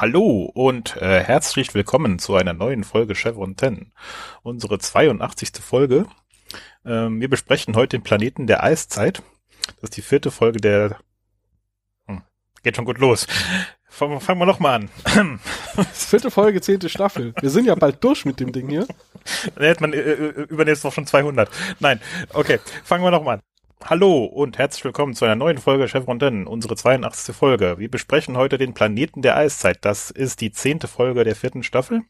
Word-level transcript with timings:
hallo 0.00 0.50
und 0.54 0.96
äh, 0.96 1.22
herzlich 1.22 1.74
willkommen 1.74 2.18
zu 2.18 2.34
einer 2.34 2.54
neuen 2.54 2.84
Folge 2.84 3.14
Chevron 3.14 3.54
10. 3.54 3.92
Unsere 4.42 4.78
82. 4.78 5.50
Folge. 5.60 6.06
Ähm, 6.86 7.20
wir 7.20 7.28
besprechen 7.28 7.76
heute 7.76 7.98
den 7.98 8.02
Planeten 8.02 8.46
der 8.46 8.64
Eiszeit. 8.64 9.22
Das 9.66 9.90
ist 9.90 9.98
die 9.98 10.02
vierte 10.02 10.30
Folge 10.30 10.58
der... 10.58 10.96
Hm, 12.06 12.22
geht 12.62 12.76
schon 12.76 12.86
gut 12.86 12.96
los. 12.96 13.26
Fangen, 13.90 14.38
wir 14.38 14.46
nochmal 14.46 14.88
an. 15.04 15.40
vierte 15.92 16.30
Folge, 16.30 16.62
zehnte 16.62 16.88
Staffel. 16.88 17.34
Wir 17.38 17.50
sind 17.50 17.66
ja 17.66 17.74
bald 17.74 18.02
durch 18.02 18.24
mit 18.24 18.40
dem 18.40 18.52
Ding 18.52 18.70
hier. 18.70 18.86
Dann 19.54 19.64
hätte 19.64 19.82
man 19.82 19.92
äh, 19.92 19.98
äh 19.98 20.46
übernächst 20.48 20.82
doch 20.82 20.94
schon 20.94 21.06
200. 21.06 21.50
Nein, 21.78 22.00
okay, 22.32 22.58
fangen 22.84 23.04
wir 23.04 23.10
nochmal 23.10 23.34
an. 23.36 23.42
Hallo 23.84 24.24
und 24.24 24.58
herzlich 24.58 24.84
willkommen 24.84 25.14
zu 25.14 25.24
einer 25.24 25.34
neuen 25.34 25.58
Folge 25.58 25.88
Chevron 25.88 26.18
Den, 26.18 26.46
unsere 26.46 26.76
82. 26.76 27.34
Folge. 27.34 27.76
Wir 27.78 27.90
besprechen 27.90 28.36
heute 28.36 28.56
den 28.56 28.74
Planeten 28.74 29.22
der 29.22 29.36
Eiszeit. 29.36 29.78
Das 29.84 30.10
ist 30.10 30.40
die 30.40 30.52
zehnte 30.52 30.86
Folge 30.86 31.24
der 31.24 31.34
vierten 31.34 31.62
Staffel. 31.62 32.02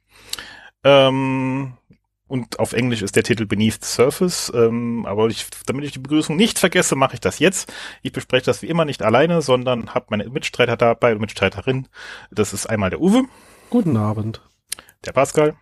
Ähm, 0.84 1.74
und 2.26 2.58
auf 2.58 2.74
Englisch 2.74 3.02
ist 3.02 3.16
der 3.16 3.22
Titel 3.22 3.46
Beneath 3.46 3.82
the 3.82 3.90
Surface. 3.90 4.52
Ähm, 4.54 5.06
aber 5.06 5.28
ich, 5.28 5.46
damit 5.64 5.84
ich 5.84 5.92
die 5.92 6.00
Begrüßung 6.00 6.36
nicht 6.36 6.58
vergesse, 6.58 6.96
mache 6.96 7.14
ich 7.14 7.20
das 7.20 7.38
jetzt. 7.38 7.72
Ich 8.02 8.12
bespreche 8.12 8.44
das 8.44 8.62
wie 8.62 8.68
immer 8.68 8.84
nicht 8.84 9.02
alleine, 9.02 9.40
sondern 9.40 9.94
habe 9.94 10.06
meine 10.10 10.28
Mitstreiter 10.28 10.76
dabei 10.76 11.12
und 11.12 11.20
Mitstreiterin. 11.20 11.88
Das 12.30 12.52
ist 12.52 12.66
einmal 12.66 12.90
der 12.90 13.00
Uwe. 13.00 13.24
Guten 13.70 13.96
Abend. 13.96 14.42
Der 15.06 15.12
Pascal. 15.12 15.54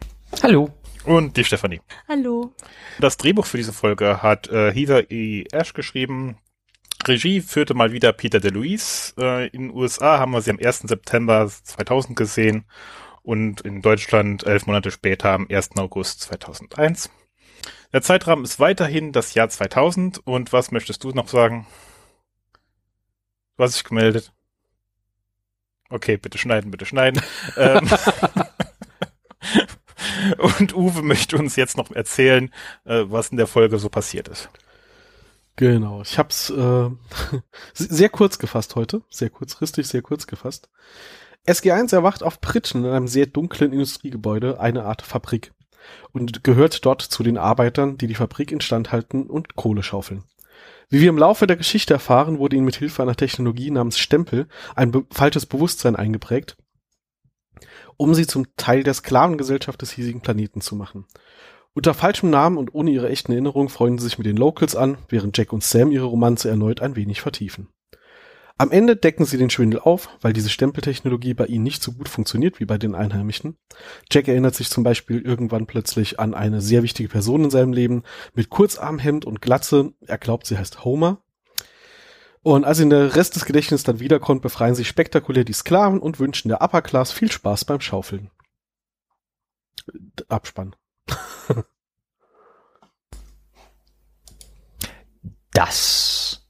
Hallo. 0.42 0.70
Und 1.04 1.36
die 1.36 1.44
Stefanie. 1.44 1.80
Hallo. 2.08 2.52
Das 2.98 3.16
Drehbuch 3.16 3.46
für 3.46 3.56
diese 3.56 3.72
Folge 3.72 4.22
hat 4.22 4.48
äh, 4.48 4.72
Heather 4.72 5.10
E. 5.10 5.44
Ash 5.52 5.72
geschrieben. 5.72 6.38
Regie 7.06 7.40
führte 7.40 7.74
mal 7.74 7.92
wieder 7.92 8.12
Peter 8.12 8.40
DeLuise. 8.40 9.14
Äh, 9.18 9.48
in 9.48 9.68
den 9.68 9.76
USA 9.76 10.18
haben 10.18 10.32
wir 10.32 10.42
sie 10.42 10.50
am 10.50 10.58
1. 10.58 10.80
September 10.80 11.48
2000 11.48 12.16
gesehen 12.16 12.64
und 13.22 13.60
in 13.60 13.82
Deutschland 13.82 14.46
elf 14.46 14.66
Monate 14.66 14.90
später 14.90 15.30
am 15.30 15.46
1. 15.50 15.76
August 15.76 16.20
2001. 16.22 17.10
Der 17.92 18.02
Zeitrahmen 18.02 18.44
ist 18.44 18.60
weiterhin 18.60 19.12
das 19.12 19.34
Jahr 19.34 19.48
2000 19.48 20.26
und 20.26 20.52
was 20.52 20.70
möchtest 20.70 21.04
du 21.04 21.10
noch 21.10 21.28
sagen? 21.28 21.66
Du 23.56 23.64
hast 23.64 23.76
dich 23.76 23.84
gemeldet. 23.84 24.32
Okay, 25.90 26.16
bitte 26.18 26.36
schneiden, 26.36 26.70
bitte 26.70 26.84
schneiden. 26.84 27.22
ähm, 27.56 27.88
Und 30.58 30.74
Uwe 30.74 31.02
möchte 31.02 31.36
uns 31.36 31.56
jetzt 31.56 31.76
noch 31.76 31.90
erzählen, 31.90 32.50
äh, 32.84 33.04
was 33.06 33.28
in 33.28 33.36
der 33.36 33.46
Folge 33.46 33.78
so 33.78 33.88
passiert 33.88 34.28
ist. 34.28 34.48
Genau, 35.56 36.02
ich 36.02 36.18
habe 36.18 36.28
es 36.28 36.50
äh, 36.50 36.90
sehr 37.74 38.08
kurz 38.08 38.38
gefasst 38.38 38.76
heute, 38.76 39.02
sehr 39.10 39.28
kurzfristig, 39.28 39.88
sehr 39.88 40.02
kurz 40.02 40.26
gefasst. 40.26 40.68
SG1 41.48 41.92
erwacht 41.94 42.22
auf 42.22 42.40
Pritschen 42.40 42.84
in 42.84 42.92
einem 42.92 43.08
sehr 43.08 43.26
dunklen 43.26 43.72
Industriegebäude, 43.72 44.60
eine 44.60 44.84
Art 44.84 45.02
Fabrik, 45.02 45.52
und 46.12 46.44
gehört 46.44 46.84
dort 46.84 47.02
zu 47.02 47.22
den 47.22 47.38
Arbeitern, 47.38 47.98
die 47.98 48.06
die 48.06 48.14
Fabrik 48.14 48.52
instand 48.52 48.92
halten 48.92 49.24
und 49.24 49.56
Kohle 49.56 49.82
schaufeln. 49.82 50.24
Wie 50.90 51.00
wir 51.00 51.08
im 51.08 51.18
Laufe 51.18 51.46
der 51.46 51.56
Geschichte 51.56 51.92
erfahren, 51.92 52.38
wurde 52.38 52.56
ihnen 52.56 52.64
mit 52.64 52.76
Hilfe 52.76 53.02
einer 53.02 53.16
Technologie 53.16 53.70
namens 53.70 53.98
Stempel 53.98 54.46
ein 54.74 54.90
be 54.90 55.04
falsches 55.10 55.44
Bewusstsein 55.44 55.96
eingeprägt, 55.96 56.56
um 57.96 58.14
sie 58.14 58.26
zum 58.26 58.46
Teil 58.56 58.82
der 58.82 58.94
Sklavengesellschaft 58.94 59.80
des 59.82 59.90
hiesigen 59.92 60.20
Planeten 60.20 60.60
zu 60.60 60.76
machen. 60.76 61.06
Unter 61.74 61.94
falschem 61.94 62.30
Namen 62.30 62.56
und 62.56 62.74
ohne 62.74 62.90
ihre 62.90 63.08
echten 63.08 63.32
Erinnerungen 63.32 63.68
freuen 63.68 63.98
sie 63.98 64.04
sich 64.04 64.18
mit 64.18 64.26
den 64.26 64.36
Locals 64.36 64.74
an, 64.74 64.98
während 65.08 65.36
Jack 65.38 65.52
und 65.52 65.62
Sam 65.62 65.92
ihre 65.92 66.06
Romanze 66.06 66.48
erneut 66.48 66.80
ein 66.80 66.96
wenig 66.96 67.20
vertiefen. 67.20 67.68
Am 68.60 68.72
Ende 68.72 68.96
decken 68.96 69.24
sie 69.24 69.38
den 69.38 69.50
Schwindel 69.50 69.78
auf, 69.78 70.08
weil 70.20 70.32
diese 70.32 70.50
Stempeltechnologie 70.50 71.34
bei 71.34 71.46
ihnen 71.46 71.62
nicht 71.62 71.80
so 71.80 71.92
gut 71.92 72.08
funktioniert 72.08 72.58
wie 72.58 72.64
bei 72.64 72.76
den 72.76 72.96
Einheimischen. 72.96 73.56
Jack 74.10 74.26
erinnert 74.26 74.56
sich 74.56 74.68
zum 74.68 74.82
Beispiel 74.82 75.20
irgendwann 75.20 75.68
plötzlich 75.68 76.18
an 76.18 76.34
eine 76.34 76.60
sehr 76.60 76.82
wichtige 76.82 77.08
Person 77.08 77.44
in 77.44 77.50
seinem 77.50 77.72
Leben 77.72 78.02
mit 78.34 78.50
Kurzarmhemd 78.50 79.24
und 79.24 79.40
Glatze. 79.40 79.92
Er 80.04 80.18
glaubt, 80.18 80.48
sie 80.48 80.58
heißt 80.58 80.84
Homer. 80.84 81.22
Und 82.48 82.64
als 82.64 82.80
ihn 82.80 82.88
der 82.88 83.14
Rest 83.14 83.36
des 83.36 83.44
Gedächtnisses 83.44 83.84
dann 83.84 84.00
wiederkommt, 84.00 84.40
befreien 84.40 84.74
sich 84.74 84.88
spektakulär 84.88 85.44
die 85.44 85.52
Sklaven 85.52 86.00
und 86.00 86.18
wünschen 86.18 86.48
der 86.48 86.62
Upper 86.62 86.80
Class 86.80 87.12
viel 87.12 87.30
Spaß 87.30 87.66
beim 87.66 87.82
Schaufeln. 87.82 88.30
Abspann. 90.30 90.74
das 95.52 96.48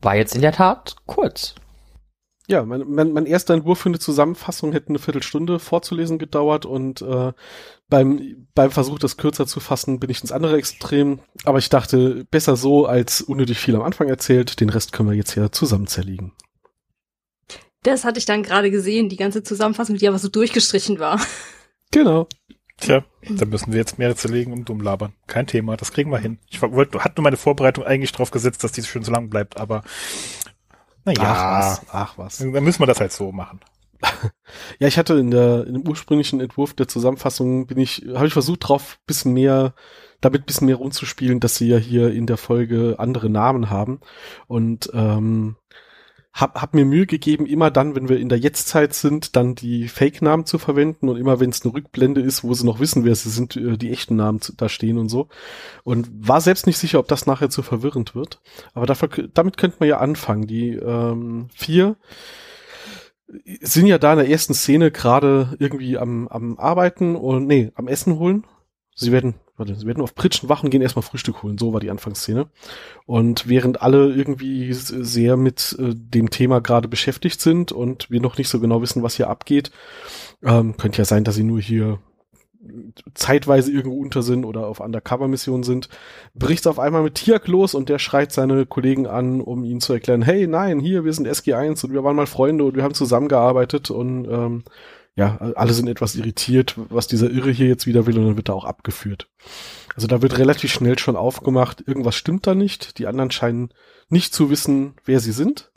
war 0.00 0.16
jetzt 0.16 0.34
in 0.34 0.40
der 0.40 0.50
Tat 0.50 0.96
kurz. 1.06 1.54
Ja, 2.52 2.66
mein, 2.66 2.84
mein, 2.86 3.12
mein 3.12 3.24
erster 3.24 3.54
Entwurf 3.54 3.78
für 3.78 3.88
eine 3.88 3.98
Zusammenfassung 3.98 4.72
hätte 4.72 4.90
eine 4.90 4.98
Viertelstunde 4.98 5.58
vorzulesen 5.58 6.18
gedauert 6.18 6.66
und 6.66 7.00
äh, 7.00 7.32
beim, 7.88 8.46
beim 8.54 8.70
Versuch, 8.70 8.98
das 8.98 9.16
kürzer 9.16 9.46
zu 9.46 9.58
fassen, 9.58 9.98
bin 9.98 10.10
ich 10.10 10.20
ins 10.20 10.32
andere 10.32 10.58
Extrem. 10.58 11.20
Aber 11.44 11.56
ich 11.56 11.70
dachte, 11.70 12.26
besser 12.30 12.56
so 12.56 12.84
als 12.84 13.22
unnötig 13.22 13.58
viel 13.58 13.74
am 13.74 13.80
Anfang 13.80 14.06
erzählt. 14.06 14.60
Den 14.60 14.68
Rest 14.68 14.92
können 14.92 15.08
wir 15.08 15.16
jetzt 15.16 15.34
ja 15.34 15.50
zusammen 15.50 15.86
zerlegen. 15.86 16.32
Das 17.84 18.04
hatte 18.04 18.18
ich 18.18 18.26
dann 18.26 18.42
gerade 18.42 18.70
gesehen, 18.70 19.08
die 19.08 19.16
ganze 19.16 19.42
Zusammenfassung, 19.42 19.96
die 19.96 20.06
aber 20.06 20.18
so 20.18 20.28
durchgestrichen 20.28 20.98
war. 20.98 21.18
Genau. 21.90 22.26
Tja, 22.76 23.04
dann 23.28 23.48
müssen 23.48 23.72
wir 23.72 23.78
jetzt 23.78 23.98
mehr 23.98 24.14
zerlegen 24.14 24.52
und 24.52 24.68
dumm 24.68 24.80
labern. 24.80 25.14
Kein 25.26 25.46
Thema, 25.46 25.76
das 25.76 25.92
kriegen 25.92 26.10
wir 26.10 26.18
hin. 26.18 26.38
Ich 26.50 26.60
wollte, 26.60 27.02
hatte 27.02 27.14
nur 27.16 27.24
meine 27.24 27.36
Vorbereitung 27.36 27.84
eigentlich 27.84 28.12
drauf 28.12 28.30
gesetzt, 28.30 28.62
dass 28.64 28.72
die 28.72 28.82
schön 28.82 29.04
so 29.04 29.12
lang 29.12 29.30
bleibt, 29.30 29.58
aber 29.58 29.84
naja, 31.04 31.20
ach 31.22 31.60
was, 31.60 31.86
ach 31.90 32.18
was. 32.18 32.38
Dann 32.38 32.64
müssen 32.64 32.80
wir 32.80 32.86
das 32.86 33.00
halt 33.00 33.12
so 33.12 33.32
machen. 33.32 33.60
ja, 34.78 34.88
ich 34.88 34.98
hatte 34.98 35.14
in 35.14 35.30
der 35.30 35.66
in 35.66 35.74
dem 35.74 35.88
ursprünglichen 35.88 36.40
Entwurf 36.40 36.74
der 36.74 36.88
Zusammenfassung 36.88 37.66
bin 37.66 37.78
ich 37.78 38.04
habe 38.14 38.26
ich 38.26 38.32
versucht 38.32 38.68
drauf 38.68 38.98
bisschen 39.06 39.32
mehr 39.32 39.74
damit 40.20 40.46
bisschen 40.46 40.66
mehr 40.66 40.76
rumzuspielen, 40.76 41.40
dass 41.40 41.56
sie 41.56 41.68
ja 41.68 41.78
hier 41.78 42.12
in 42.12 42.26
der 42.26 42.36
Folge 42.36 42.96
andere 42.98 43.30
Namen 43.30 43.70
haben 43.70 44.00
und 44.46 44.90
ähm, 44.94 45.56
hab, 46.32 46.60
hab 46.60 46.72
mir 46.74 46.86
Mühe 46.86 47.06
gegeben, 47.06 47.44
immer 47.44 47.70
dann, 47.70 47.94
wenn 47.94 48.08
wir 48.08 48.18
in 48.18 48.30
der 48.30 48.38
Jetztzeit 48.38 48.94
sind, 48.94 49.36
dann 49.36 49.54
die 49.54 49.88
Fake-Namen 49.88 50.46
zu 50.46 50.58
verwenden 50.58 51.08
und 51.10 51.18
immer 51.18 51.40
wenn 51.40 51.50
es 51.50 51.62
eine 51.62 51.74
Rückblende 51.74 52.22
ist, 52.22 52.42
wo 52.42 52.54
sie 52.54 52.64
noch 52.64 52.80
wissen, 52.80 53.04
wer 53.04 53.14
sie 53.14 53.28
sind, 53.28 53.56
äh, 53.56 53.76
die 53.76 53.90
echten 53.90 54.16
Namen 54.16 54.40
da 54.56 54.68
stehen 54.68 54.98
und 54.98 55.10
so. 55.10 55.28
Und 55.84 56.08
war 56.12 56.40
selbst 56.40 56.66
nicht 56.66 56.78
sicher, 56.78 56.98
ob 56.98 57.08
das 57.08 57.26
nachher 57.26 57.50
zu 57.50 57.62
verwirrend 57.62 58.14
wird. 58.14 58.40
Aber 58.72 58.86
dafür, 58.86 59.08
damit 59.34 59.58
könnte 59.58 59.76
man 59.80 59.90
ja 59.90 59.98
anfangen. 59.98 60.46
Die 60.46 60.70
ähm, 60.70 61.48
vier 61.54 61.96
sind 63.60 63.86
ja 63.86 63.98
da 63.98 64.12
in 64.12 64.18
der 64.18 64.28
ersten 64.28 64.54
Szene 64.54 64.90
gerade 64.90 65.56
irgendwie 65.58 65.98
am, 65.98 66.28
am 66.28 66.58
Arbeiten 66.58 67.14
und 67.14 67.46
nee, 67.46 67.72
am 67.74 67.88
Essen 67.88 68.18
holen. 68.18 68.46
Sie 68.94 69.12
werden 69.12 69.34
warte, 69.56 69.74
sie 69.74 69.86
werden 69.86 70.02
auf 70.02 70.14
Pritschen 70.14 70.48
wachen, 70.48 70.70
gehen 70.70 70.82
erstmal 70.82 71.02
Frühstück 71.02 71.42
holen. 71.42 71.58
So 71.58 71.72
war 71.72 71.80
die 71.80 71.90
Anfangsszene. 71.90 72.48
Und 73.06 73.48
während 73.48 73.82
alle 73.82 74.12
irgendwie 74.12 74.72
sehr 74.72 75.36
mit 75.36 75.76
äh, 75.78 75.94
dem 75.94 76.30
Thema 76.30 76.60
gerade 76.60 76.88
beschäftigt 76.88 77.40
sind 77.40 77.72
und 77.72 78.10
wir 78.10 78.20
noch 78.20 78.38
nicht 78.38 78.48
so 78.48 78.60
genau 78.60 78.82
wissen, 78.82 79.02
was 79.02 79.16
hier 79.16 79.28
abgeht, 79.28 79.70
ähm, 80.42 80.76
könnte 80.76 80.98
ja 80.98 81.04
sein, 81.04 81.24
dass 81.24 81.34
sie 81.34 81.44
nur 81.44 81.60
hier 81.60 81.98
zeitweise 83.14 83.72
irgendwo 83.72 84.00
unter 84.00 84.22
sind 84.22 84.44
oder 84.44 84.66
auf 84.66 84.80
Undercover-Mission 84.80 85.62
sind, 85.62 85.88
bricht 86.34 86.66
auf 86.66 86.78
einmal 86.78 87.02
mit 87.02 87.16
Tiak 87.16 87.48
los 87.48 87.74
und 87.74 87.88
der 87.88 87.98
schreit 87.98 88.32
seine 88.32 88.66
Kollegen 88.66 89.06
an, 89.06 89.40
um 89.40 89.64
ihnen 89.64 89.80
zu 89.80 89.92
erklären, 89.92 90.22
hey, 90.22 90.46
nein, 90.46 90.78
hier, 90.78 91.04
wir 91.04 91.12
sind 91.12 91.26
SG1 91.26 91.84
und 91.84 91.92
wir 91.92 92.04
waren 92.04 92.16
mal 92.16 92.26
Freunde 92.26 92.64
und 92.64 92.76
wir 92.76 92.84
haben 92.84 92.94
zusammengearbeitet 92.94 93.90
und 93.90 94.26
ähm, 94.26 94.64
ja, 95.14 95.36
alle 95.36 95.74
sind 95.74 95.88
etwas 95.88 96.14
irritiert, 96.14 96.74
was 96.76 97.06
dieser 97.06 97.30
Irre 97.30 97.50
hier 97.50 97.68
jetzt 97.68 97.86
wieder 97.86 98.06
will 98.06 98.18
und 98.18 98.26
dann 98.26 98.36
wird 98.36 98.48
er 98.48 98.54
auch 98.54 98.64
abgeführt. 98.64 99.28
Also 99.94 100.06
da 100.06 100.22
wird 100.22 100.38
relativ 100.38 100.72
schnell 100.72 100.98
schon 100.98 101.16
aufgemacht, 101.16 101.86
irgendwas 101.86 102.14
stimmt 102.14 102.46
da 102.46 102.54
nicht. 102.54 102.98
Die 102.98 103.06
anderen 103.06 103.30
scheinen 103.30 103.74
nicht 104.08 104.32
zu 104.34 104.48
wissen, 104.48 104.94
wer 105.04 105.20
sie 105.20 105.32
sind. 105.32 105.70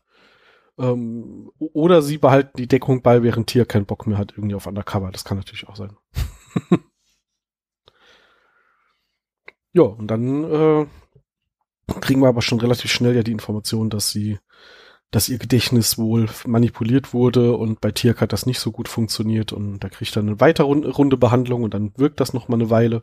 Ähm, 0.78 1.52
oder 1.58 2.02
sie 2.02 2.18
behalten 2.18 2.58
die 2.58 2.68
Deckung 2.68 3.02
bei, 3.02 3.24
während 3.24 3.48
Tier 3.48 3.66
keinen 3.66 3.86
Bock 3.86 4.08
mehr 4.08 4.18
hat, 4.18 4.32
irgendwie 4.38 4.56
auf 4.56 4.68
Undercover. 4.68 5.12
Das 5.12 5.26
kann 5.26 5.38
natürlich 5.38 5.68
auch 5.68 5.76
sein. 5.76 5.98
ja, 9.74 9.84
und 9.84 10.08
dann 10.08 10.44
äh, 10.46 10.86
kriegen 12.00 12.22
wir 12.22 12.30
aber 12.30 12.42
schon 12.42 12.62
relativ 12.62 12.92
schnell 12.92 13.16
ja 13.16 13.24
die 13.24 13.34
Information, 13.34 13.90
dass 13.90 14.12
sie 14.12 14.40
dass 15.12 15.30
ihr 15.30 15.38
Gedächtnis 15.38 15.98
wohl 15.98 16.28
manipuliert 16.46 17.14
wurde 17.14 17.56
und 17.56 17.80
bei 17.82 17.92
Tirk 17.92 18.22
hat 18.22 18.34
das 18.34 18.46
nicht 18.46 18.60
so 18.60 18.72
gut 18.72 18.90
funktioniert 18.90 19.54
und 19.54 19.80
da 19.80 19.90
kriegt 19.90 20.16
er 20.16 20.22
eine 20.22 20.40
weitere 20.40 20.68
Runde 20.68 21.18
Behandlung 21.18 21.64
und 21.64 21.74
dann 21.74 21.94
wirkt 21.96 22.20
das 22.20 22.34
noch 22.34 22.48
mal 22.48 22.56
eine 22.56 22.70
Weile. 22.70 23.02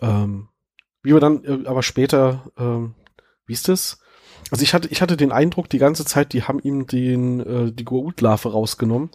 Ähm, 0.00 0.48
wie 1.02 1.12
wir 1.12 1.20
dann 1.20 1.44
äh, 1.44 1.66
aber 1.66 1.82
später, 1.82 2.50
ähm, 2.58 2.94
wie 3.46 3.54
ist 3.54 3.68
das? 3.68 3.98
Also 4.50 4.62
ich 4.62 4.74
hatte, 4.74 4.88
ich 4.88 5.00
hatte 5.02 5.16
den 5.16 5.32
Eindruck 5.32 5.68
die 5.68 5.78
ganze 5.78 6.04
Zeit, 6.04 6.32
die 6.32 6.42
haben 6.42 6.60
ihm 6.60 6.86
den, 6.86 7.40
äh, 7.40 7.72
die 7.72 7.84
Goa'uld-Larve 7.84 8.50
rausgenommen, 8.50 9.10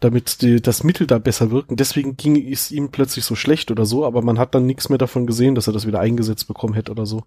damit 0.00 0.40
die, 0.40 0.62
das 0.62 0.84
Mittel 0.84 1.06
da 1.06 1.18
besser 1.18 1.50
wirkt. 1.50 1.70
Und 1.70 1.80
deswegen 1.80 2.16
ging 2.16 2.36
es 2.50 2.70
ihm 2.70 2.90
plötzlich 2.90 3.24
so 3.24 3.34
schlecht 3.34 3.70
oder 3.70 3.84
so, 3.84 4.06
aber 4.06 4.22
man 4.22 4.38
hat 4.38 4.54
dann 4.54 4.66
nichts 4.66 4.88
mehr 4.88 4.98
davon 4.98 5.26
gesehen, 5.26 5.54
dass 5.54 5.66
er 5.66 5.72
das 5.72 5.86
wieder 5.86 6.00
eingesetzt 6.00 6.48
bekommen 6.48 6.74
hätte 6.74 6.92
oder 6.92 7.06
so. 7.06 7.24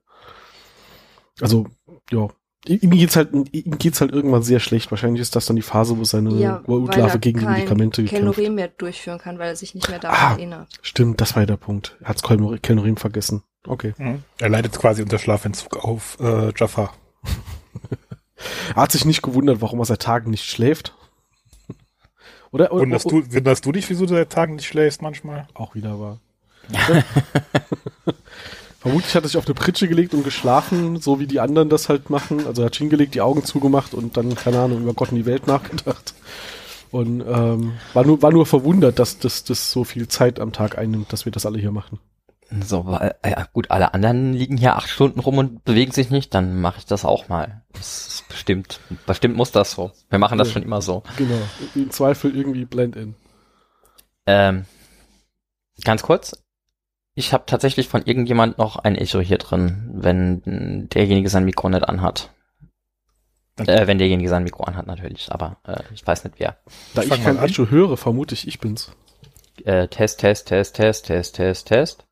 Also, 1.40 1.68
ja, 2.12 2.30
Ihm 2.66 2.92
geht's 2.92 3.16
halt, 3.16 3.30
ihm 3.34 3.78
geht's 3.80 4.02
halt 4.02 4.12
irgendwann 4.12 4.44
sehr 4.44 4.60
schlecht. 4.60 4.92
Wahrscheinlich 4.92 5.22
ist 5.22 5.36
das 5.36 5.48
dann 5.48 5.56
die 5.56 5.64
Phase, 5.64 5.98
wo 5.98 6.04
seine 6.04 6.36
Ja, 6.36 6.62
Utlave 6.68 7.18
gegen 7.18 7.40
die 7.40 7.46
kein 7.46 7.54
Medikamente 7.56 8.04
gekämpft. 8.04 8.20
Kelnorim 8.36 8.54
mehr 8.56 8.68
durchführen 8.68 9.18
kann, 9.18 9.40
weil 9.40 9.50
er 9.50 9.56
sich 9.56 9.74
nicht 9.74 9.90
mehr 9.90 9.98
daran 9.98 10.18
Ah. 10.20 10.32
erinnert. 10.34 10.68
Stimmt, 10.84 11.20
das 11.22 11.36
war 11.36 11.42
ja 11.42 11.48
der 11.48 11.58
Punkt. 11.58 11.98
Er 12.02 12.10
hat's 12.10 12.24
Kelnor- 12.24 12.60
Kelnorim 12.60 12.98
vergessen. 12.98 13.42
Okay. 13.66 13.94
Mhm. 13.98 14.24
Er 14.40 14.50
leidet 14.50 14.78
quasi 14.78 15.02
unter 15.02 15.18
Schlafentzug 15.18 15.78
auf 15.84 16.18
äh, 16.20 16.52
Jafar. 16.56 16.94
Er 18.76 18.82
hat 18.82 18.92
sich 18.92 19.06
nicht 19.06 19.22
gewundert, 19.22 19.62
warum 19.62 19.78
er 19.80 19.86
seit 19.86 20.02
Tagen 20.02 20.32
nicht 20.32 20.46
schläft. 20.46 20.96
Oder? 22.52 22.72
oder 22.74 22.82
Wunderst 22.82 23.06
du, 23.12 23.24
wunderst 23.32 23.64
du 23.66 23.72
dich, 23.72 23.88
wieso 23.90 24.06
du 24.08 24.16
seit 24.16 24.32
Tagen 24.32 24.56
nicht 24.56 24.66
schläfst 24.68 25.02
manchmal? 25.04 25.48
Auch 25.54 25.76
wieder 25.76 26.00
war. 26.00 26.20
Vermutlich 28.82 29.14
hat 29.16 29.24
er 29.24 29.28
sich 29.30 29.38
auf 29.38 29.46
eine 29.46 29.54
Pritsche 29.54 29.88
gelegt 29.88 30.14
und 30.16 30.24
geschlafen, 30.24 31.00
so 31.00 31.20
wie 31.20 31.28
die 31.28 31.40
anderen 31.40 31.70
das 31.70 31.88
halt 31.88 32.10
machen. 32.10 32.48
Also 32.48 32.64
er 32.64 32.66
hat 32.66 32.74
sich 32.74 32.80
hingelegt, 32.80 33.14
die 33.14 33.22
Augen 33.22 33.46
zugemacht 33.46 33.94
und 33.94 34.18
dann, 34.18 34.34
keine 34.34 34.60
Ahnung, 34.60 34.82
über 34.82 34.94
Gott 34.96 35.12
und 35.12 35.18
die 35.18 35.28
Welt 35.28 35.46
nachgedacht. 35.46 36.16
Und 36.90 37.22
ähm, 37.22 37.74
war, 37.94 38.04
nur, 38.06 38.22
war 38.24 38.32
nur 38.32 38.46
verwundert, 38.48 38.98
dass 38.98 39.20
das, 39.20 39.44
das 39.44 39.72
so 39.72 39.84
viel 39.84 40.08
Zeit 40.08 40.40
am 40.40 40.52
Tag 40.52 40.78
einnimmt, 40.80 41.14
dass 41.14 41.26
wir 41.26 41.32
das 41.32 41.46
alle 41.46 41.60
hier 41.60 41.72
machen. 41.72 42.00
So, 42.66 42.86
weil, 42.86 43.16
äh, 43.22 43.30
ja, 43.32 43.48
gut, 43.54 43.72
alle 43.72 43.94
anderen 43.94 44.34
liegen 44.34 44.58
hier 44.58 44.76
acht 44.76 44.90
Stunden 44.90 45.22
rum 45.22 45.38
und 45.38 45.64
bewegen 45.64 45.92
sich 45.94 46.10
nicht, 46.10 46.34
dann 46.34 46.60
mache 46.60 46.80
ich 46.80 46.86
das 46.86 47.06
auch 47.06 47.30
mal. 47.30 47.64
Das 47.74 48.08
ist 48.08 48.28
bestimmt, 48.28 48.82
bestimmt 49.06 49.38
muss 49.38 49.52
das 49.52 49.72
so. 49.72 49.92
Wir 50.10 50.20
machen 50.20 50.38
das 50.38 50.50
Ja. 50.50 50.54
schon 50.56 50.64
immer 50.64 50.82
so. 50.82 51.04
Genau. 51.16 51.40
Im 51.76 51.92
Zweifel 51.92 52.36
irgendwie 52.36 52.66
Blend-In. 52.66 53.16
Ähm, 54.26 54.66
ganz 55.86 56.02
kurz. 56.02 56.41
Ich 57.14 57.34
habe 57.34 57.46
tatsächlich 57.46 57.88
von 57.88 58.04
irgendjemand 58.06 58.58
noch 58.58 58.78
ein 58.78 58.96
Echo 58.96 59.20
hier 59.20 59.38
drin, 59.38 59.90
wenn 59.94 60.88
derjenige 60.90 61.30
sein 61.30 61.44
Mikro 61.44 61.70
nicht 61.70 61.88
anhat. 61.88 62.32
Äh, 63.58 63.86
wenn 63.86 63.98
derjenige 63.98 64.30
sein 64.30 64.44
Mikro 64.44 64.64
anhat 64.64 64.88
natürlich, 64.88 65.32
aber 65.32 65.58
äh, 65.66 65.84
ich 65.94 66.06
weiß 66.08 66.24
nicht 66.24 66.40
wer. 66.40 66.58
Da 66.94 67.02
Fang 67.02 67.18
ich 67.18 67.24
kein. 67.24 67.38
Echo 67.38 67.68
höre, 67.68 67.98
vermute 67.98 68.34
ich, 68.34 68.48
ich 68.48 68.60
bin's. 68.60 68.92
Äh, 69.66 69.88
Test, 69.90 70.22
Test, 70.22 70.48
Test, 70.48 70.76
Test, 70.78 71.06
Test, 71.06 71.36
Test, 71.36 71.68
Test. 71.68 72.06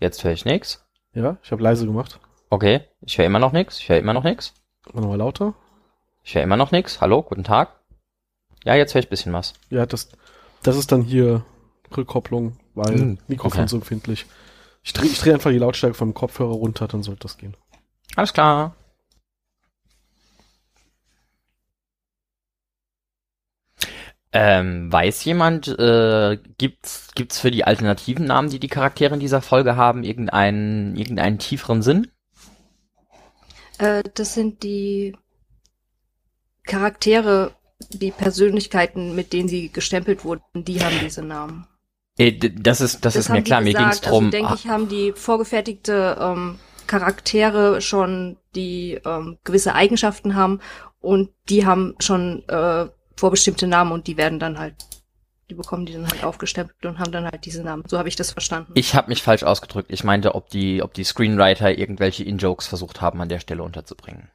Jetzt 0.00 0.22
höre 0.22 0.32
ich 0.32 0.44
nix. 0.44 0.84
Ja, 1.14 1.38
ich 1.42 1.50
habe 1.50 1.62
leise 1.62 1.86
gemacht. 1.86 2.20
Okay, 2.50 2.82
ich 3.00 3.16
höre 3.16 3.24
immer 3.24 3.38
noch 3.38 3.52
nix. 3.52 3.78
Ich 3.78 3.88
höre 3.88 3.98
immer 3.98 4.12
noch 4.12 4.24
nix. 4.24 4.52
Mach 4.92 5.00
Nochmal 5.00 5.18
lauter. 5.18 5.54
Ich 6.22 6.34
höre 6.34 6.42
immer 6.42 6.56
noch 6.56 6.72
nix. 6.72 7.00
Hallo, 7.00 7.22
guten 7.22 7.44
Tag. 7.44 7.80
Ja, 8.64 8.74
jetzt 8.74 8.94
höre 8.94 9.00
ich 9.00 9.08
bisschen 9.08 9.32
was. 9.32 9.54
Ja, 9.70 9.86
das, 9.86 10.10
das 10.62 10.76
ist 10.76 10.92
dann 10.92 11.02
hier 11.02 11.44
Rückkopplung, 11.96 12.58
weil 12.74 12.94
Hm, 12.98 13.18
Mikrofon 13.28 13.60
okay. 13.60 13.68
so 13.68 13.76
empfindlich. 13.76 14.26
Ich 14.82 14.92
drehe 14.92 15.10
ich 15.10 15.18
dreh 15.18 15.32
einfach 15.32 15.50
die 15.50 15.58
Lautstärke 15.58 15.94
vom 15.94 16.14
Kopfhörer 16.14 16.52
runter, 16.52 16.88
dann 16.88 17.02
sollte 17.02 17.20
das 17.22 17.38
gehen. 17.38 17.56
Alles 18.16 18.32
klar. 18.32 18.76
Ähm, 24.36 24.92
weiß 24.92 25.24
jemand, 25.24 25.68
äh, 25.68 26.38
gibt's, 26.58 27.10
gibt's 27.14 27.38
für 27.38 27.52
die 27.52 27.64
alternativen 27.64 28.26
Namen, 28.26 28.50
die 28.50 28.58
die 28.58 28.68
Charaktere 28.68 29.14
in 29.14 29.20
dieser 29.20 29.40
Folge 29.40 29.76
haben, 29.76 30.02
irgendeinen, 30.02 30.96
irgendeinen 30.96 31.38
tieferen 31.38 31.82
Sinn? 31.82 32.08
Äh, 33.78 34.02
das 34.14 34.34
sind 34.34 34.64
die 34.64 35.16
Charaktere, 36.64 37.52
die 37.90 38.10
Persönlichkeiten, 38.10 39.14
mit 39.14 39.32
denen 39.32 39.48
sie 39.48 39.70
gestempelt 39.70 40.24
wurden, 40.24 40.42
die 40.64 40.82
haben 40.82 40.98
diese 41.00 41.22
Namen. 41.22 41.68
Äh, 42.18 42.32
das 42.32 42.80
ist, 42.80 43.04
das, 43.04 43.16
ist 43.16 43.28
haben 43.28 43.36
mir 43.36 43.42
klar, 43.42 43.60
mir 43.60 43.72
gesagt. 43.72 43.92
ging's 43.92 44.00
drum. 44.00 44.24
Also 44.26 44.30
denke 44.30 44.50
ah, 44.50 44.54
ich, 44.54 44.68
haben 44.68 44.88
die 44.88 45.12
vorgefertigte 45.12 46.16
ähm, 46.20 46.58
Charaktere 46.86 47.80
schon, 47.80 48.36
die 48.54 49.00
ähm, 49.04 49.38
gewisse 49.44 49.74
Eigenschaften 49.74 50.34
haben 50.34 50.60
und 51.00 51.30
die 51.48 51.66
haben 51.66 51.94
schon 51.98 52.48
äh, 52.48 52.86
vorbestimmte 53.16 53.66
Namen 53.66 53.92
und 53.92 54.06
die 54.06 54.16
werden 54.16 54.38
dann 54.38 54.58
halt, 54.58 54.74
die 55.50 55.54
bekommen 55.54 55.86
die 55.86 55.92
dann 55.92 56.08
halt 56.08 56.24
aufgestempelt 56.24 56.86
und 56.86 56.98
haben 56.98 57.12
dann 57.12 57.24
halt 57.24 57.44
diese 57.44 57.62
Namen. 57.62 57.84
So 57.88 57.98
habe 57.98 58.08
ich 58.08 58.16
das 58.16 58.30
verstanden. 58.30 58.72
ich 58.74 58.94
habe 58.94 59.08
mich 59.08 59.22
falsch 59.22 59.42
ausgedrückt. 59.42 59.90
Ich 59.90 60.04
meinte, 60.04 60.34
ob 60.34 60.48
die, 60.50 60.82
ob 60.82 60.94
die 60.94 61.04
Screenwriter 61.04 61.76
irgendwelche 61.76 62.24
In-Jokes 62.24 62.66
versucht 62.66 63.00
haben, 63.00 63.20
an 63.20 63.28
der 63.28 63.40
Stelle 63.40 63.62
unterzubringen. 63.62 64.30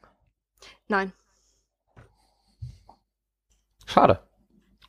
Nein, 0.88 1.14
Schade. 3.90 4.20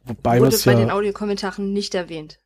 Wobei 0.05 0.41
wurde 0.41 0.51
das 0.51 0.65
bei 0.65 0.75
den 0.75 0.89
ja, 0.89 0.95
Audiokommentaren 0.95 1.73
nicht 1.73 1.95
erwähnt. 1.95 2.39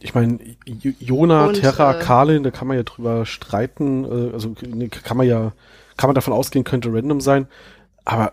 Ich 0.00 0.14
meine, 0.14 0.38
Jona, 0.64 1.46
Und, 1.46 1.60
Terra, 1.60 1.94
äh, 1.94 1.98
Kalin, 2.02 2.42
da 2.42 2.50
kann 2.50 2.68
man 2.68 2.76
ja 2.76 2.82
drüber 2.82 3.26
streiten, 3.26 4.04
äh, 4.04 4.32
also 4.32 4.54
kann 5.02 5.16
man 5.16 5.26
ja, 5.26 5.52
kann 5.96 6.08
man 6.08 6.14
davon 6.14 6.32
ausgehen, 6.32 6.64
könnte 6.64 6.92
random 6.92 7.20
sein, 7.20 7.46
aber 8.04 8.32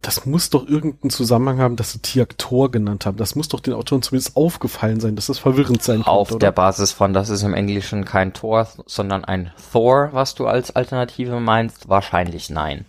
das 0.00 0.26
muss 0.26 0.50
doch 0.50 0.68
irgendeinen 0.68 1.10
Zusammenhang 1.10 1.58
haben, 1.58 1.76
dass 1.76 1.92
sie 1.92 1.98
Tiak 1.98 2.38
Tor 2.38 2.70
genannt 2.70 3.04
haben. 3.04 3.16
Das 3.16 3.34
muss 3.34 3.48
doch 3.48 3.58
den 3.58 3.74
Autoren 3.74 4.00
zumindest 4.00 4.36
aufgefallen 4.36 5.00
sein, 5.00 5.16
dass 5.16 5.26
das 5.26 5.40
verwirrend 5.40 5.82
sein 5.82 6.02
Auf 6.02 6.28
könnte, 6.28 6.38
der 6.38 6.50
oder? 6.50 6.54
Basis 6.54 6.92
von, 6.92 7.12
das 7.12 7.30
ist 7.30 7.42
im 7.42 7.52
Englischen 7.52 8.04
kein 8.04 8.32
Tor, 8.32 8.68
sondern 8.86 9.24
ein 9.24 9.50
Thor, 9.72 10.10
was 10.12 10.36
du 10.36 10.46
als 10.46 10.74
Alternative 10.74 11.40
meinst, 11.40 11.88
wahrscheinlich 11.88 12.48
nein. 12.48 12.86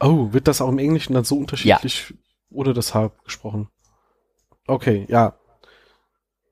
Oh, 0.00 0.32
wird 0.32 0.48
das 0.48 0.60
auch 0.60 0.68
im 0.68 0.78
Englischen 0.78 1.14
dann 1.14 1.24
so 1.24 1.38
unterschiedlich 1.38 2.12
ohne 2.50 2.74
das 2.74 2.94
H 2.94 3.10
gesprochen? 3.24 3.68
Okay, 4.66 5.06
ja. 5.08 5.34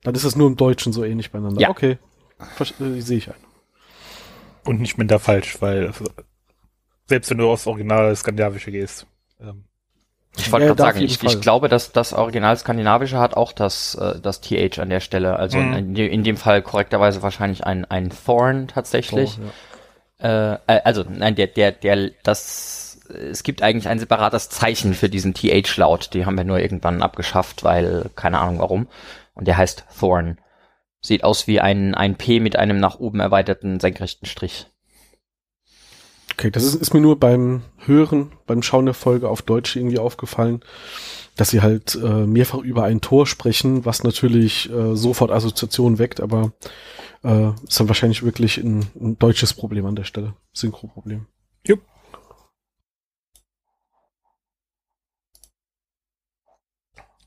Dann 0.03 0.15
ist 0.15 0.23
es 0.23 0.35
nur 0.35 0.47
im 0.47 0.55
Deutschen 0.55 0.93
so 0.93 1.03
ähnlich 1.03 1.31
beieinander. 1.31 1.61
Ja. 1.61 1.69
Okay, 1.69 1.97
äh, 2.59 3.01
sehe 3.01 3.17
ich 3.17 3.29
ein. 3.29 3.35
Und 4.65 4.79
nicht 4.79 4.97
minder 4.97 5.19
falsch, 5.19 5.61
weil 5.61 5.87
also, 5.87 6.05
selbst 7.07 7.29
wenn 7.29 7.37
du 7.37 7.49
aufs 7.49 7.67
Original 7.67 8.15
Skandinavische 8.15 8.71
gehst. 8.71 9.05
Ähm, 9.39 9.65
Ich 10.37 10.51
wollte 10.51 10.65
Ja, 10.67 10.73
gerade 10.73 10.93
sagen, 10.93 11.05
ich, 11.05 11.21
ich 11.23 11.41
glaube, 11.41 11.67
dass 11.67 11.91
das 11.91 12.13
Original 12.13 12.55
Skandinavische 12.57 13.19
hat 13.19 13.35
auch 13.35 13.51
das, 13.51 13.95
äh, 13.95 14.19
das 14.21 14.41
TH 14.41 14.79
an 14.79 14.89
der 14.89 15.01
Stelle. 15.01 15.35
Also 15.37 15.57
Mhm. 15.57 15.73
in, 15.73 15.95
in 15.95 16.23
dem 16.23 16.37
Fall 16.37 16.61
korrekterweise 16.61 17.21
wahrscheinlich 17.21 17.65
ein, 17.65 17.85
ein 17.85 18.11
Thorn 18.25 18.67
tatsächlich. 18.67 19.31
So, 19.31 19.41
ja. 20.23 20.53
Äh, 20.53 20.59
äh, 20.67 20.81
also 20.83 21.03
nein, 21.07 21.35
der, 21.35 21.47
der, 21.47 21.71
der, 21.71 22.11
das, 22.23 22.99
es 23.09 23.43
gibt 23.43 23.61
eigentlich 23.61 23.87
ein 23.89 23.99
separates 23.99 24.49
Zeichen 24.49 24.93
für 24.93 25.09
diesen 25.09 25.33
TH-Laut. 25.33 26.13
Die 26.13 26.25
haben 26.25 26.37
wir 26.37 26.43
nur 26.43 26.59
irgendwann 26.59 27.01
abgeschafft, 27.01 27.63
weil 27.63 28.09
keine 28.15 28.39
Ahnung 28.39 28.59
warum. 28.59 28.87
Und 29.41 29.47
der 29.47 29.57
heißt 29.57 29.85
Thorn. 29.99 30.37
Sieht 31.01 31.23
aus 31.23 31.47
wie 31.47 31.59
ein, 31.59 31.95
ein 31.95 32.15
P 32.15 32.39
mit 32.39 32.57
einem 32.57 32.79
nach 32.79 32.99
oben 32.99 33.19
erweiterten 33.19 33.79
senkrechten 33.79 34.27
Strich. 34.27 34.67
Okay, 36.33 36.51
das 36.51 36.63
ist, 36.63 36.75
ist 36.75 36.93
mir 36.93 37.01
nur 37.01 37.19
beim 37.19 37.63
Hören, 37.77 38.33
beim 38.45 38.61
Schauen 38.61 38.85
der 38.85 38.93
Folge 38.93 39.27
auf 39.29 39.41
Deutsch 39.41 39.75
irgendwie 39.75 39.97
aufgefallen, 39.97 40.61
dass 41.37 41.49
sie 41.49 41.63
halt 41.63 41.95
äh, 41.95 42.27
mehrfach 42.27 42.59
über 42.59 42.83
ein 42.83 43.01
Tor 43.01 43.25
sprechen, 43.25 43.83
was 43.83 44.03
natürlich 44.03 44.71
äh, 44.71 44.95
sofort 44.95 45.31
Assoziationen 45.31 45.97
weckt, 45.97 46.21
aber 46.21 46.51
äh, 47.23 47.49
ist 47.67 47.79
dann 47.79 47.87
wahrscheinlich 47.87 48.21
wirklich 48.21 48.59
ein, 48.59 48.85
ein 48.93 49.17
deutsches 49.17 49.55
Problem 49.55 49.87
an 49.87 49.95
der 49.95 50.03
Stelle. 50.03 50.35
Synchroproblem. 50.53 51.25
jupp. 51.65 51.81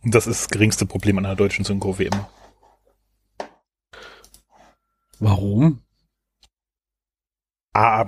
Das 0.05 0.27
ist 0.27 0.43
das 0.43 0.49
geringste 0.49 0.87
Problem 0.87 1.19
an 1.19 1.27
einer 1.27 1.37
deutschen 1.37 1.65
Synchro 1.65 1.99
wie 1.99 2.07
immer. 2.07 2.29
Warum? 5.19 5.81
Ah, 7.73 8.05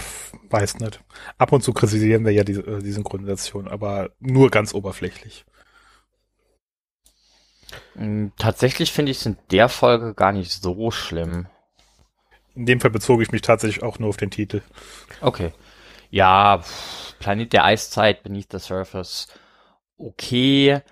pf, 0.00 0.32
weiß 0.50 0.78
nicht. 0.78 1.02
Ab 1.38 1.52
und 1.52 1.62
zu 1.62 1.72
kritisieren 1.72 2.24
wir 2.24 2.32
ja 2.32 2.44
die, 2.44 2.52
äh, 2.52 2.80
die 2.80 2.92
Synchronisation, 2.92 3.66
aber 3.66 4.10
nur 4.20 4.50
ganz 4.50 4.74
oberflächlich. 4.74 5.44
Mm, 7.94 8.28
Tatsächlich 8.38 8.92
finde 8.92 9.10
ich 9.12 9.18
es 9.18 9.26
in 9.26 9.36
der 9.50 9.68
Folge 9.68 10.14
gar 10.14 10.32
nicht 10.32 10.52
so 10.52 10.90
schlimm. 10.90 11.46
In 12.54 12.66
dem 12.66 12.80
Fall 12.80 12.90
bezog 12.90 13.22
ich 13.22 13.32
mich 13.32 13.42
tatsächlich 13.42 13.82
auch 13.82 13.98
nur 13.98 14.10
auf 14.10 14.18
den 14.18 14.30
Titel. 14.30 14.62
Okay. 15.20 15.52
Ja, 16.10 16.62
Planet 17.18 17.52
der 17.52 17.64
Eiszeit, 17.64 18.22
Beneath 18.22 18.52
the 18.52 18.58
Surface. 18.58 19.28
Okay. 19.96 20.82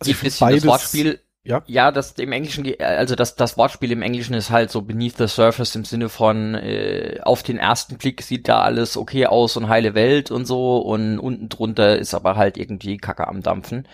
Also 0.00 0.12
find 0.12 0.22
bisschen 0.22 0.50
das 0.50 0.66
Wortspiel. 0.66 1.20
ja. 1.44 1.62
Ja, 1.66 1.92
das 1.92 2.12
im 2.12 2.32
Englischen, 2.32 2.66
also 2.80 3.14
das, 3.14 3.36
das 3.36 3.56
Wortspiel 3.56 3.92
im 3.92 4.02
Englischen 4.02 4.34
ist 4.34 4.50
halt 4.50 4.70
so 4.70 4.82
Beneath 4.82 5.18
the 5.18 5.28
Surface 5.28 5.76
im 5.76 5.84
Sinne 5.84 6.08
von, 6.08 6.54
äh, 6.54 7.20
auf 7.22 7.42
den 7.42 7.58
ersten 7.58 7.98
Blick 7.98 8.22
sieht 8.22 8.48
da 8.48 8.62
alles 8.62 8.96
okay 8.96 9.26
aus 9.26 9.56
und 9.56 9.68
heile 9.68 9.94
Welt 9.94 10.30
und 10.30 10.46
so 10.46 10.78
und 10.78 11.18
unten 11.18 11.48
drunter 11.48 11.98
ist 11.98 12.14
aber 12.14 12.36
halt 12.36 12.56
irgendwie 12.56 12.96
Kacke 12.96 13.28
am 13.28 13.42
Dampfen. 13.42 13.86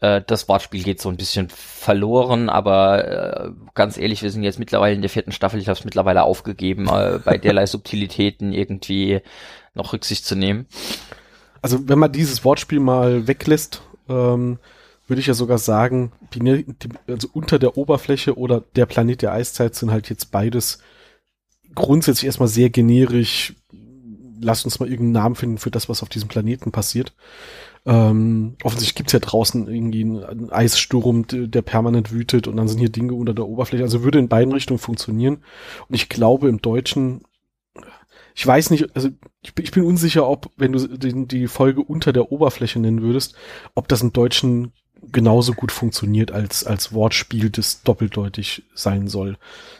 Äh, 0.00 0.22
das 0.26 0.48
Wortspiel 0.48 0.82
geht 0.82 1.00
so 1.00 1.08
ein 1.08 1.16
bisschen 1.16 1.48
verloren, 1.50 2.48
aber 2.48 3.46
äh, 3.46 3.50
ganz 3.74 3.96
ehrlich, 3.96 4.22
wir 4.22 4.30
sind 4.30 4.42
jetzt 4.42 4.58
mittlerweile 4.58 4.94
in 4.94 5.02
der 5.02 5.10
vierten 5.10 5.32
Staffel, 5.32 5.60
ich 5.60 5.68
habe 5.68 5.78
es 5.78 5.84
mittlerweile 5.84 6.22
aufgegeben, 6.22 6.88
äh, 6.88 7.18
bei 7.24 7.38
derlei 7.38 7.66
Subtilitäten 7.66 8.52
irgendwie 8.52 9.20
noch 9.74 9.92
Rücksicht 9.92 10.24
zu 10.26 10.36
nehmen. 10.36 10.66
Also 11.62 11.88
wenn 11.88 11.98
man 11.98 12.12
dieses 12.12 12.44
Wortspiel 12.44 12.80
mal 12.80 13.26
weglässt, 13.26 13.82
ähm, 14.08 14.58
würde 15.06 15.20
ich 15.20 15.26
ja 15.26 15.34
sogar 15.34 15.58
sagen, 15.58 16.12
die, 16.32 16.40
ne- 16.40 16.64
die, 16.64 16.88
also 17.06 17.28
unter 17.32 17.58
der 17.58 17.76
Oberfläche 17.76 18.36
oder 18.38 18.62
der 18.76 18.86
Planet 18.86 19.22
der 19.22 19.32
Eiszeit 19.32 19.74
sind 19.74 19.90
halt 19.90 20.08
jetzt 20.08 20.30
beides 20.30 20.78
grundsätzlich 21.74 22.26
erstmal 22.26 22.48
sehr 22.48 22.70
generisch 22.70 23.54
lass 24.44 24.64
uns 24.64 24.78
mal 24.78 24.88
irgendeinen 24.88 25.12
Namen 25.12 25.34
finden 25.34 25.58
für 25.58 25.70
das, 25.70 25.88
was 25.88 26.02
auf 26.02 26.08
diesem 26.08 26.28
Planeten 26.28 26.70
passiert. 26.70 27.14
Ähm, 27.86 28.56
offensichtlich 28.62 28.94
gibt's 28.94 29.12
ja 29.12 29.18
draußen 29.18 29.68
irgendwie 29.68 30.02
einen, 30.02 30.50
Eissturm, 30.50 31.26
der 31.28 31.62
permanent 31.62 32.12
wütet 32.12 32.46
und 32.46 32.56
dann 32.56 32.68
sind 32.68 32.78
hier 32.78 32.90
Dinge 32.90 33.14
unter 33.14 33.34
der 33.34 33.46
Oberfläche. 33.46 33.82
Also 33.82 34.02
würde 34.02 34.18
in 34.18 34.28
beiden 34.28 34.52
Richtungen 34.52 34.78
funktionieren. 34.78 35.38
Und 35.88 35.94
ich 35.94 36.08
glaube, 36.08 36.48
im 36.48 36.62
Deutschen, 36.62 37.22
ich 38.34 38.46
weiß 38.46 38.70
nicht, 38.70 38.94
also 38.94 39.08
ich, 39.42 39.52
ich 39.60 39.70
bin 39.70 39.84
unsicher, 39.84 40.28
ob, 40.28 40.50
wenn 40.56 40.72
du 40.72 40.86
die, 40.86 41.26
die 41.26 41.46
Folge 41.46 41.82
unter 41.82 42.12
der 42.12 42.32
Oberfläche 42.32 42.78
nennen 42.78 43.02
würdest, 43.02 43.34
ob 43.74 43.88
das 43.88 44.02
im 44.02 44.12
Deutschen 44.12 44.72
genauso 45.12 45.52
gut 45.52 45.72
funktioniert 45.72 46.30
als, 46.30 46.64
als 46.64 46.92
Wortspiel, 46.92 47.50
das 47.50 47.82
doppeldeutig 47.82 48.64
sein 48.74 49.08
soll. 49.08 49.36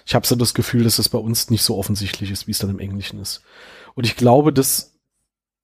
Ich 0.06 0.14
habe 0.14 0.26
so 0.26 0.34
das 0.36 0.54
Gefühl, 0.54 0.84
dass 0.84 0.96
das 0.96 1.08
bei 1.08 1.18
uns 1.18 1.50
nicht 1.50 1.62
so 1.62 1.76
offensichtlich 1.76 2.30
ist, 2.30 2.46
wie 2.46 2.52
es 2.52 2.58
dann 2.58 2.70
im 2.70 2.78
Englischen 2.78 3.20
ist. 3.20 3.42
Und 3.94 4.04
ich 4.04 4.16
glaube, 4.16 4.52
das 4.52 4.94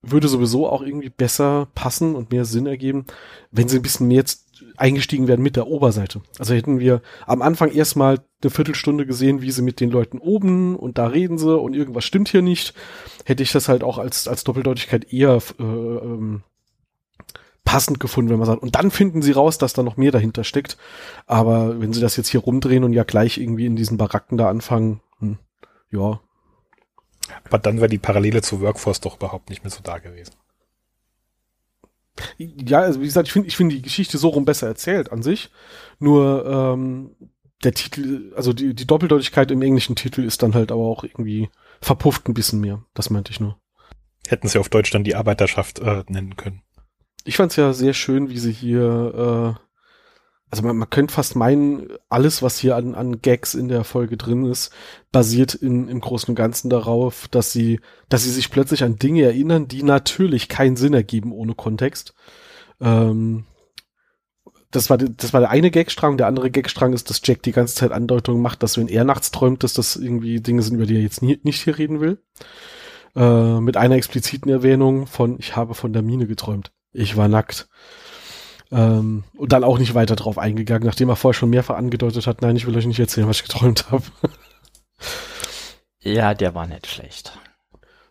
würde 0.02 0.28
sowieso 0.28 0.68
auch 0.68 0.82
irgendwie 0.82 1.10
besser 1.10 1.68
passen 1.74 2.14
und 2.14 2.30
mehr 2.30 2.44
Sinn 2.44 2.66
ergeben, 2.66 3.04
wenn 3.50 3.68
sie 3.68 3.76
ein 3.76 3.82
bisschen 3.82 4.08
mehr 4.08 4.18
jetzt 4.18 4.46
eingestiegen 4.76 5.28
werden 5.28 5.42
mit 5.42 5.56
der 5.56 5.66
Oberseite. 5.66 6.22
Also 6.38 6.54
hätten 6.54 6.80
wir 6.80 7.02
am 7.26 7.42
Anfang 7.42 7.70
erstmal 7.70 8.20
eine 8.42 8.50
Viertelstunde 8.50 9.06
gesehen, 9.06 9.42
wie 9.42 9.50
sie 9.50 9.62
mit 9.62 9.80
den 9.80 9.90
Leuten 9.90 10.18
oben 10.18 10.76
und 10.76 10.98
da 10.98 11.06
reden 11.06 11.38
sie 11.38 11.58
und 11.58 11.74
irgendwas 11.74 12.04
stimmt 12.04 12.28
hier 12.28 12.42
nicht, 12.42 12.74
hätte 13.24 13.42
ich 13.42 13.52
das 13.52 13.68
halt 13.68 13.82
auch 13.82 13.98
als, 13.98 14.28
als 14.28 14.44
Doppeldeutigkeit 14.44 15.12
eher 15.12 15.38
äh, 15.58 15.62
ähm, 15.62 16.42
passend 17.64 18.00
gefunden, 18.00 18.30
wenn 18.30 18.38
man 18.38 18.46
sagt, 18.46 18.62
und 18.62 18.74
dann 18.74 18.90
finden 18.90 19.22
sie 19.22 19.32
raus, 19.32 19.58
dass 19.58 19.72
da 19.72 19.82
noch 19.82 19.96
mehr 19.96 20.12
dahinter 20.12 20.44
steckt. 20.44 20.76
Aber 21.26 21.80
wenn 21.80 21.92
sie 21.92 22.00
das 22.00 22.16
jetzt 22.16 22.28
hier 22.28 22.40
rumdrehen 22.40 22.84
und 22.84 22.92
ja 22.92 23.04
gleich 23.04 23.38
irgendwie 23.38 23.66
in 23.66 23.76
diesen 23.76 23.96
Baracken 23.96 24.38
da 24.38 24.48
anfangen, 24.48 25.00
hm, 25.18 25.38
ja, 25.90 26.20
aber 27.44 27.58
dann 27.58 27.78
wäre 27.78 27.88
die 27.88 27.98
Parallele 27.98 28.42
zu 28.42 28.60
Workforce 28.60 29.00
doch 29.00 29.16
überhaupt 29.16 29.50
nicht 29.50 29.62
mehr 29.62 29.70
so 29.70 29.80
da 29.82 29.98
gewesen. 29.98 30.34
Ja, 32.36 32.80
also 32.80 33.00
wie 33.00 33.06
gesagt, 33.06 33.28
ich 33.28 33.32
finde 33.32 33.48
ich 33.48 33.56
finde 33.56 33.76
die 33.76 33.82
Geschichte 33.82 34.18
so 34.18 34.28
rum 34.28 34.44
besser 34.44 34.66
erzählt 34.66 35.12
an 35.12 35.22
sich. 35.22 35.50
Nur 35.98 36.44
ähm, 36.46 37.14
der 37.64 37.72
Titel, 37.72 38.32
also 38.36 38.52
die, 38.52 38.74
die 38.74 38.86
Doppeldeutigkeit 38.86 39.50
im 39.50 39.62
englischen 39.62 39.96
Titel 39.96 40.22
ist 40.24 40.42
dann 40.42 40.54
halt 40.54 40.72
aber 40.72 40.82
auch 40.82 41.04
irgendwie 41.04 41.50
verpufft 41.80 42.28
ein 42.28 42.34
bisschen 42.34 42.60
mehr. 42.60 42.84
Das 42.94 43.10
meinte 43.10 43.30
ich 43.30 43.40
nur. 43.40 43.58
Hätten 44.26 44.48
sie 44.48 44.58
auf 44.58 44.68
Deutsch 44.68 44.90
dann 44.90 45.04
die 45.04 45.14
Arbeiterschaft 45.14 45.78
äh, 45.78 46.04
nennen 46.08 46.36
können. 46.36 46.62
Ich 47.24 47.36
fand 47.36 47.52
es 47.52 47.56
ja 47.56 47.72
sehr 47.72 47.94
schön, 47.94 48.30
wie 48.30 48.38
sie 48.38 48.52
hier 48.52 49.56
äh, 49.58 49.70
also 50.50 50.64
man, 50.64 50.76
man 50.76 50.90
könnte 50.90 51.14
fast 51.14 51.36
meinen, 51.36 51.88
alles, 52.08 52.42
was 52.42 52.58
hier 52.58 52.76
an, 52.76 52.94
an 52.94 53.22
Gags 53.22 53.54
in 53.54 53.68
der 53.68 53.84
Folge 53.84 54.16
drin 54.16 54.44
ist, 54.44 54.72
basiert 55.12 55.54
in, 55.54 55.88
im 55.88 56.00
Großen 56.00 56.30
und 56.30 56.34
Ganzen 56.34 56.70
darauf, 56.70 57.28
dass 57.28 57.52
sie, 57.52 57.80
dass 58.08 58.24
sie 58.24 58.30
sich 58.30 58.50
plötzlich 58.50 58.82
an 58.82 58.96
Dinge 58.96 59.22
erinnern, 59.22 59.68
die 59.68 59.84
natürlich 59.84 60.48
keinen 60.48 60.76
Sinn 60.76 60.92
ergeben 60.92 61.32
ohne 61.32 61.54
Kontext. 61.54 62.14
Ähm, 62.80 63.44
das 64.72 64.90
war, 64.90 64.98
das 64.98 65.32
war 65.32 65.40
der 65.40 65.50
eine 65.50 65.70
Gagstrang. 65.70 66.16
Der 66.16 66.26
andere 66.26 66.50
Gagstrang 66.50 66.92
ist, 66.92 67.10
dass 67.10 67.20
Jack 67.24 67.42
die 67.42 67.52
ganze 67.52 67.76
Zeit 67.76 67.92
Andeutungen 67.92 68.42
macht, 68.42 68.62
dass 68.62 68.76
wenn 68.76 68.88
er 68.88 69.04
nachts 69.04 69.30
träumt, 69.30 69.62
dass 69.62 69.72
das 69.72 69.96
irgendwie 69.96 70.40
Dinge 70.40 70.62
sind, 70.62 70.76
über 70.76 70.86
die 70.86 70.96
er 70.96 71.02
jetzt 71.02 71.22
nie, 71.22 71.40
nicht 71.42 71.62
hier 71.62 71.78
reden 71.78 72.00
will. 72.00 72.18
Äh, 73.14 73.60
mit 73.60 73.76
einer 73.76 73.96
expliziten 73.96 74.50
Erwähnung 74.50 75.06
von, 75.06 75.38
ich 75.38 75.54
habe 75.56 75.74
von 75.74 75.92
der 75.92 76.02
Mine 76.02 76.26
geträumt. 76.26 76.72
Ich 76.92 77.16
war 77.16 77.28
nackt. 77.28 77.68
Ähm, 78.72 79.24
und 79.36 79.52
dann 79.52 79.64
auch 79.64 79.78
nicht 79.78 79.94
weiter 79.94 80.16
drauf 80.16 80.38
eingegangen, 80.38 80.86
nachdem 80.86 81.08
er 81.08 81.16
vorher 81.16 81.38
schon 81.38 81.50
mehrfach 81.50 81.76
angedeutet 81.76 82.26
hat, 82.26 82.40
nein, 82.42 82.56
ich 82.56 82.66
will 82.66 82.76
euch 82.76 82.86
nicht 82.86 83.00
erzählen, 83.00 83.28
was 83.28 83.38
ich 83.38 83.42
geträumt 83.44 83.90
habe. 83.90 84.04
ja, 86.00 86.34
der 86.34 86.54
war 86.54 86.66
nicht 86.66 86.86
schlecht. 86.86 87.38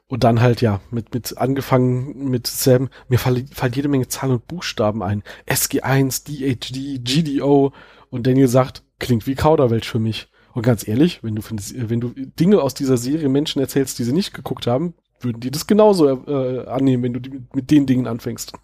Und 0.08 0.24
dann 0.24 0.42
halt, 0.42 0.62
ja, 0.62 0.82
mit, 0.90 1.14
mit 1.14 1.38
angefangen 1.38 2.30
mit 2.30 2.48
Sam, 2.48 2.90
mir 3.10 3.20
fallen, 3.20 3.48
jede 3.74 3.88
Menge 3.88 4.08
Zahlen 4.08 4.34
und 4.34 4.48
Buchstaben 4.48 5.04
ein. 5.04 5.24
SG1, 5.48 6.26
DHD, 6.26 7.04
GDO. 7.04 7.74
Und 8.10 8.26
Daniel 8.26 8.48
sagt, 8.48 8.84
klingt 8.98 9.28
wie 9.28 9.36
Kauderwelsch 9.36 9.88
für 9.88 10.00
mich. 10.00 10.30
Und 10.54 10.64
ganz 10.64 10.88
ehrlich, 10.88 11.24
wenn 11.24 11.36
du, 11.36 11.44
wenn 11.44 12.02
du 12.02 12.10
Dinge 12.16 12.62
aus 12.62 12.74
dieser 12.74 12.98
Serie 12.98 13.30
Menschen 13.30 13.62
erzählst, 13.62 14.00
die 14.00 14.04
sie 14.04 14.12
nicht 14.12 14.34
geguckt 14.34 14.66
haben, 14.66 14.96
würden 15.22 15.40
die 15.40 15.52
das 15.52 15.68
genauso 15.68 16.08
äh, 16.08 16.66
annehmen, 16.68 17.04
wenn 17.04 17.14
du 17.14 17.20
die, 17.20 17.42
mit 17.54 17.72
den 17.72 17.86
Dingen 17.86 18.08
anfängst. 18.08 18.54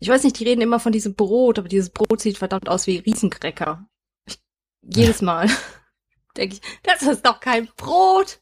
Ich 0.00 0.08
weiß 0.08 0.22
nicht, 0.22 0.38
die 0.38 0.44
reden 0.44 0.60
immer 0.60 0.78
von 0.78 0.92
diesem 0.92 1.14
Brot, 1.14 1.58
aber 1.58 1.66
dieses 1.66 1.88
Brot 1.88 2.20
sieht 2.20 2.36
verdammt 2.36 2.68
aus 2.68 2.86
wie 2.86 2.98
Riesencracker. 2.98 3.86
Ich, 4.26 4.38
jedes 4.82 5.22
Mal 5.22 5.48
denke 6.36 6.56
ich, 6.56 6.60
das 6.82 7.02
ist 7.02 7.24
doch 7.24 7.40
kein 7.40 7.68
Brot. 7.76 8.40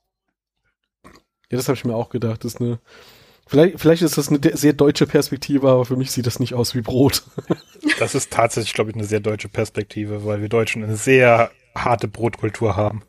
Ja, 1.51 1.57
das 1.57 1.69
habe 1.69 1.77
ich 1.77 1.85
mir 1.85 1.95
auch 1.95 2.09
gedacht. 2.09 2.45
Das 2.45 2.55
ist 2.55 2.61
eine, 2.61 2.81
vielleicht, 3.47 3.79
vielleicht 3.79 4.03
ist 4.03 4.19
das 4.19 4.29
eine 4.29 4.41
sehr 4.57 4.73
deutsche 4.73 5.07
Perspektive, 5.07 5.71
aber 5.71 5.85
für 5.85 5.97
mich 5.97 6.11
sieht 6.11 6.27
das 6.27 6.41
nicht 6.41 6.55
aus 6.55 6.75
wie 6.75 6.83
Brot. 6.83 7.23
Das 7.99 8.15
ist 8.15 8.31
tatsächlich, 8.31 8.73
glaube 8.73 8.91
ich, 8.91 8.97
eine 8.97 9.05
sehr 9.05 9.21
deutsche 9.21 9.49
Perspektive, 9.49 10.25
weil 10.25 10.41
wir 10.41 10.49
Deutschen 10.49 10.83
eine 10.83 10.97
sehr 10.97 11.51
harte 11.75 12.09
Brotkultur 12.09 12.75
haben 12.75 13.03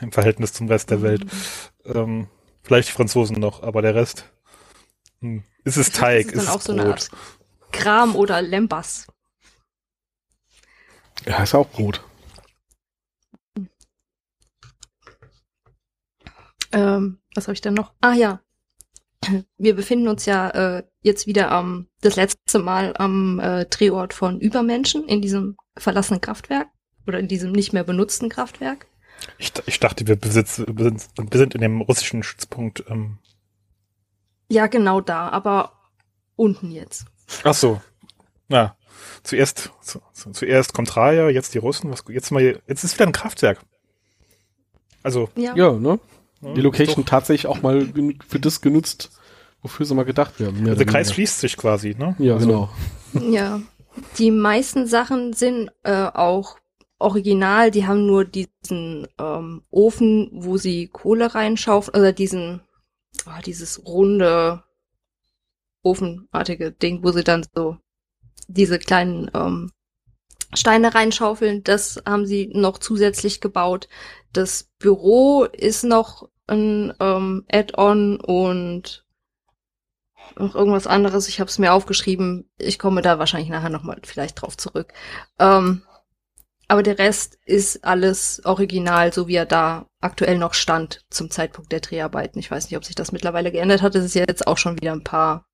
im 0.00 0.10
Verhältnis 0.12 0.52
zum 0.52 0.68
Rest 0.68 0.90
der 0.90 1.02
Welt. 1.02 1.24
Mhm. 1.24 1.92
Ähm, 1.94 2.26
vielleicht 2.64 2.88
die 2.88 2.92
Franzosen 2.92 3.38
noch, 3.38 3.62
aber 3.62 3.82
der 3.82 3.94
Rest. 3.94 4.24
Hm. 5.20 5.44
Ist 5.64 5.76
es 5.76 5.92
Teig, 5.92 6.26
ist, 6.26 6.34
ist 6.34 6.42
es 6.42 6.48
auch 6.48 6.54
Brot. 6.54 6.62
So 6.62 6.72
eine 6.72 6.84
Art 6.86 7.10
Kram 7.70 8.16
oder 8.16 8.42
Lembas. 8.42 9.06
Ja, 11.24 11.42
ist 11.42 11.54
auch 11.54 11.68
Brot. 11.68 12.02
Ähm, 16.72 17.20
was 17.34 17.46
habe 17.46 17.54
ich 17.54 17.60
denn 17.60 17.74
noch? 17.74 17.92
Ah 18.00 18.14
ja. 18.14 18.40
Wir 19.56 19.74
befinden 19.74 20.08
uns 20.08 20.26
ja 20.26 20.50
äh, 20.50 20.82
jetzt 21.00 21.26
wieder 21.26 21.50
am 21.50 21.88
das 22.02 22.16
letzte 22.16 22.58
Mal 22.58 22.94
am 22.96 23.40
äh, 23.40 23.64
Drehort 23.64 24.12
von 24.12 24.38
Übermenschen 24.38 25.04
in 25.04 25.22
diesem 25.22 25.56
verlassenen 25.78 26.20
Kraftwerk 26.20 26.68
oder 27.06 27.18
in 27.18 27.28
diesem 27.28 27.52
nicht 27.52 27.72
mehr 27.72 27.84
benutzten 27.84 28.28
Kraftwerk. 28.28 28.86
Ich, 29.38 29.52
ich 29.66 29.80
dachte, 29.80 30.06
wir, 30.06 30.16
besitzen, 30.16 30.66
wir 30.68 31.38
sind 31.38 31.54
in 31.54 31.60
dem 31.60 31.80
russischen 31.80 32.22
Stützpunkt. 32.22 32.84
Ähm. 32.88 33.18
Ja, 34.48 34.66
genau 34.66 35.00
da, 35.00 35.28
aber 35.28 35.72
unten 36.36 36.70
jetzt. 36.70 37.06
Ach 37.42 37.54
so. 37.54 37.80
Ja. 38.48 38.76
Zuerst, 39.22 39.70
zu, 39.80 40.00
zuerst 40.32 40.74
kommt 40.74 40.96
Raja, 40.96 41.28
jetzt 41.28 41.54
die 41.54 41.58
Russen. 41.58 41.90
Was, 41.90 42.04
jetzt 42.08 42.30
mal, 42.30 42.60
jetzt 42.66 42.84
ist 42.84 42.94
wieder 42.94 43.06
ein 43.06 43.12
Kraftwerk. 43.12 43.60
Also. 45.02 45.28
Ja, 45.36 45.54
ja 45.54 45.72
ne? 45.72 45.98
Die 46.40 46.60
Location 46.60 47.06
tatsächlich 47.06 47.46
auch 47.46 47.62
mal 47.62 47.88
für 48.28 48.38
das 48.38 48.60
genutzt, 48.60 49.10
wofür 49.62 49.86
sie 49.86 49.94
mal 49.94 50.04
gedacht 50.04 50.40
werden. 50.40 50.66
Also 50.66 50.76
der 50.76 50.86
Kreis 50.86 51.12
schließt 51.12 51.40
sich 51.40 51.56
quasi, 51.56 51.94
ne? 51.98 52.14
Ja, 52.18 52.34
also. 52.34 52.46
genau. 52.46 53.30
Ja. 53.30 53.60
Die 54.18 54.30
meisten 54.30 54.86
Sachen 54.86 55.32
sind 55.32 55.70
äh, 55.84 56.06
auch 56.06 56.58
original, 56.98 57.70
die 57.70 57.86
haben 57.86 58.06
nur 58.06 58.24
diesen 58.24 59.06
ähm, 59.18 59.62
Ofen, 59.70 60.30
wo 60.32 60.56
sie 60.56 60.88
Kohle 60.88 61.34
reinschaufeln, 61.34 62.00
oder 62.00 62.12
diesen, 62.12 62.60
oh, 63.26 63.40
dieses 63.44 63.84
runde 63.86 64.62
ofenartige 65.82 66.72
Ding, 66.72 67.04
wo 67.04 67.12
sie 67.12 67.24
dann 67.24 67.44
so 67.54 67.76
diese 68.48 68.78
kleinen 68.78 69.30
ähm, 69.34 69.70
Steine 70.54 70.94
reinschaufeln. 70.94 71.62
Das 71.62 72.02
haben 72.06 72.26
sie 72.26 72.50
noch 72.52 72.78
zusätzlich 72.78 73.40
gebaut. 73.40 73.88
Das 74.32 74.70
Büro 74.78 75.44
ist 75.44 75.84
noch 75.84 76.28
ein 76.46 76.92
ähm, 77.00 77.44
Add-on 77.50 78.20
und 78.20 79.04
noch 80.38 80.54
irgendwas 80.54 80.86
anderes. 80.86 81.28
Ich 81.28 81.40
habe 81.40 81.48
es 81.48 81.58
mir 81.58 81.72
aufgeschrieben. 81.72 82.50
Ich 82.58 82.78
komme 82.78 83.02
da 83.02 83.18
wahrscheinlich 83.18 83.50
nachher 83.50 83.70
nochmal 83.70 84.00
vielleicht 84.02 84.40
drauf 84.40 84.56
zurück. 84.56 84.92
Ähm, 85.38 85.82
aber 86.68 86.82
der 86.82 86.98
Rest 86.98 87.38
ist 87.44 87.84
alles 87.84 88.42
original, 88.44 89.12
so 89.12 89.28
wie 89.28 89.36
er 89.36 89.46
da 89.46 89.86
aktuell 90.00 90.38
noch 90.38 90.54
stand 90.54 91.04
zum 91.10 91.30
Zeitpunkt 91.30 91.72
der 91.72 91.80
Dreharbeiten. 91.80 92.38
Ich 92.38 92.50
weiß 92.50 92.64
nicht, 92.64 92.76
ob 92.76 92.84
sich 92.84 92.94
das 92.94 93.12
mittlerweile 93.12 93.52
geändert 93.52 93.82
hat. 93.82 93.94
Es 93.94 94.04
ist 94.04 94.14
jetzt 94.14 94.46
auch 94.46 94.58
schon 94.58 94.76
wieder 94.76 94.92
ein 94.92 95.04
paar 95.04 95.46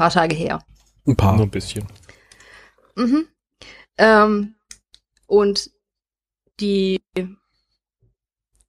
paar 0.00 0.10
Tage 0.10 0.34
her. 0.34 0.64
Ein 1.06 1.16
paar. 1.16 1.36
Nur 1.36 1.44
ein 1.44 1.50
bisschen. 1.50 1.86
Mhm. 2.96 3.28
Ähm, 3.98 4.54
und 5.26 5.70
die 6.58 7.00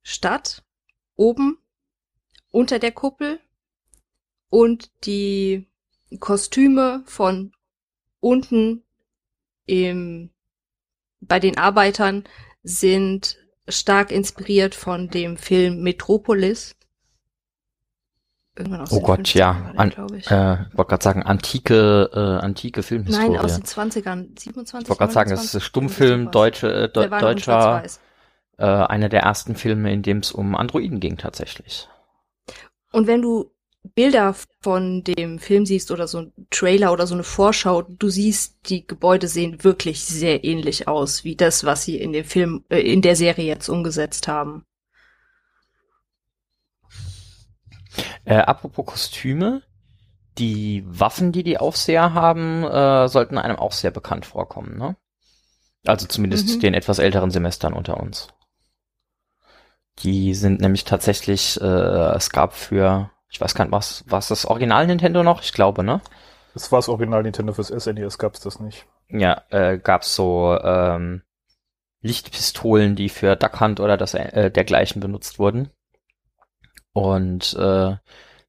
Stadt 0.04 0.66
oben 1.16 1.58
unter 2.50 2.80
der 2.80 2.92
Kuppel 2.92 3.40
und 4.50 4.92
die 5.06 5.70
Kostüme 6.20 7.04
von 7.06 7.54
unten 8.20 8.84
im, 9.66 10.32
bei 11.22 11.40
den 11.40 11.58
Arbeitern 11.58 12.26
sind 12.64 13.38
stark 13.68 14.12
inspiriert 14.12 14.76
von 14.76 15.10
dem 15.10 15.38
Film 15.38 15.82
Metropolis 15.82 16.76
Irgendwann 18.58 18.82
aus 18.82 18.92
oh 18.92 19.00
Gott, 19.00 19.34
ja. 19.34 19.72
An, 19.78 19.94
ich 20.18 20.30
äh, 20.30 20.58
wollte 20.74 20.90
gerade 20.90 21.04
sagen, 21.04 21.24
antike, 21.24 22.10
äh, 22.14 22.44
antike 22.44 22.84
Filmhistorie. 22.84 23.30
Nein, 23.30 23.40
aus 23.40 23.56
den 23.56 23.64
20ern, 23.64 24.38
27, 24.38 24.84
Ich 24.84 24.90
wollte 24.90 25.00
gerade 25.00 25.14
sagen, 25.14 25.30
das 25.30 25.56
ist 25.56 25.64
Stummfilm, 25.64 26.32
deutsche, 26.32 26.68
äh, 26.68 26.92
de 26.92 27.08
deutscher, 27.08 27.84
äh, 28.58 28.66
einer 28.66 29.08
der 29.08 29.22
ersten 29.22 29.56
Filme, 29.56 29.94
in 29.94 30.02
dem 30.02 30.18
es 30.18 30.34
um 30.34 30.56
Androiden 30.56 31.00
ging 31.00 31.18
tatsächlich. 31.18 31.88
Und 32.92 33.08
wenn 33.08 33.22
du 33.22 33.51
Bilder 33.84 34.36
von 34.62 35.04
dem 35.04 35.40
Film 35.40 35.66
siehst 35.66 35.92
oder 35.92 36.08
so 36.08 36.20
ein 36.20 36.34
Trailer 36.50 36.94
oder 36.94 37.08
so 37.08 37.16
eine 37.16 37.24
Vorschau, 37.24 37.82
du 37.82 38.10
siehst, 38.10 38.70
die 38.70 38.86
Gebäude 38.86 39.28
sehen 39.28 39.64
wirklich 39.64 40.04
sehr 40.06 40.44
ähnlich 40.44 40.88
aus 40.88 41.24
wie 41.24 41.36
das, 41.36 41.66
was 41.66 41.84
sie 41.84 41.98
in 42.00 42.14
dem 42.14 42.26
Film, 42.26 42.64
äh, 42.70 42.80
in 42.80 43.02
der 43.02 43.16
Serie 43.16 43.46
jetzt 43.46 43.70
umgesetzt 43.70 44.28
haben. 44.28 44.66
Äh, 48.24 48.36
apropos 48.36 48.86
Kostüme, 48.86 49.64
die 50.38 50.84
Waffen, 50.88 51.32
die 51.32 51.44
die 51.44 51.58
Aufseher 51.58 52.14
haben, 52.14 52.64
äh, 52.64 53.08
sollten 53.08 53.38
einem 53.38 53.58
auch 53.58 53.74
sehr 53.74 53.92
bekannt 53.92 54.26
vorkommen, 54.26 54.78
ne? 54.78 54.96
Also 55.86 56.06
zumindest 56.08 56.48
Mhm. 56.48 56.60
den 56.60 56.74
etwas 56.76 57.00
älteren 57.00 57.32
Semestern 57.32 57.74
unter 57.74 58.00
uns. 58.00 58.28
Die 60.00 60.34
sind 60.34 60.62
nämlich 60.62 60.86
tatsächlich, 60.86 61.60
äh, 61.60 61.66
es 62.16 62.30
gab 62.30 62.54
für, 62.54 63.11
ich 63.32 63.40
weiß 63.40 63.56
gar 63.56 63.66
nicht, 63.66 63.72
was, 63.72 64.04
was 64.08 64.28
das 64.28 64.46
Original 64.46 64.86
Nintendo 64.86 65.24
noch? 65.24 65.42
Ich 65.42 65.54
glaube, 65.54 65.84
ne? 65.84 66.02
Das 66.54 66.72
war 66.72 66.80
das 66.80 66.90
Original 66.90 67.24
Nintendo 67.24 67.54
fürs 67.54 67.70
SNES, 67.70 68.18
gab's 68.18 68.42
das 68.42 68.60
nicht. 68.60 68.86
Ja, 69.08 69.44
äh, 69.50 69.78
gab's 69.78 70.16
so 70.16 70.60
ähm, 70.62 71.24
Lichtpistolen, 72.02 72.96
die 72.96 73.08
für 73.08 73.38
Duck 73.38 73.62
Hunt 73.62 73.80
oder 73.80 73.96
das 73.96 74.14
äh, 74.14 74.52
dergleichen 74.52 75.00
benutzt 75.00 75.40
wurden. 75.40 75.72
Und 76.92 77.54
äh, 77.54 77.96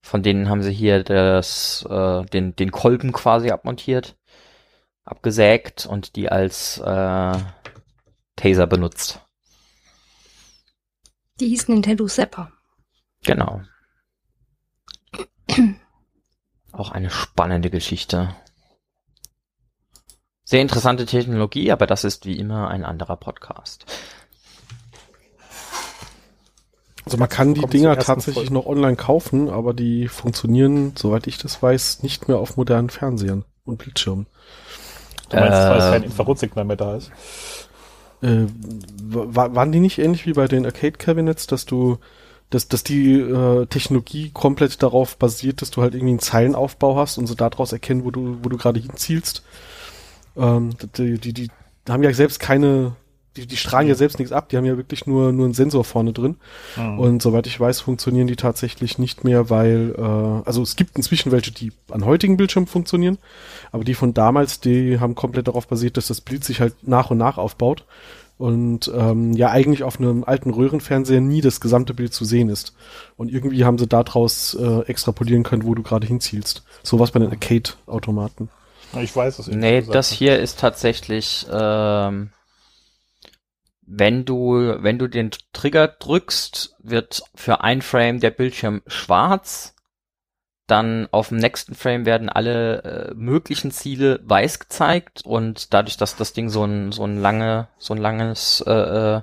von 0.01 0.23
denen 0.25 0.49
haben 0.49 0.63
sie 0.63 0.73
hier 0.73 1.05
das, 1.05 1.87
äh, 1.89 2.25
den, 2.27 2.57
den 2.57 2.73
Kolben 2.73 3.13
quasi 3.13 3.53
abmontiert, 3.53 4.17
abgesägt 5.05 5.87
und 5.87 6.17
die 6.17 6.29
als 6.29 6.79
äh, 6.79 7.39
Taser 8.35 8.67
benutzt. 8.67 9.21
Die 11.39 11.49
hieß 11.49 11.69
Nintendo 11.69 12.07
Zapper. 12.07 12.51
Genau. 13.25 13.63
Auch 16.73 16.91
eine 16.91 17.11
spannende 17.11 17.71
Geschichte. 17.71 18.35
Sehr 20.45 20.61
interessante 20.63 21.07
Technologie, 21.07 21.71
aber 21.71 21.87
das 21.87 22.05
ist 22.05 22.27
wie 22.27 22.39
immer 22.39 22.69
ein 22.69 22.85
anderer 22.85 23.17
Podcast. 23.17 23.87
Also 27.05 27.17
man 27.19 27.29
kann 27.29 27.55
die 27.55 27.67
Dinger 27.67 27.97
tatsächlich 27.99 28.35
Folge. 28.35 28.53
noch 28.55 28.67
online 28.67 28.97
kaufen, 28.97 29.51
aber 29.51 29.75
die 29.75 30.09
funktionieren, 30.09 30.95
soweit 30.97 31.27
ich 31.27 31.37
das 31.39 31.61
weiß, 31.63 32.03
nicht 32.03 32.29
mehr 32.29 32.39
auf 32.39 32.57
modernen 32.57 32.91
Fernsehern 32.91 33.45
und 33.65 33.79
Bildschirmen. 33.79 34.27
Du 35.29 35.37
meinst, 35.37 35.53
weil 35.59 35.79
es 35.79 35.85
Äh, 35.85 35.91
kein 35.91 36.03
Infrarotsignal 36.05 36.65
mehr 36.65 36.77
da 36.77 36.97
ist? 36.97 37.11
Äh, 38.23 38.47
wa- 39.03 39.55
waren 39.55 39.73
die 39.73 39.81
nicht 39.81 39.99
ähnlich 39.99 40.27
wie 40.27 40.33
bei 40.33 40.47
den 40.47 40.65
Arcade 40.65 40.93
Cabinets, 40.93 41.47
dass 41.49 41.65
du, 41.67 41.99
dass, 42.53 42.69
dass 42.69 42.85
die 42.85 43.15
äh, 43.15 43.67
Technologie 43.67 44.31
komplett 44.33 44.83
darauf 44.83 45.17
basiert, 45.17 45.63
dass 45.63 45.71
du 45.71 45.81
halt 45.81 45.95
irgendwie 45.95 46.13
einen 46.13 46.19
Zeilenaufbau 46.19 46.97
hast 46.97 47.17
und 47.17 47.27
so 47.27 47.35
daraus 47.35 47.73
erkennen, 47.73 48.05
wo 48.05 48.11
du, 48.11 48.39
wo 48.43 48.49
du 48.51 48.59
gerade 48.59 48.79
hinzielst? 48.79 49.43
Ähm, 50.37 50.75
die, 50.97 51.19
die, 51.19 51.33
die 51.33 51.49
haben 51.89 52.03
ja 52.03 52.13
selbst 52.13 52.41
keine, 52.41 52.95
die, 53.39 53.47
die 53.47 53.57
strahlen 53.57 53.89
ja 53.89 53.95
selbst 53.95 54.19
nichts 54.19 54.33
ab, 54.33 54.51
die 54.51 54.59
haben 54.59 54.67
ja 54.67 54.77
wirklich 54.77 55.07
nur, 55.07 55.33
nur 55.33 55.47
einen 55.47 55.55
Sensor 55.55 55.83
vorne 55.83 56.13
drin. 56.13 56.37
Hm. 56.75 56.99
Und 56.99 57.23
soweit 57.23 57.47
ich 57.47 57.59
weiß, 57.59 57.81
funktionieren 57.81 58.27
die 58.27 58.37
tatsächlich 58.37 58.99
nicht 58.99 59.25
mehr, 59.25 59.49
weil, 59.49 59.95
äh, 59.97 60.47
also 60.47 60.61
es 60.61 60.77
gibt 60.77 60.99
inzwischen 60.99 61.33
welche, 61.33 61.53
die 61.53 61.73
an 61.91 62.05
heutigen 62.05 62.37
Bildschirmen 62.37 62.67
funktionieren, 62.67 63.17
aber 63.71 63.85
die 63.85 63.95
von 63.95 64.13
damals, 64.13 64.61
die 64.61 65.01
haben 65.01 65.15
komplett 65.15 65.49
darauf 65.49 65.67
basiert, 65.67 65.97
dass 65.97 66.09
das 66.09 66.21
Bild 66.21 66.45
sich 66.45 66.61
halt 66.61 66.87
nach 66.87 67.11
und 67.11 67.17
nach 67.17 67.39
aufbaut 67.39 67.87
und 68.43 68.91
ähm, 68.93 69.35
ja 69.35 69.51
eigentlich 69.51 69.85
auf 69.85 70.01
einem 70.01 70.25
alten 70.25 70.51
Röhrenfernseher 70.51 71.21
nie 71.21 71.41
das 71.41 71.61
gesamte 71.61 71.95
Bild 71.95 72.13
zu 72.13 72.25
sehen 72.25 72.49
ist. 72.49 72.75
Und 73.17 73.31
irgendwie 73.31 73.65
haben 73.65 73.79
sie 73.79 73.87
daraus 73.87 74.55
äh, 74.55 74.81
extrapolieren 74.81 75.45
können, 75.45 75.63
wo 75.63 75.77
du 75.77 75.85
gerade 75.85 76.09
hinzielst. 76.09 76.65
Sowas 76.83 77.13
bei 77.13 77.21
den 77.21 77.31
Arcade-Automaten. 77.31 78.49
ich 79.01 79.15
weiß 79.15 79.39
es. 79.39 79.47
Nee, 79.47 79.83
das 79.83 80.11
hier 80.11 80.41
ist 80.41 80.59
tatsächlich, 80.59 81.47
ähm, 81.53 82.33
wenn 83.83 84.25
du, 84.25 84.75
wenn 84.81 84.99
du 84.99 85.07
den 85.07 85.31
Trigger 85.53 85.87
drückst, 85.87 86.75
wird 86.81 87.23
für 87.37 87.61
ein 87.61 87.81
Frame 87.81 88.19
der 88.19 88.33
Bildschirm 88.33 88.83
schwarz. 88.89 89.77
Dann 90.73 91.07
auf 91.11 91.29
dem 91.29 91.37
nächsten 91.37 91.75
Frame 91.75 92.07
werden 92.07 92.31
alle 92.31 93.11
äh, 93.11 93.15
möglichen 93.15 93.73
Ziele 93.73 94.21
weiß 94.25 94.59
gezeigt 94.59 95.21
und 95.23 95.75
dadurch, 95.75 95.99
dass 95.99 96.17
das 96.17 96.33
Ding 96.33 96.49
so 96.49 96.65
ein 96.65 96.93
so 96.93 97.05
ein 97.05 97.21
lange 97.21 97.69
so 97.77 97.93
ein 97.93 98.01
langes 98.01 98.65
äh, 98.67 98.73
äh, 98.73 99.21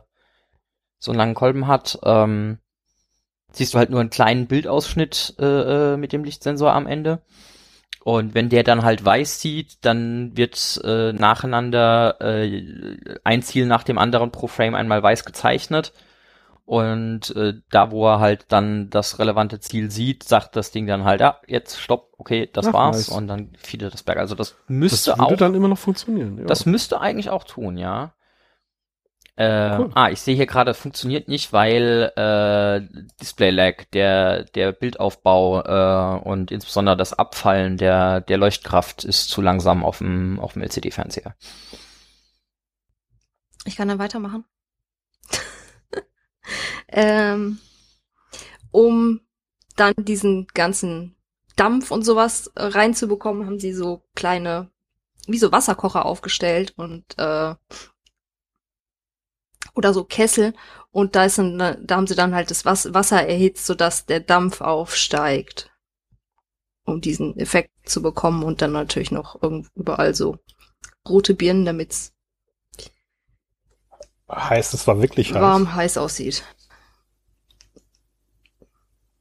so 0.99 1.09
einen 1.09 1.17
langen 1.17 1.33
Kolben 1.33 1.65
hat, 1.65 1.97
ähm, 2.03 2.59
siehst 3.51 3.73
du 3.73 3.79
halt 3.79 3.89
nur 3.89 3.99
einen 3.99 4.11
kleinen 4.11 4.45
Bildausschnitt 4.45 5.37
äh, 5.39 5.93
äh, 5.93 5.97
mit 5.97 6.13
dem 6.13 6.23
Lichtsensor 6.23 6.71
am 6.71 6.85
Ende. 6.85 7.23
Und 8.03 8.35
wenn 8.35 8.49
der 8.49 8.63
dann 8.63 8.83
halt 8.83 9.03
weiß 9.03 9.41
sieht, 9.41 9.83
dann 9.83 10.37
wird 10.37 10.79
äh, 10.83 11.13
nacheinander 11.13 12.21
äh, 12.21 12.97
ein 13.23 13.41
Ziel 13.41 13.65
nach 13.65 13.81
dem 13.81 13.97
anderen 13.97 14.31
pro 14.31 14.45
Frame 14.45 14.75
einmal 14.75 15.01
weiß 15.01 15.25
gezeichnet. 15.25 15.93
Und 16.69 17.35
äh, 17.35 17.55
da, 17.71 17.89
wo 17.89 18.05
er 18.07 18.19
halt 18.19 18.45
dann 18.49 18.91
das 18.91 19.17
relevante 19.17 19.59
Ziel 19.59 19.89
sieht, 19.89 20.21
sagt 20.21 20.55
das 20.55 20.69
Ding 20.69 20.85
dann 20.85 21.03
halt, 21.03 21.19
ja, 21.19 21.39
jetzt 21.47 21.81
stopp, 21.81 22.13
okay, 22.19 22.47
das 22.53 22.67
Ach, 22.67 22.73
war's. 22.73 22.95
nice. 22.95 23.09
Und 23.09 23.27
dann 23.27 23.49
fiedert 23.57 23.91
das 23.91 24.03
Berg. 24.03 24.19
Also 24.19 24.35
das 24.35 24.51
Das 24.51 24.59
müsste 24.67 25.11
würde 25.13 25.23
auch, 25.23 25.35
dann 25.35 25.55
immer 25.55 25.67
noch 25.67 25.79
funktionieren. 25.79 26.37
Ja. 26.37 26.45
das 26.45 26.67
müsste 26.67 27.01
eigentlich 27.01 27.31
auch 27.31 27.43
tun, 27.43 27.75
ja. 27.79 28.13
Äh, 29.35 29.79
Cool. 29.79 29.89
Ah, 29.95 30.11
ich 30.11 30.21
sehe 30.21 30.35
hier 30.35 30.45
gerade, 30.45 30.75
funktioniert 30.75 31.27
nicht, 31.27 31.53
weil 31.53 32.11
äh, 32.15 32.81
Display 33.19 33.49
Lag, 33.49 33.85
der 33.93 34.43
der 34.43 34.71
Bildaufbau 34.71 35.63
äh, 35.63 36.19
und 36.19 36.51
insbesondere 36.51 36.95
das 36.97 37.13
Abfallen 37.13 37.77
der 37.77 38.21
der 38.21 38.37
Leuchtkraft 38.37 39.03
ist 39.05 39.31
zu 39.31 39.41
langsam 39.41 39.83
auf 39.83 39.97
dem 39.97 40.39
auf 40.39 40.53
dem 40.53 40.61
LCD-Fernseher. 40.61 41.33
Ich 43.65 43.75
kann 43.75 43.87
dann 43.87 43.97
weitermachen. 43.97 44.45
Ähm, 46.87 47.59
um 48.71 49.21
dann 49.75 49.93
diesen 49.97 50.47
ganzen 50.53 51.15
Dampf 51.55 51.91
und 51.91 52.03
sowas 52.03 52.47
äh, 52.55 52.63
reinzubekommen, 52.65 53.45
haben 53.45 53.59
sie 53.59 53.73
so 53.73 54.03
kleine, 54.15 54.69
wie 55.27 55.37
so 55.39 55.51
Wasserkocher 55.51 56.05
aufgestellt 56.05 56.73
und 56.77 57.03
äh, 57.17 57.55
oder 59.75 59.93
so 59.93 60.03
Kessel. 60.03 60.53
Und 60.91 61.15
da 61.15 61.25
ist 61.25 61.37
dann, 61.37 61.57
da 61.57 61.95
haben 61.95 62.07
sie 62.07 62.15
dann 62.15 62.35
halt 62.35 62.51
das 62.51 62.65
Was- 62.65 62.93
Wasser 62.93 63.25
erhitzt, 63.27 63.65
sodass 63.65 64.05
der 64.05 64.19
Dampf 64.19 64.61
aufsteigt, 64.61 65.71
um 66.85 67.01
diesen 67.01 67.37
Effekt 67.37 67.71
zu 67.85 68.01
bekommen 68.01 68.43
und 68.43 68.61
dann 68.61 68.71
natürlich 68.71 69.11
noch 69.11 69.39
überall 69.75 70.15
so 70.15 70.37
rote 71.07 71.33
Birnen, 71.33 71.65
damit's 71.65 72.13
Heißt, 74.31 74.73
es 74.73 74.87
war 74.87 75.01
wirklich 75.01 75.33
heiß. 75.33 75.41
warm 75.41 75.73
heiß 75.73 75.97
aussieht. 75.97 76.43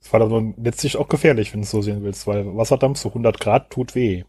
Es 0.01 0.13
war 0.13 0.21
dann 0.21 0.55
letztlich 0.57 0.97
auch 0.97 1.09
gefährlich, 1.09 1.53
wenn 1.53 1.61
du 1.61 1.65
es 1.65 1.71
so 1.71 1.83
sehen 1.83 2.03
willst, 2.03 2.27
weil 2.27 2.57
Wasserdampf 2.57 2.99
so 2.99 3.09
100 3.09 3.41
Grad 3.41 3.71
tut 3.71 3.95
weh. 3.95 4.25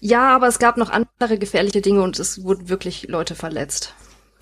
Ja, 0.00 0.34
aber 0.34 0.48
es 0.48 0.58
gab 0.58 0.76
noch 0.76 0.90
andere 0.90 1.38
gefährliche 1.38 1.80
Dinge 1.80 2.02
und 2.02 2.18
es 2.18 2.42
wurden 2.42 2.68
wirklich 2.68 3.08
Leute 3.08 3.34
verletzt. 3.34 3.94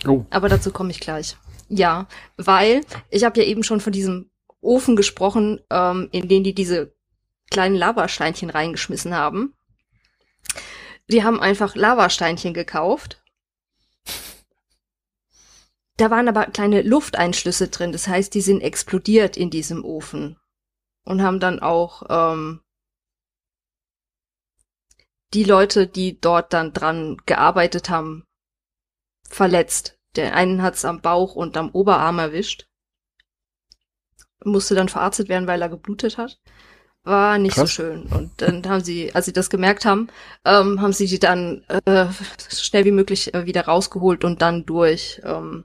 Oh. 0.06 0.24
Aber 0.30 0.48
dazu 0.48 0.70
komme 0.70 0.90
ich 0.90 1.00
gleich. 1.00 1.36
Ja, 1.68 2.06
weil 2.36 2.82
ich 3.10 3.24
habe 3.24 3.40
ja 3.40 3.46
eben 3.46 3.62
schon 3.62 3.80
von 3.80 3.92
diesem 3.92 4.30
Ofen 4.60 4.96
gesprochen, 4.96 5.60
ähm, 5.70 6.08
in 6.12 6.28
den 6.28 6.44
die 6.44 6.54
diese 6.54 6.94
kleinen 7.50 7.74
Lavasteinchen 7.74 8.50
reingeschmissen 8.50 9.14
haben. 9.14 9.54
Die 11.08 11.22
haben 11.22 11.40
einfach 11.40 11.76
Lavasteinchen 11.76 12.54
gekauft. 12.54 13.22
Da 15.96 16.10
waren 16.10 16.28
aber 16.28 16.46
kleine 16.46 16.82
Lufteinschlüsse 16.82 17.68
drin, 17.68 17.92
das 17.92 18.06
heißt, 18.06 18.34
die 18.34 18.42
sind 18.42 18.60
explodiert 18.60 19.36
in 19.36 19.50
diesem 19.50 19.84
Ofen 19.84 20.38
und 21.04 21.22
haben 21.22 21.40
dann 21.40 21.60
auch 21.60 22.02
ähm, 22.10 22.60
die 25.32 25.44
Leute, 25.44 25.86
die 25.86 26.20
dort 26.20 26.52
dann 26.52 26.72
dran 26.72 27.16
gearbeitet 27.26 27.88
haben, 27.88 28.24
verletzt. 29.28 29.98
Der 30.16 30.34
einen 30.34 30.62
hat's 30.62 30.84
am 30.84 31.00
Bauch 31.00 31.34
und 31.34 31.56
am 31.56 31.70
Oberarm 31.70 32.18
erwischt. 32.18 32.66
Musste 34.44 34.74
dann 34.74 34.88
verarztet 34.88 35.28
werden, 35.28 35.46
weil 35.46 35.60
er 35.60 35.68
geblutet 35.68 36.18
hat. 36.18 36.38
War 37.04 37.38
nicht 37.38 37.54
so 37.54 37.62
Krass. 37.62 37.72
schön. 37.72 38.06
Und 38.06 38.40
dann 38.40 38.66
haben 38.68 38.82
sie, 38.82 39.14
als 39.14 39.26
sie 39.26 39.32
das 39.32 39.50
gemerkt 39.50 39.84
haben, 39.84 40.08
ähm, 40.44 40.80
haben 40.80 40.92
sie 40.92 41.06
die 41.06 41.18
dann 41.18 41.64
äh, 41.68 42.06
schnell 42.50 42.84
wie 42.84 42.92
möglich 42.92 43.34
äh, 43.34 43.46
wieder 43.46 43.66
rausgeholt 43.66 44.24
und 44.24 44.42
dann 44.42 44.66
durch 44.66 45.20
ähm, 45.24 45.64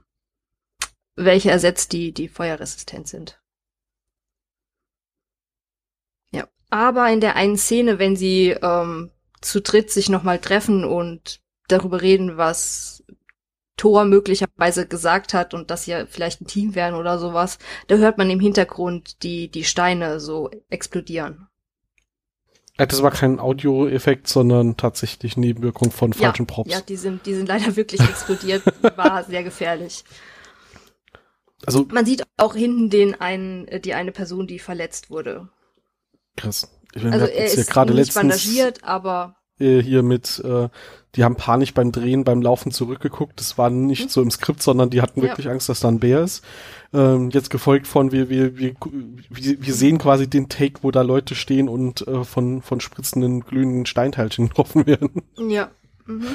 welche 1.16 1.50
ersetzt, 1.50 1.92
die, 1.92 2.12
die 2.12 2.28
feuerresistent 2.28 3.08
sind. 3.08 3.40
Ja. 6.32 6.48
Aber 6.70 7.10
in 7.10 7.20
der 7.20 7.36
einen 7.36 7.56
Szene, 7.56 7.98
wenn 7.98 8.16
sie 8.16 8.50
ähm, 8.50 9.10
zu 9.40 9.60
dritt 9.60 9.90
sich 9.90 10.08
nochmal 10.08 10.38
treffen 10.38 10.84
und 10.84 11.40
darüber 11.68 12.00
reden, 12.02 12.36
was 12.36 13.04
Thor 13.76 14.04
möglicherweise 14.04 14.86
gesagt 14.86 15.34
hat 15.34 15.54
und 15.54 15.70
dass 15.70 15.84
sie 15.84 16.06
vielleicht 16.08 16.40
ein 16.40 16.46
Team 16.46 16.74
wären 16.74 16.94
oder 16.94 17.18
sowas, 17.18 17.58
da 17.88 17.96
hört 17.96 18.18
man 18.18 18.30
im 18.30 18.40
Hintergrund 18.40 19.22
die, 19.22 19.48
die 19.48 19.64
Steine 19.64 20.20
so 20.20 20.50
explodieren. 20.68 21.48
Äh, 22.76 22.86
Das 22.86 23.02
war 23.02 23.10
kein 23.10 23.40
Audioeffekt, 23.40 24.28
sondern 24.28 24.76
tatsächlich 24.76 25.36
Nebenwirkung 25.36 25.90
von 25.90 26.12
falschen 26.12 26.46
ja, 26.46 26.54
Props. 26.54 26.70
Ja, 26.70 26.80
die 26.80 26.96
sind, 26.96 27.26
die 27.26 27.34
sind 27.34 27.48
leider 27.48 27.74
wirklich 27.76 28.00
explodiert. 28.00 28.62
War 28.96 29.24
sehr 29.28 29.42
gefährlich. 29.42 30.04
Also 31.66 31.86
Man 31.92 32.06
sieht 32.06 32.24
auch 32.36 32.54
hinten 32.54 32.90
den 32.90 33.20
einen, 33.20 33.68
äh, 33.68 33.80
die 33.80 33.94
eine 33.94 34.12
Person, 34.12 34.46
die 34.46 34.58
verletzt 34.58 35.10
wurde. 35.10 35.48
krass. 36.36 36.68
Ich 36.94 37.02
meine, 37.02 37.14
Also 37.14 37.26
er 37.26 37.46
ja 37.46 37.52
ist 37.52 37.70
gerade 37.70 37.94
nicht 37.94 38.06
letztens 38.14 38.14
bandagiert, 38.14 38.84
aber 38.84 39.36
hier 39.58 40.02
mit, 40.02 40.40
äh, 40.44 40.68
die 41.14 41.22
haben 41.22 41.36
panisch 41.36 41.72
beim 41.72 41.92
Drehen, 41.92 42.24
beim 42.24 42.42
Laufen 42.42 42.72
zurückgeguckt. 42.72 43.38
Das 43.38 43.58
war 43.58 43.70
nicht 43.70 44.10
so 44.10 44.20
im 44.20 44.30
Skript, 44.32 44.60
sondern 44.60 44.90
die 44.90 45.00
hatten 45.00 45.20
Ja. 45.20 45.28
wirklich 45.28 45.48
Angst, 45.48 45.68
dass 45.68 45.78
da 45.78 45.88
ein 45.88 46.00
Bär 46.00 46.20
ist. 46.24 46.42
Ähm, 46.92 47.30
jetzt 47.30 47.48
gefolgt 47.48 47.86
von, 47.86 48.10
wir, 48.10 48.28
wir, 48.28 48.56
wir, 48.58 48.74
wir, 49.30 49.62
wir 49.62 49.74
sehen 49.74 49.98
quasi 49.98 50.28
den 50.28 50.48
Take, 50.48 50.80
wo 50.82 50.90
da 50.90 51.02
Leute 51.02 51.36
stehen 51.36 51.68
und 51.68 52.04
äh, 52.08 52.24
von, 52.24 52.60
von 52.60 52.80
spritzenden, 52.80 53.42
glühenden 53.44 53.86
Steinteilchen 53.86 54.48
getroffen 54.48 54.84
werden. 54.84 55.22
ja. 55.48 55.70
Mhm. 56.06 56.26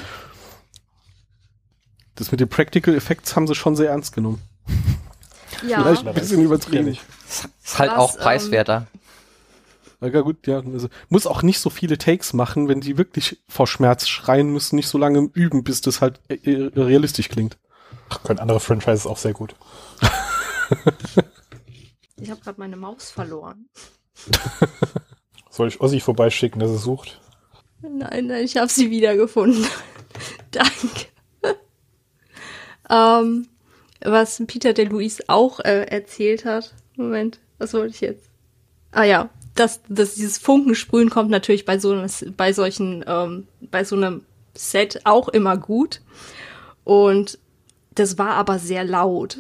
Das 2.15 2.31
mit 2.31 2.39
den 2.39 2.47
Practical 2.49 2.95
Effects 2.95 3.35
haben 3.35 3.45
sie 3.47 3.55
schon 3.55 3.75
sehr 3.75 3.89
ernst 3.89 4.13
genommen. 4.13 4.41
Ja, 5.65 5.82
Vielleicht 5.82 6.08
ein 6.08 6.13
bisschen 6.13 6.41
übertrieben. 6.41 6.98
Ist 7.28 7.80
halt 7.80 7.91
Was, 7.91 7.98
auch 7.98 8.15
ähm, 8.15 8.22
preiswerter. 8.22 8.88
Ja, 10.02 10.08
ja, 10.10 10.22
gut, 10.22 10.46
ja. 10.46 10.60
Also, 10.60 10.89
muss 11.10 11.26
auch 11.26 11.41
nicht 11.41 11.60
so 11.60 11.70
viele 11.70 11.98
Takes 11.98 12.34
machen, 12.34 12.67
wenn 12.67 12.82
die 12.82 12.98
wirklich 12.98 13.41
vor 13.48 13.65
Schmerz 13.67 14.08
schreien 14.08 14.52
müssen, 14.52 14.76
nicht 14.76 14.88
so 14.88 14.98
lange 14.98 15.30
üben, 15.34 15.63
bis 15.63 15.82
das 15.82 16.02
halt 16.02 16.20
äh, 16.28 16.36
äh, 16.36 16.72
realistisch 16.76 17.30
klingt. 17.30 17.58
Ach, 18.10 18.24
können 18.24 18.39
andere 18.39 18.60
Franchises 18.60 19.08
auch 19.08 19.17
sehr 19.17 19.34
gut. 19.34 19.56
ich 22.22 22.30
habe 22.30 22.41
gerade 22.41 22.60
meine 22.60 22.78
Maus 22.78 23.10
verloren. 23.10 23.67
Soll 25.50 25.70
ich 25.70 25.82
Ossi 25.82 26.00
vorbeischicken, 26.00 26.60
dass 26.60 26.70
er 26.70 26.78
sucht? 26.78 27.20
Nein, 27.82 28.28
nein, 28.28 28.43
ich 28.43 28.58
habe 28.58 28.70
sie 28.70 28.91
wiedergefunden. 28.91 29.65
Danke. 30.52 31.08
ähm, 32.89 33.48
was 34.01 34.41
Peter 34.47 34.73
de 34.73 34.86
Luis 34.86 35.19
auch 35.27 35.60
äh, 35.60 35.86
erzählt 35.86 36.45
hat. 36.45 36.73
Moment, 36.95 37.39
was 37.57 37.73
wollte 37.73 37.93
ich 37.93 38.01
jetzt? 38.01 38.29
Ah 38.91 39.03
ja, 39.03 39.29
dass, 39.55 39.81
dass 39.89 40.15
dieses 40.15 40.38
Funkensprühen 40.38 41.10
kommt 41.10 41.29
natürlich 41.29 41.65
bei 41.65 41.79
so 41.79 42.05
bei 42.36 42.53
solchen, 42.53 43.03
ähm, 43.07 43.47
bei 43.60 43.83
so 43.83 43.95
einem 43.95 44.23
Set 44.55 45.01
auch 45.05 45.27
immer 45.29 45.57
gut. 45.57 46.01
Und 46.83 47.39
das 47.95 48.17
war 48.17 48.31
aber 48.31 48.60
sehr 48.60 48.83
laut. 48.83 49.39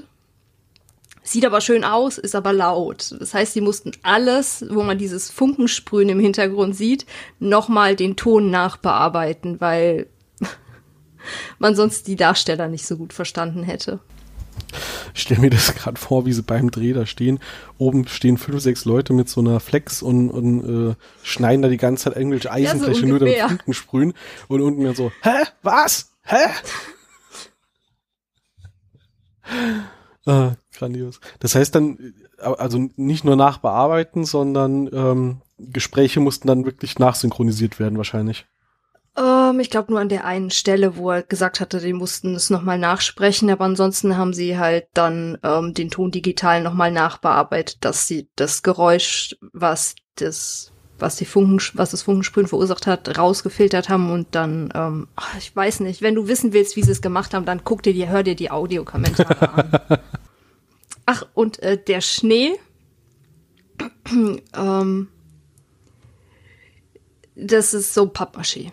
Sieht 1.23 1.45
aber 1.45 1.59
schön 1.59 1.83
aus, 1.83 2.17
ist 2.17 2.35
aber 2.35 2.53
laut. 2.53 3.13
Das 3.19 3.33
heißt, 3.33 3.53
sie 3.53 3.61
mussten 3.61 3.91
alles, 4.01 4.65
wo 4.69 4.83
man 4.83 4.97
dieses 4.97 5.29
Funkensprühen 5.29 6.07
im 6.07 6.21
Hintergrund 6.21 6.75
sieht, 6.75 7.05
nochmal 7.39 7.97
den 7.97 8.15
Ton 8.15 8.49
nachbearbeiten, 8.49 9.59
weil 9.59 10.07
man 11.59 11.75
sonst 11.75 12.07
die 12.07 12.15
Darsteller 12.15 12.69
nicht 12.69 12.87
so 12.87 12.95
gut 12.95 13.11
verstanden 13.11 13.63
hätte. 13.63 13.99
Ich 15.13 15.21
stelle 15.21 15.41
mir 15.41 15.49
das 15.49 15.73
gerade 15.75 15.99
vor, 15.99 16.25
wie 16.25 16.33
sie 16.33 16.43
beim 16.43 16.71
Dreh 16.71 16.93
da 16.93 17.05
stehen. 17.05 17.39
Oben 17.77 18.07
stehen 18.07 18.37
fünf, 18.37 18.61
sechs 18.61 18.85
Leute 18.85 19.13
mit 19.13 19.29
so 19.29 19.41
einer 19.41 19.59
Flex 19.59 20.01
und, 20.01 20.29
und 20.29 20.91
äh, 20.91 20.95
schneiden 21.23 21.61
da 21.61 21.69
die 21.69 21.77
ganze 21.77 22.05
Zeit 22.05 22.17
irgendwelche 22.17 22.51
Eisenfläche 22.51 23.05
nur 23.05 23.19
damit. 23.19 23.39
Funken 23.39 23.73
sprühen. 23.73 24.13
Und 24.47 24.61
unten 24.61 24.81
mir 24.81 24.93
so, 24.95 25.11
hä? 25.21 25.43
Was? 25.63 26.11
Hä? 26.23 26.45
äh, 30.25 30.51
grandios. 30.77 31.19
Das 31.39 31.55
heißt 31.55 31.73
dann, 31.75 32.13
äh, 32.37 32.43
also 32.43 32.89
nicht 32.95 33.23
nur 33.23 33.35
nachbearbeiten, 33.35 34.25
sondern 34.25 34.89
ähm, 34.93 35.41
Gespräche 35.57 36.19
mussten 36.19 36.47
dann 36.47 36.65
wirklich 36.65 36.99
nachsynchronisiert 36.99 37.79
werden 37.79 37.97
wahrscheinlich. 37.97 38.45
Ähm, 39.17 39.59
ich 39.59 39.69
glaube 39.69 39.91
nur 39.91 39.99
an 39.99 40.09
der 40.09 40.25
einen 40.25 40.51
Stelle, 40.51 40.95
wo 40.95 41.11
er 41.11 41.23
gesagt 41.23 41.59
hatte, 41.59 41.79
die 41.79 41.93
mussten 41.93 42.35
es 42.35 42.49
nochmal 42.49 42.77
nachsprechen, 42.77 43.49
aber 43.49 43.65
ansonsten 43.65 44.15
haben 44.15 44.33
sie 44.33 44.57
halt 44.57 44.87
dann 44.93 45.37
ähm, 45.43 45.73
den 45.73 45.89
Ton 45.89 46.11
digital 46.11 46.61
nochmal 46.61 46.91
nachbearbeitet, 46.91 47.77
dass 47.81 48.07
sie 48.07 48.29
das 48.35 48.61
Geräusch, 48.61 49.35
was 49.53 49.95
das, 50.15 50.71
was 50.99 51.15
die 51.15 51.25
Funken, 51.25 51.59
was 51.73 51.91
das 51.91 52.03
Funkensprühen 52.03 52.47
verursacht 52.47 52.85
hat, 52.85 53.17
rausgefiltert 53.17 53.89
haben 53.89 54.11
und 54.11 54.27
dann, 54.35 54.71
ähm, 54.75 55.07
ich 55.39 55.55
weiß 55.55 55.79
nicht, 55.79 56.01
wenn 56.01 56.15
du 56.15 56.27
wissen 56.27 56.53
willst, 56.53 56.75
wie 56.75 56.83
sie 56.83 56.91
es 56.91 57.01
gemacht 57.01 57.33
haben, 57.33 57.45
dann 57.45 57.63
guck 57.63 57.81
dir 57.81 57.93
die, 57.93 58.07
hör 58.07 58.21
dir 58.21 58.35
die 58.35 58.51
Audiokommentare 58.51 59.53
an. 59.53 59.71
Ach, 61.07 61.25
und 61.33 61.59
äh, 61.63 61.81
der 61.81 62.01
Schnee, 62.01 62.53
ähm, 64.53 65.07
das 67.35 67.73
ist 67.73 67.93
so 67.93 68.03
Pappmaché. 68.03 68.71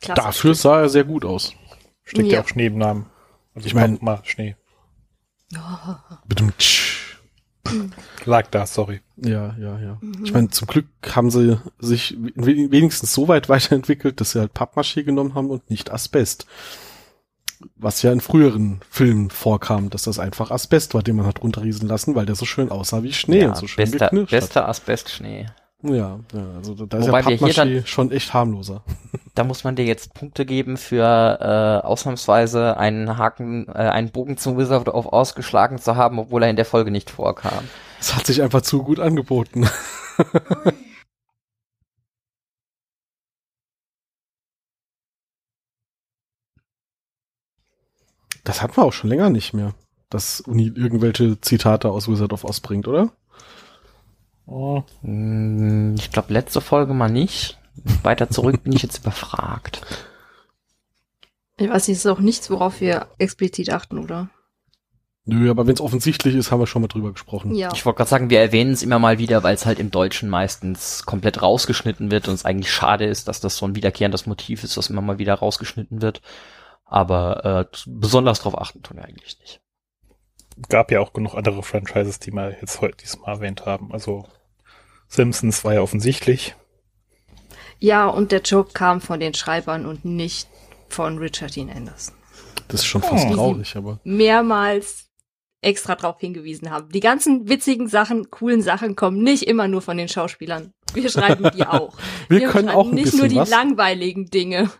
Klasse. 0.00 0.20
Dafür 0.22 0.54
sah 0.54 0.80
er 0.82 0.88
sehr 0.88 1.04
gut 1.04 1.24
aus. 1.24 1.52
Steckt 2.04 2.28
ja, 2.28 2.34
Ja. 2.38 2.42
auch 2.42 2.48
Schnee 2.48 2.66
im 2.66 2.78
Namen. 2.78 3.06
Also 3.54 3.66
Ich 3.66 3.74
mein- 3.74 3.98
mal 4.00 4.20
Schnee. 4.24 4.56
Bedumtsch. 6.26 7.16
Lag 8.24 8.46
da, 8.50 8.66
sorry. 8.66 9.00
Ja, 9.16 9.54
ja, 9.58 9.78
ja. 9.78 9.98
Mhm. 10.00 10.24
Ich 10.24 10.32
meine, 10.32 10.48
zum 10.50 10.68
Glück 10.68 10.86
haben 11.14 11.30
sie 11.30 11.58
sich 11.78 12.16
we- 12.34 12.70
wenigstens 12.70 13.12
so 13.12 13.28
weit 13.28 13.48
weiterentwickelt, 13.48 14.20
dass 14.20 14.32
sie 14.32 14.40
halt 14.40 14.52
Pappmaché 14.54 15.02
genommen 15.02 15.34
haben 15.34 15.50
und 15.50 15.68
nicht 15.70 15.90
Asbest. 15.92 16.46
Was 17.76 18.02
ja 18.02 18.12
in 18.12 18.20
früheren 18.20 18.80
Filmen 18.88 19.30
vorkam, 19.30 19.90
dass 19.90 20.02
das 20.02 20.20
einfach 20.20 20.52
Asbest 20.52 20.94
war, 20.94 21.02
den 21.02 21.16
man 21.16 21.26
hat 21.26 21.42
runterriesen 21.42 21.88
lassen, 21.88 22.14
weil 22.14 22.24
der 22.24 22.36
so 22.36 22.44
schön 22.44 22.70
aussah 22.70 23.02
wie 23.02 23.12
Schnee 23.12 23.40
ja, 23.40 23.48
und 23.48 23.56
so 23.56 23.66
schön 23.66 23.84
bester, 23.90 24.06
geknirscht 24.06 24.32
hat. 24.32 24.40
bester 24.40 24.68
Asbestschnee. 24.68 25.46
Ja, 25.82 26.18
ja, 26.32 26.50
also 26.56 26.74
da 26.86 26.98
ist 26.98 27.06
Wobei 27.06 27.20
ja 27.20 27.28
wir 27.28 27.36
hier 27.36 27.52
dann- 27.54 27.86
schon 27.86 28.10
echt 28.10 28.34
harmloser. 28.34 28.82
Da 29.34 29.44
muss 29.44 29.62
man 29.62 29.76
dir 29.76 29.84
jetzt 29.84 30.14
Punkte 30.14 30.44
geben 30.44 30.76
für 30.76 31.04
äh, 31.40 31.86
ausnahmsweise 31.86 32.76
einen 32.76 33.18
Haken, 33.18 33.68
äh, 33.68 33.74
einen 33.74 34.10
Bogen 34.10 34.36
zum 34.36 34.58
Wizard 34.58 34.88
of 34.88 35.12
Oz 35.12 35.36
geschlagen 35.36 35.78
zu 35.78 35.94
haben, 35.94 36.18
obwohl 36.18 36.42
er 36.42 36.50
in 36.50 36.56
der 36.56 36.64
Folge 36.64 36.90
nicht 36.90 37.08
vorkam. 37.08 37.62
Es 38.00 38.16
hat 38.16 38.26
sich 38.26 38.42
einfach 38.42 38.62
zu 38.62 38.82
gut 38.82 38.98
angeboten. 38.98 39.68
Das 48.44 48.62
hatten 48.62 48.76
wir 48.76 48.84
auch 48.84 48.92
schon 48.92 49.10
länger 49.10 49.30
nicht 49.30 49.52
mehr, 49.52 49.74
dass 50.10 50.40
Uni 50.40 50.66
irgendwelche 50.74 51.40
Zitate 51.40 51.90
aus 51.90 52.08
Wizard 52.08 52.32
of 52.32 52.44
Oz 52.44 52.60
bringt, 52.60 52.88
oder? 52.88 53.10
Oh, 54.48 54.82
Ich 55.02 56.10
glaube, 56.10 56.32
letzte 56.32 56.60
Folge 56.60 56.94
mal 56.94 57.10
nicht. 57.10 57.58
Weiter 58.02 58.30
zurück 58.30 58.62
bin 58.64 58.72
ich 58.72 58.82
jetzt 58.82 58.98
überfragt. 59.02 59.82
Ich 61.58 61.68
weiß 61.68 61.88
nicht, 61.88 61.98
es 61.98 62.04
ist 62.04 62.10
auch 62.10 62.20
nichts, 62.20 62.50
worauf 62.50 62.80
wir 62.80 63.08
explizit 63.18 63.70
achten, 63.70 63.98
oder? 63.98 64.30
Nö, 65.26 65.50
aber 65.50 65.66
wenn 65.66 65.74
es 65.74 65.80
offensichtlich 65.82 66.34
ist, 66.34 66.50
haben 66.50 66.60
wir 66.60 66.66
schon 66.66 66.80
mal 66.80 66.88
drüber 66.88 67.12
gesprochen. 67.12 67.54
Ja. 67.54 67.70
Ich 67.74 67.84
wollte 67.84 67.98
gerade 67.98 68.08
sagen, 68.08 68.30
wir 68.30 68.40
erwähnen 68.40 68.72
es 68.72 68.82
immer 68.82 68.98
mal 68.98 69.18
wieder, 69.18 69.42
weil 69.42 69.54
es 69.54 69.66
halt 69.66 69.78
im 69.78 69.90
Deutschen 69.90 70.30
meistens 70.30 71.04
komplett 71.04 71.42
rausgeschnitten 71.42 72.10
wird 72.10 72.28
und 72.28 72.34
es 72.34 72.46
eigentlich 72.46 72.72
schade 72.72 73.04
ist, 73.04 73.28
dass 73.28 73.40
das 73.40 73.56
so 73.58 73.66
ein 73.66 73.74
wiederkehrendes 73.74 74.24
Motiv 74.24 74.64
ist, 74.64 74.78
das 74.78 74.88
immer 74.88 75.02
mal 75.02 75.18
wieder 75.18 75.34
rausgeschnitten 75.34 76.00
wird. 76.00 76.22
Aber 76.86 77.44
äh, 77.44 77.76
besonders 77.86 78.40
drauf 78.40 78.56
achten 78.56 78.82
tun 78.82 78.96
wir 78.96 79.04
eigentlich 79.04 79.38
nicht. 79.40 79.60
gab 80.70 80.90
ja 80.90 81.00
auch 81.00 81.12
genug 81.12 81.34
andere 81.34 81.62
Franchises, 81.62 82.20
die 82.20 82.30
wir 82.32 82.52
jetzt 82.52 82.80
heute 82.80 82.96
diesmal 82.96 83.34
erwähnt 83.34 83.66
haben. 83.66 83.92
Also 83.92 84.24
Simpsons 85.08 85.64
war 85.64 85.74
ja 85.74 85.80
offensichtlich. 85.80 86.54
Ja, 87.80 88.06
und 88.08 88.32
der 88.32 88.42
Joke 88.42 88.72
kam 88.72 89.00
von 89.00 89.20
den 89.20 89.34
Schreibern 89.34 89.86
und 89.86 90.04
nicht 90.04 90.48
von 90.88 91.18
Richard 91.18 91.54
Dean 91.54 91.70
Anderson. 91.70 92.14
Das 92.68 92.80
ist 92.80 92.86
schon 92.86 93.02
fast 93.02 93.26
Oh. 93.30 93.34
traurig, 93.34 93.76
aber 93.76 94.00
Mehrmals 94.04 95.06
extra 95.60 95.94
drauf 95.96 96.16
hingewiesen 96.20 96.70
haben. 96.70 96.88
Die 96.90 97.00
ganzen 97.00 97.48
witzigen 97.48 97.88
Sachen, 97.88 98.30
coolen 98.30 98.62
Sachen 98.62 98.94
kommen 98.96 99.22
nicht 99.22 99.44
immer 99.44 99.66
nur 99.68 99.82
von 99.82 99.96
den 99.96 100.08
Schauspielern. 100.08 100.72
Wir 100.92 101.08
schreiben 101.10 101.50
die 101.56 101.64
auch. 101.66 101.96
wir 102.28 102.40
können 102.48 102.68
schreiben 102.68 102.78
auch 102.78 102.88
ein 102.88 102.94
nicht 102.94 103.14
nur 103.14 103.28
die 103.28 103.36
was. 103.36 103.50
langweiligen 103.50 104.26
Dinge. 104.26 104.70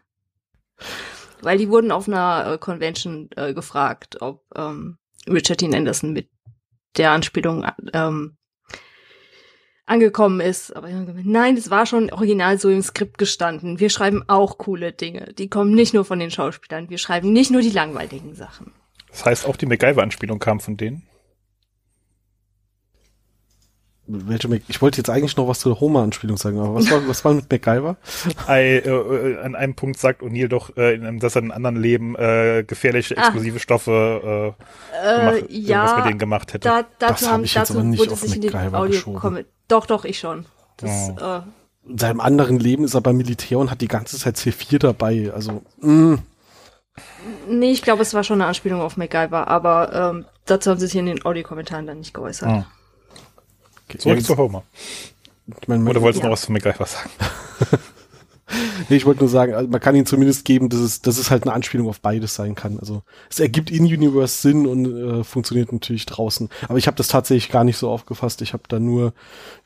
Weil 1.40 1.58
die 1.58 1.68
wurden 1.68 1.92
auf 1.92 2.08
einer 2.08 2.52
äh, 2.54 2.58
Convention 2.58 3.28
äh, 3.36 3.54
gefragt, 3.54 4.20
ob 4.22 4.44
ähm, 4.56 4.98
Richard 5.28 5.60
Dean 5.60 5.74
Anderson 5.74 6.12
mit 6.12 6.28
der 6.96 7.12
Anspielung 7.12 7.64
ähm, 7.92 8.36
angekommen 9.88 10.40
ist. 10.40 10.74
Aber 10.76 10.88
nein, 10.88 11.56
es 11.56 11.70
war 11.70 11.86
schon 11.86 12.10
original 12.12 12.58
so 12.58 12.68
im 12.70 12.82
Skript 12.82 13.18
gestanden. 13.18 13.80
Wir 13.80 13.90
schreiben 13.90 14.22
auch 14.26 14.58
coole 14.58 14.92
Dinge. 14.92 15.32
Die 15.38 15.48
kommen 15.48 15.74
nicht 15.74 15.94
nur 15.94 16.04
von 16.04 16.18
den 16.18 16.30
Schauspielern. 16.30 16.90
Wir 16.90 16.98
schreiben 16.98 17.32
nicht 17.32 17.50
nur 17.50 17.62
die 17.62 17.70
langweiligen 17.70 18.34
Sachen. 18.34 18.72
Das 19.10 19.24
heißt, 19.24 19.46
auch 19.46 19.56
die 19.56 19.66
MacGyver-Anspielung 19.66 20.38
kam 20.38 20.60
von 20.60 20.76
denen. 20.76 21.02
Welche 24.08 24.48
Mac 24.48 24.62
ich 24.68 24.80
wollte 24.80 24.96
jetzt 24.98 25.10
eigentlich 25.10 25.36
noch 25.36 25.46
was 25.48 25.60
zur 25.60 25.78
Homer-Anspielung 25.80 26.36
sagen, 26.38 26.58
aber 26.58 26.74
was 26.74 26.90
war, 26.90 27.06
was 27.06 27.24
war 27.24 27.34
mit 27.34 27.50
MacGyver? 27.50 27.96
I, 28.48 28.52
äh, 28.78 29.38
an 29.42 29.54
einem 29.54 29.74
Punkt 29.74 29.98
sagt 30.00 30.22
O'Neill 30.22 30.48
doch, 30.48 30.76
äh, 30.76 30.94
in 30.94 31.04
einem, 31.04 31.18
dass 31.20 31.36
er 31.36 31.42
in 31.42 31.50
einem 31.52 31.56
anderen 31.66 31.76
Leben 31.82 32.16
äh, 32.16 32.64
gefährliche 32.66 33.16
Ah. 33.18 33.20
explosive 33.22 33.58
Stoffe 33.58 34.54
äh, 34.94 35.04
Äh, 35.04 35.18
gemacht, 35.40 35.50
ja, 35.50 35.96
mit 35.98 36.06
denen 36.06 36.18
gemacht 36.18 36.54
hätte. 36.54 36.68
da, 36.68 36.84
dazu 36.98 37.26
hab 37.26 37.32
haben, 37.34 37.44
ich 37.44 37.54
jetzt 37.54 37.68
dazu 37.70 37.78
aber 37.80 37.88
nicht 37.88 38.00
wurde 38.00 38.12
auf 38.12 38.20
sich 38.20 38.34
in 38.36 38.40
den 38.40 38.52
MacGyver 38.52 38.78
Audio 38.78 38.90
geschoben. 38.92 39.44
Doch, 39.68 39.86
doch, 39.86 40.04
ich 40.04 40.18
schon. 40.18 40.46
Das, 40.78 41.10
äh, 41.10 41.40
In 41.90 41.98
seinem 41.98 42.20
anderen 42.20 42.58
Leben 42.58 42.84
ist 42.84 42.94
er 42.94 43.00
beim 43.02 43.16
Militär 43.18 43.58
und 43.58 43.70
hat 43.70 43.80
die 43.82 43.88
ganze 43.88 44.16
Zeit 44.18 44.36
C4 44.36 44.78
dabei. 44.78 45.30
Also, 45.34 45.62
mh, 45.80 46.18
nee, 47.48 47.72
ich 47.72 47.82
glaube, 47.82 48.02
es 48.02 48.14
war 48.14 48.24
schon 48.24 48.40
eine 48.40 48.48
Anspielung 48.48 48.80
auf 48.80 48.96
MacGyver, 48.96 49.48
aber 49.48 49.92
ähm, 50.14 50.24
dazu 50.46 50.70
haben 50.70 50.78
sie 50.78 50.86
sich 50.86 50.96
in 50.96 51.06
den 51.06 51.24
Audiokommentaren 51.24 51.86
dann 51.86 51.98
nicht 51.98 52.14
geäußert. 52.14 52.48
Ah. 52.48 52.66
Okay. 53.88 53.98
Zurück 53.98 54.18
Ja, 54.18 54.24
zu 54.24 54.36
Homer. 54.36 54.62
ich 55.60 55.68
mein, 55.68 55.86
Oder 55.86 56.00
wolltest 56.02 56.20
du 56.22 56.24
Ja. 56.24 56.28
noch 56.30 56.32
was 56.34 56.42
zu 56.42 56.52
MacGyver 56.52 56.86
sagen? 56.86 57.10
Nee, 58.88 58.96
ich 58.96 59.04
wollte 59.04 59.20
nur 59.20 59.28
sagen, 59.28 59.52
also 59.52 59.68
man 59.68 59.78
kann 59.78 59.94
ihn 59.94 60.06
zumindest 60.06 60.46
geben, 60.46 60.70
dass 60.70 60.80
es, 60.80 61.02
dass 61.02 61.18
es 61.18 61.30
halt 61.30 61.42
eine 61.42 61.52
Anspielung 61.52 61.86
auf 61.86 62.00
beides 62.00 62.34
sein 62.34 62.54
kann. 62.54 62.78
Also 62.78 63.02
es 63.28 63.40
ergibt 63.40 63.70
in 63.70 63.84
Universe 63.84 64.40
Sinn 64.40 64.66
und 64.66 64.86
äh, 64.86 65.22
funktioniert 65.22 65.70
natürlich 65.70 66.06
draußen. 66.06 66.48
Aber 66.66 66.78
ich 66.78 66.86
habe 66.86 66.96
das 66.96 67.08
tatsächlich 67.08 67.50
gar 67.52 67.64
nicht 67.64 67.76
so 67.76 67.90
aufgefasst. 67.90 68.40
Ich 68.40 68.54
habe 68.54 68.62
da 68.68 68.78
nur, 68.80 69.12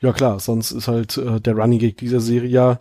ja 0.01 0.11
klar, 0.11 0.41
sonst 0.41 0.71
ist 0.71 0.89
halt 0.89 1.15
äh, 1.15 1.39
der 1.39 1.55
Running 1.55 1.79
Gag 1.79 1.97
dieser 1.97 2.19
Serie 2.19 2.49
ja 2.49 2.79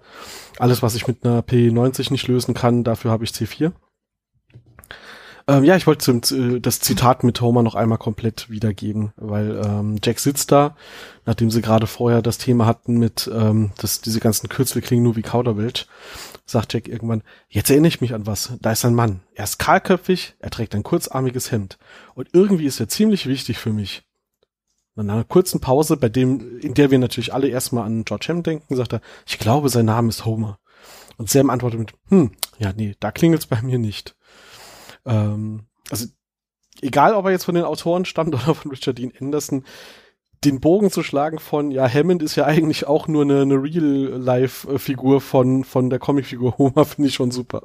alles, 0.59 0.83
was 0.83 0.97
ich 0.97 1.07
mit 1.07 1.25
einer 1.25 1.41
P90 1.41 2.11
nicht 2.11 2.27
lösen 2.27 2.53
kann, 2.53 2.83
dafür 2.83 3.13
habe 3.13 3.23
ich 3.23 3.31
C4. 3.31 3.71
Ähm, 5.49 5.65
ja, 5.65 5.77
ich 5.77 5.87
wollte 5.87 6.21
zum, 6.21 6.39
äh, 6.39 6.61
das 6.61 6.81
Zitat 6.81 7.25
mit 7.25 7.41
Homer 7.41 7.63
noch 7.63 7.75
einmal 7.75 7.99
komplett 7.99 8.49
wiedergeben, 8.49 9.13
weil 9.17 9.61
ähm, 9.65 9.97
Jack 10.03 10.21
sitzt 10.21 10.53
da, 10.53 10.77
nachdem 11.27 11.51
sie 11.51 11.63
gerade 11.63 11.87
vorher 11.87 12.23
das 12.23 12.39
Thema 12.39 12.67
hatten 12.67 12.99
mit, 12.99 13.31
ähm, 13.33 13.73
dass 13.79 14.01
diese 14.01 14.21
ganzen 14.21 14.49
Kürzel 14.49 14.83
klingen 14.83 15.03
nur 15.03 15.17
wie 15.17 15.23
Kauderwelsch, 15.23 15.87
sagt 16.47 16.75
Jack 16.75 16.89
irgendwann, 16.89 17.23
jetzt 17.49 17.71
erinnere 17.71 17.89
ich 17.89 18.01
mich 18.01 18.15
an 18.15 18.27
was, 18.27 18.53
da 18.61 18.73
ist 18.73 18.85
ein 18.85 18.95
Mann, 18.95 19.21
er 19.35 19.45
ist 19.45 19.59
kahlköpfig, 19.59 20.35
er 20.39 20.51
trägt 20.51 20.75
ein 20.75 20.85
kurzarmiges 20.85 21.51
Hemd 21.51 21.79
und 22.15 22.29
irgendwie 22.33 22.67
ist 22.67 22.81
er 22.81 22.89
ziemlich 22.89 23.27
wichtig 23.27 23.59
für 23.59 23.73
mich. 23.73 24.05
Nach 24.95 25.15
einer 25.15 25.25
kurzen 25.25 25.61
Pause, 25.61 25.97
bei 25.97 26.11
dem, 26.11 26.59
in 26.59 26.75
der 26.75 26.91
wir 26.91 26.99
natürlich 26.99 27.33
alle 27.33 27.49
erstmal 27.49 27.87
an 27.87 28.05
George 28.05 28.27
Ham 28.29 28.43
denken, 28.43 28.77
sagt 28.77 28.93
er, 28.93 29.01
ich 29.27 29.39
glaube, 29.39 29.71
sein 29.71 29.87
Name 29.87 30.11
ist 30.11 30.27
Homer. 30.27 30.59
Und 31.17 31.31
Sam 31.31 31.51
antwortet 31.51 31.81
mit, 31.81 31.95
hm, 32.09 32.33
ja, 32.59 32.73
nee, 32.77 32.95
da 33.01 33.11
klingelt's 33.11 33.47
bei 33.47 33.63
mir 33.63 33.79
nicht. 33.79 34.17
Ähm, 35.05 35.67
also, 35.91 36.07
egal 36.81 37.15
ob 37.15 37.25
er 37.27 37.33
jetzt 37.33 37.45
von 37.45 37.55
den 37.55 37.65
Autoren 37.65 38.05
stammt 38.05 38.35
oder 38.35 38.55
von 38.55 38.71
Richard 38.71 38.99
Dean 38.99 39.13
Anderson, 39.19 39.65
den 40.45 40.61
Bogen 40.61 40.91
zu 40.91 41.03
schlagen 41.03 41.39
von, 41.39 41.71
ja, 41.71 41.89
Hammond 41.89 42.23
ist 42.23 42.35
ja 42.35 42.45
eigentlich 42.45 42.87
auch 42.87 43.07
nur 43.07 43.23
eine, 43.23 43.43
eine 43.43 43.55
Real-Life-Figur 43.55 45.21
von, 45.21 45.65
von 45.65 45.89
der 45.89 45.99
Comicfigur 45.99 46.59
Homer, 46.59 46.85
finde 46.87 47.09
ich 47.09 47.15
schon 47.15 47.31
super. 47.31 47.63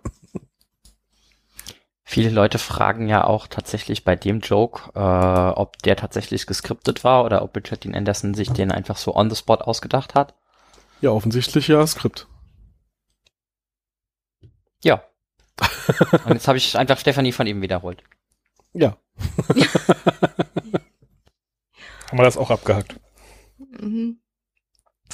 Viele 2.09 2.29
Leute 2.29 2.57
fragen 2.57 3.09
ja 3.09 3.25
auch 3.25 3.47
tatsächlich 3.47 4.05
bei 4.05 4.15
dem 4.15 4.39
Joke, 4.39 4.91
äh, 4.95 5.59
ob 5.59 5.77
der 5.79 5.97
tatsächlich 5.97 6.47
geskriptet 6.47 7.03
war 7.03 7.25
oder 7.25 7.41
ob 7.41 7.55
Richard 7.55 7.83
Dean 7.83 7.95
Anderson 7.95 8.33
sich 8.33 8.49
den 8.49 8.71
einfach 8.71 8.95
so 8.95 9.13
on 9.13 9.29
the 9.29 9.35
spot 9.35 9.55
ausgedacht 9.55 10.15
hat. 10.15 10.33
Ja, 11.01 11.09
offensichtlich 11.09 11.67
ja, 11.67 11.85
Skript. 11.85 12.27
Ja. 14.83 15.03
Und 16.25 16.33
jetzt 16.33 16.47
habe 16.47 16.57
ich 16.57 16.77
einfach 16.77 16.99
Stefanie 16.99 17.31
von 17.31 17.47
ihm 17.47 17.61
wiederholt. 17.61 18.03
Ja. 18.73 18.97
Haben 22.09 22.19
wir 22.19 22.23
das 22.23 22.37
auch 22.37 22.51
abgehakt? 22.51 22.99
Mhm. 23.57 24.19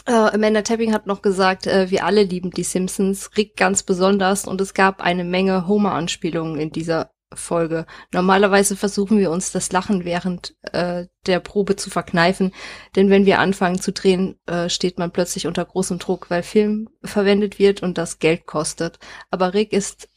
Äh, 0.05 0.11
Amanda 0.11 0.63
Tapping 0.63 0.93
hat 0.93 1.07
noch 1.07 1.21
gesagt, 1.21 1.65
äh, 1.65 1.89
wir 1.89 2.03
alle 2.05 2.23
lieben 2.23 2.51
die 2.51 2.63
Simpsons, 2.63 3.31
Rick 3.37 3.55
ganz 3.55 3.83
besonders 3.83 4.45
und 4.45 4.59
es 4.59 4.73
gab 4.73 5.01
eine 5.01 5.23
Menge 5.23 5.67
Homer-Anspielungen 5.67 6.59
in 6.59 6.71
dieser 6.71 7.11
Folge. 7.33 7.85
Normalerweise 8.11 8.75
versuchen 8.75 9.17
wir 9.17 9.31
uns 9.31 9.51
das 9.51 9.71
Lachen 9.71 10.05
während 10.05 10.55
äh, 10.71 11.05
der 11.25 11.39
Probe 11.39 11.75
zu 11.75 11.89
verkneifen, 11.89 12.53
denn 12.95 13.09
wenn 13.09 13.25
wir 13.25 13.39
anfangen 13.39 13.79
zu 13.79 13.91
drehen, 13.91 14.39
äh, 14.45 14.69
steht 14.69 14.99
man 14.99 15.11
plötzlich 15.11 15.47
unter 15.47 15.65
großem 15.65 15.99
Druck, 15.99 16.29
weil 16.29 16.43
Film 16.43 16.89
verwendet 17.03 17.57
wird 17.57 17.81
und 17.81 17.97
das 17.97 18.19
Geld 18.19 18.45
kostet. 18.45 18.99
Aber 19.31 19.53
Rick 19.53 19.73
ist 19.73 20.09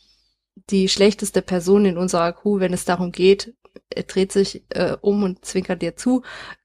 die 0.70 0.88
schlechteste 0.88 1.42
Person 1.42 1.84
in 1.84 1.98
unserer 1.98 2.32
Crew, 2.32 2.60
wenn 2.60 2.72
es 2.72 2.84
darum 2.84 3.12
geht, 3.12 3.54
er 3.90 4.04
dreht 4.04 4.32
sich 4.32 4.64
äh, 4.70 4.96
um 5.00 5.22
und 5.22 5.44
zwinkert 5.44 5.82
dir 5.82 5.96
zu, 5.96 6.22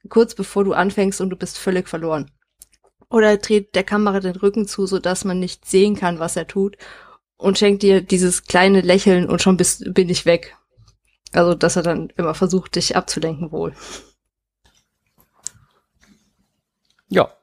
kurz 0.09 0.33
bevor 0.33 0.63
du 0.63 0.73
anfängst 0.73 1.21
und 1.21 1.29
du 1.29 1.35
bist 1.35 1.57
völlig 1.57 1.87
verloren. 1.87 2.31
Oder 3.09 3.31
er 3.31 3.37
dreht 3.37 3.75
der 3.75 3.83
Kamera 3.83 4.21
den 4.21 4.35
Rücken 4.37 4.67
zu, 4.67 4.85
so 4.85 4.99
dass 4.99 5.25
man 5.25 5.39
nicht 5.39 5.65
sehen 5.65 5.95
kann, 5.95 6.19
was 6.19 6.35
er 6.35 6.47
tut 6.47 6.77
und 7.37 7.57
schenkt 7.57 7.83
dir 7.83 8.01
dieses 8.01 8.45
kleine 8.45 8.81
Lächeln 8.81 9.27
und 9.27 9.41
schon 9.41 9.57
bist, 9.57 9.93
bin 9.93 10.09
ich 10.09 10.25
weg. 10.25 10.55
Also, 11.33 11.55
dass 11.55 11.75
er 11.75 11.83
dann 11.83 12.11
immer 12.17 12.33
versucht, 12.33 12.75
dich 12.75 12.95
abzulenken 12.95 13.51
wohl. 13.51 13.73
Ja. 17.09 17.35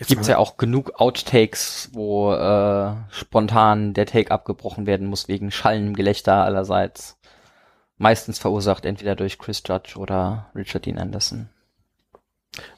Jetzt 0.00 0.08
Gibt's 0.08 0.26
mal- 0.26 0.32
ja 0.34 0.38
auch 0.38 0.56
genug 0.56 0.98
Outtakes, 1.00 1.90
wo 1.92 2.32
äh, 2.32 2.92
spontan 3.10 3.94
der 3.94 4.06
Take 4.06 4.32
abgebrochen 4.32 4.86
werden 4.86 5.06
muss 5.06 5.28
wegen 5.28 5.52
schallendem 5.52 5.94
Gelächter 5.94 6.42
allerseits. 6.44 7.16
Meistens 7.98 8.38
verursacht 8.38 8.84
entweder 8.86 9.14
durch 9.14 9.38
Chris 9.38 9.62
Judge 9.66 9.96
oder 9.98 10.50
Richard 10.56 10.86
Dean 10.86 10.98
Anderson. 10.98 11.50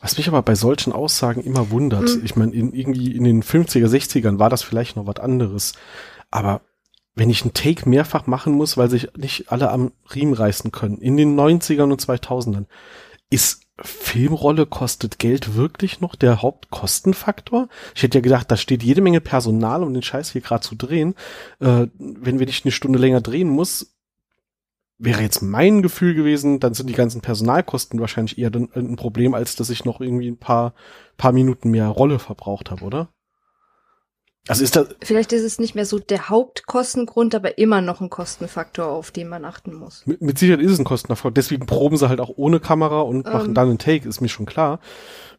Was 0.01 0.17
mich 0.19 0.29
aber 0.29 0.43
bei 0.43 0.55
solchen 0.55 0.93
Aussagen 0.93 1.43
immer 1.43 1.71
wundert, 1.71 2.03
Mhm. 2.17 2.25
ich 2.25 2.37
meine, 2.37 2.53
in, 2.53 2.73
irgendwie 2.73 3.17
in 3.17 3.25
den 3.25 3.43
50er, 3.43 3.87
60ern 3.89 4.39
war 4.39 4.51
das 4.51 4.63
vielleicht 4.63 4.97
noch 4.97 5.07
was 5.07 5.17
anderes. 5.17 5.73
Aber 6.31 6.61
wenn 7.15 7.31
ich 7.31 7.43
einen 7.43 7.55
Take 7.55 7.89
mehrfach 7.89 8.27
machen 8.27 8.53
muss, 8.53 8.77
weil 8.77 8.91
sich 8.91 9.09
nicht 9.17 9.51
alle 9.53 9.71
am 9.71 9.93
Riemen 10.15 10.35
reißen 10.35 10.73
können, 10.73 10.99
in 10.99 11.17
den 11.17 11.37
90ern 11.39 11.91
und 11.93 12.01
2000ern, 12.03 12.67
ist 13.31 13.63
Filmrolle 13.83 14.67
kostet 14.67 15.19
Geld 15.19 15.55
wirklich 15.55 16.01
noch 16.01 16.15
der 16.15 16.43
Hauptkostenfaktor? 16.43 17.69
Ich 17.95 18.03
hätte 18.03 18.19
ja 18.19 18.23
gedacht, 18.23 18.51
da 18.51 18.57
steht 18.57 18.83
jede 18.83 19.01
Menge 19.01 19.21
Personal, 19.21 19.83
um 19.83 19.93
den 19.93 20.03
Scheiß 20.03 20.31
hier 20.31 20.41
gerade 20.41 20.63
zu 20.63 20.75
drehen. 20.75 21.15
Äh, 21.61 21.89
wenn 21.99 22.39
wir 22.39 22.47
nicht 22.47 22.65
eine 22.65 22.73
Stunde 22.73 22.99
länger 22.99 23.21
drehen 23.21 23.49
muss, 23.49 23.95
wäre 24.99 25.23
jetzt 25.23 25.43
mein 25.43 25.83
Gefühl 25.83 26.15
gewesen, 26.15 26.61
dann 26.61 26.75
sind 26.75 26.89
die 26.89 26.95
ganzen 26.95 27.23
Personalkosten 27.23 27.99
wahrscheinlich 27.99 28.39
eher 28.39 28.53
ein 28.55 28.97
Problem, 28.97 29.35
als 29.35 29.57
dass 29.57 29.69
ich 29.69 29.85
noch 29.85 30.01
irgendwie 30.01 30.29
ein 30.29 30.39
paar, 30.39 30.75
paar 31.17 31.33
Minuten 31.33 31.71
mehr 31.71 31.89
Rolle 31.89 32.21
verbraucht 32.21 32.71
habe, 32.71 32.85
oder? 32.85 33.09
Also 34.49 34.65
ist 34.65 34.75
das, 34.75 34.89
Vielleicht 35.05 35.33
ist 35.33 35.45
es 35.45 35.61
nicht 35.61 35.77
mehr 35.77 35.87
so 35.87 36.01
der 36.01 36.29
Hauptkostengrund, 36.29 37.33
aber 37.35 37.59
immer 37.59 37.81
noch 37.81 38.01
ein 38.01 38.11
Kostenfaktor, 38.11 38.87
auf 38.87 39.13
den 39.13 39.29
man 39.29 39.45
achten 39.45 39.73
muss. 39.73 40.05
mit, 40.05 40.21
mit 40.21 40.37
Sicherheit 40.37 40.61
ist 40.61 40.73
es 40.73 40.79
ein 40.81 40.85
Kostenerfolg. 40.85 41.33
Deswegen 41.37 41.65
proben 41.67 41.97
sie 41.97 42.09
halt 42.09 42.21
auch 42.21 42.33
ohne 42.37 42.59
Kamera 42.59 43.03
und 43.03 43.27
Ähm. 43.27 43.33
machen 43.33 43.55
dann 43.55 43.69
einen 43.69 43.79
Take, 43.79 44.09
ist 44.09 44.21
mir 44.21 44.29
schon 44.29 44.45
klar. 44.47 44.81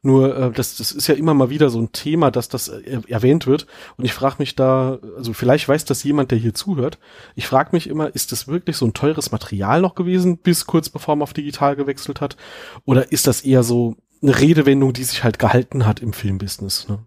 Nur, 0.04 0.38
äh, 0.38 0.52
das, 0.52 0.78
das 0.78 0.94
ist 0.94 1.08
ja 1.08 1.16
immer 1.16 1.34
mal 1.34 1.50
wieder 1.50 1.70
so 1.70 1.80
ein 1.82 1.92
Thema, 1.92 2.32
dass 2.32 2.48
das 2.48 2.70
äh, 2.70 3.02
erwähnt 3.08 3.46
wird. 3.46 3.68
Und 3.98 4.06
ich 4.06 4.14
frage 4.14 4.38
mich 4.40 4.56
da, 4.56 5.00
also 5.18 5.34
vielleicht 5.34 5.68
weiß 5.68 5.84
das 5.84 6.04
jemand, 6.04 6.32
der 6.32 6.38
hier 6.38 6.54
zuhört. 6.54 6.98
Ich 7.36 7.48
frage 7.48 7.70
mich 7.74 7.88
immer, 7.88 8.14
ist 8.16 8.32
das 8.32 8.48
wirklich 8.48 8.78
so 8.78 8.86
ein 8.86 8.94
teures 8.94 9.32
Material 9.34 9.82
noch 9.82 9.96
gewesen, 9.96 10.38
bis 10.38 10.66
kurz 10.66 10.88
bevor 10.90 11.18
man 11.18 11.24
auf 11.24 11.34
digital 11.34 11.76
gewechselt 11.76 12.22
hat? 12.22 12.38
Oder 12.86 13.12
ist 13.12 13.28
das 13.28 13.42
eher 13.42 13.64
so 13.64 13.98
eine 14.22 14.40
Redewendung, 14.40 14.94
die 14.94 15.04
sich 15.04 15.26
halt 15.26 15.40
gehalten 15.40 15.86
hat 15.86 16.00
im 16.00 16.14
Filmbusiness? 16.14 16.88
Ne? 16.88 17.00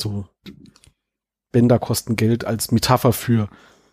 So, 0.00 0.26
Bänder 1.52 1.78
kosten 1.78 2.16
Geld 2.16 2.44
als 2.44 2.72
Metapher 2.72 3.12
für, 3.12 3.48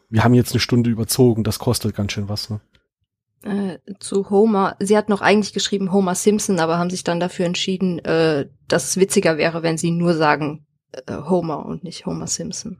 wir 0.10 0.24
haben 0.24 0.34
jetzt 0.34 0.52
eine 0.54 0.60
Stunde 0.60 0.90
überzogen, 0.90 1.44
das 1.44 1.60
kostet 1.60 1.96
ganz 1.96 2.12
schön 2.12 2.30
was. 2.30 2.50
Ne? 2.50 2.60
Äh, 3.44 3.78
zu 4.00 4.30
Homer. 4.30 4.76
Sie 4.80 4.98
hat 4.98 5.10
noch 5.10 5.22
eigentlich 5.22 5.54
geschrieben 5.54 5.92
Homer 5.92 6.16
Simpson, 6.16 6.60
aber 6.60 6.78
haben 6.80 6.90
sich 6.90 7.04
dann 7.04 7.20
dafür 7.20 7.46
entschieden, 7.46 8.00
äh, 8.00 8.48
dass 8.68 8.86
es 8.90 8.98
witziger 8.98 9.38
wäre, 9.38 9.64
wenn 9.64 9.78
sie 9.78 9.92
nur 9.92 10.14
sagen 10.14 10.66
äh, 10.92 11.14
Homer 11.14 11.66
und 11.66 11.84
nicht 11.84 12.06
Homer 12.06 12.28
Simpson. 12.28 12.80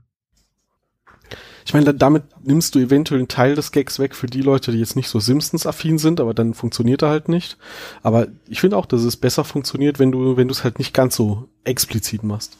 Ich 1.64 1.74
meine, 1.74 1.84
da- 1.86 1.92
damit 1.92 2.24
nimmst 2.42 2.74
du 2.74 2.78
eventuell 2.78 3.20
einen 3.20 3.28
Teil 3.28 3.54
des 3.54 3.72
Gags 3.72 3.98
weg 3.98 4.14
für 4.14 4.26
die 4.26 4.40
Leute, 4.40 4.72
die 4.72 4.78
jetzt 4.78 4.96
nicht 4.96 5.08
so 5.08 5.20
Simpsons-affin 5.20 5.98
sind, 5.98 6.18
aber 6.20 6.32
dann 6.32 6.54
funktioniert 6.54 7.02
er 7.02 7.10
halt 7.10 7.28
nicht. 7.28 7.58
Aber 8.02 8.28
ich 8.48 8.60
finde 8.60 8.78
auch, 8.78 8.86
dass 8.86 9.02
es 9.02 9.16
besser 9.16 9.44
funktioniert, 9.44 9.98
wenn 9.98 10.10
du, 10.10 10.36
wenn 10.38 10.48
du 10.48 10.52
es 10.52 10.64
halt 10.64 10.78
nicht 10.78 10.94
ganz 10.94 11.14
so 11.14 11.48
explizit 11.64 12.22
machst. 12.22 12.56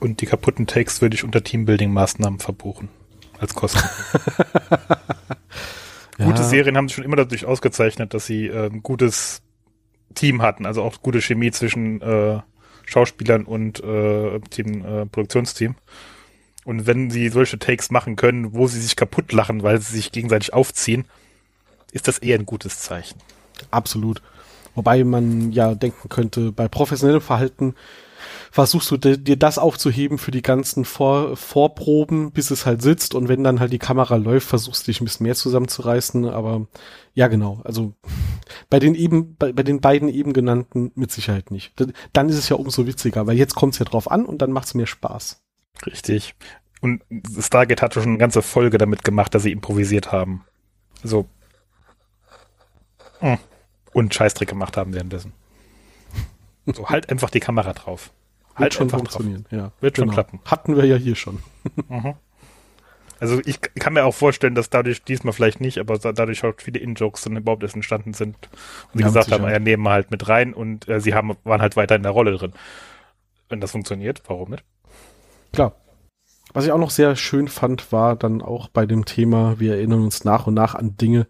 Und 0.00 0.20
die 0.20 0.26
kaputten 0.26 0.66
Takes 0.66 1.02
würde 1.02 1.14
ich 1.14 1.24
unter 1.24 1.40
Teambuilding-Maßnahmen 1.40 2.40
verbuchen. 2.40 2.88
Als 3.38 3.54
Kosten. 3.54 3.80
Gute 6.18 6.44
Serien 6.44 6.76
haben 6.76 6.88
sich 6.88 6.96
schon 6.96 7.04
immer 7.04 7.16
dadurch 7.16 7.46
ausgezeichnet, 7.46 8.12
dass 8.12 8.26
sie 8.26 8.46
äh, 8.46 8.66
ein 8.66 8.82
gutes 8.82 9.40
Team 10.14 10.42
hatten, 10.42 10.66
also 10.66 10.82
auch 10.82 11.00
gute 11.00 11.22
Chemie 11.22 11.50
zwischen 11.50 12.02
äh, 12.02 12.40
Schauspielern 12.84 13.44
und 13.44 13.82
äh, 13.82 14.40
Team, 14.50 14.84
äh, 14.84 15.06
Produktionsteam. 15.06 15.76
Und 16.64 16.86
wenn 16.86 17.10
sie 17.10 17.28
solche 17.30 17.58
Takes 17.58 17.90
machen 17.90 18.16
können, 18.16 18.52
wo 18.52 18.66
sie 18.66 18.80
sich 18.80 18.96
kaputt 18.96 19.32
lachen, 19.32 19.62
weil 19.62 19.80
sie 19.80 19.96
sich 19.96 20.12
gegenseitig 20.12 20.52
aufziehen, 20.52 21.06
ist 21.92 22.06
das 22.06 22.18
eher 22.18 22.38
ein 22.38 22.46
gutes 22.46 22.80
Zeichen. 22.80 23.18
Absolut. 23.70 24.20
Wobei 24.74 25.04
man 25.04 25.52
ja 25.52 25.74
denken 25.74 26.08
könnte, 26.08 26.52
bei 26.52 26.68
professionellem 26.68 27.22
Verhalten 27.22 27.74
versuchst 28.50 28.90
du 28.90 28.96
dir 28.96 29.36
das 29.36 29.58
aufzuheben 29.58 30.18
für 30.18 30.30
die 30.30 30.42
ganzen 30.42 30.84
Vor 30.84 31.36
Vorproben, 31.36 32.32
bis 32.32 32.50
es 32.50 32.66
halt 32.66 32.82
sitzt 32.82 33.14
und 33.14 33.28
wenn 33.28 33.44
dann 33.44 33.60
halt 33.60 33.72
die 33.72 33.78
Kamera 33.78 34.16
läuft, 34.16 34.48
versuchst 34.48 34.86
du 34.86 34.90
dich 34.90 35.00
ein 35.00 35.04
bisschen 35.04 35.24
mehr 35.24 35.34
zusammenzureißen, 35.34 36.28
aber 36.28 36.66
ja 37.14 37.28
genau, 37.28 37.60
also 37.64 37.94
bei 38.68 38.78
den 38.78 38.94
eben, 38.94 39.36
bei, 39.36 39.52
bei 39.52 39.62
den 39.62 39.80
beiden 39.80 40.08
eben 40.08 40.32
genannten 40.32 40.92
mit 40.94 41.10
Sicherheit 41.10 41.50
nicht. 41.50 41.72
Dann 42.12 42.28
ist 42.28 42.36
es 42.36 42.48
ja 42.48 42.56
umso 42.56 42.86
witziger, 42.86 43.26
weil 43.26 43.36
jetzt 43.36 43.54
kommt 43.54 43.74
es 43.74 43.78
ja 43.78 43.84
drauf 43.84 44.10
an 44.10 44.24
und 44.24 44.42
dann 44.42 44.52
macht 44.52 44.66
es 44.66 44.74
mehr 44.74 44.86
Spaß. 44.86 45.42
Richtig. 45.86 46.34
Und 46.80 47.02
Stargate 47.38 47.82
hatte 47.82 48.00
schon 48.00 48.10
eine 48.10 48.18
ganze 48.18 48.42
Folge 48.42 48.78
damit 48.78 49.04
gemacht, 49.04 49.34
dass 49.34 49.42
sie 49.42 49.52
improvisiert 49.52 50.12
haben. 50.12 50.44
So. 51.02 51.26
Hm. 53.18 53.38
Und 53.92 54.14
Scheißdreck 54.14 54.48
gemacht 54.48 54.76
haben 54.76 54.94
währenddessen. 54.94 55.32
So, 56.74 56.88
halt 56.88 57.10
einfach 57.10 57.30
die 57.30 57.40
Kamera 57.40 57.72
drauf. 57.72 58.12
Halt 58.54 58.74
schon 58.74 58.90
funktionieren, 58.90 59.44
drauf. 59.44 59.52
ja. 59.52 59.72
Wird 59.80 59.96
schon 59.96 60.06
genau. 60.06 60.14
klappen. 60.14 60.40
Hatten 60.44 60.76
wir 60.76 60.84
ja 60.84 60.96
hier 60.96 61.16
schon. 61.16 61.42
Mhm. 61.88 62.14
Also 63.20 63.38
ich 63.44 63.60
kann 63.60 63.92
mir 63.92 64.04
auch 64.04 64.14
vorstellen, 64.14 64.54
dass 64.54 64.70
dadurch 64.70 65.04
diesmal 65.04 65.34
vielleicht 65.34 65.60
nicht, 65.60 65.76
aber 65.76 65.98
dadurch 65.98 66.42
auch 66.42 66.54
viele 66.56 66.78
In-Jokes 66.78 67.20
dann 67.20 67.36
überhaupt 67.36 67.62
erst 67.62 67.74
entstanden 67.74 68.14
sind. 68.14 68.34
Und 68.92 68.94
sie 68.94 69.00
ja, 69.00 69.08
gesagt 69.08 69.30
haben, 69.30 69.44
ja, 69.44 69.58
nehmen 69.58 69.82
wir 69.82 69.90
halt 69.90 70.10
mit 70.10 70.26
rein 70.26 70.54
und 70.54 70.88
äh, 70.88 71.00
sie 71.00 71.12
haben, 71.12 71.36
waren 71.44 71.60
halt 71.60 71.76
weiter 71.76 71.96
in 71.96 72.02
der 72.02 72.12
Rolle 72.12 72.34
drin. 72.34 72.54
Wenn 73.50 73.60
das 73.60 73.72
funktioniert, 73.72 74.22
warum 74.26 74.52
nicht? 74.52 74.64
Klar. 75.52 75.74
Was 76.54 76.64
ich 76.64 76.72
auch 76.72 76.78
noch 76.78 76.90
sehr 76.90 77.14
schön 77.14 77.48
fand, 77.48 77.92
war 77.92 78.16
dann 78.16 78.40
auch 78.40 78.68
bei 78.68 78.86
dem 78.86 79.04
Thema, 79.04 79.60
wir 79.60 79.74
erinnern 79.74 80.02
uns 80.02 80.24
nach 80.24 80.46
und 80.46 80.54
nach 80.54 80.74
an 80.74 80.96
Dinge. 80.96 81.26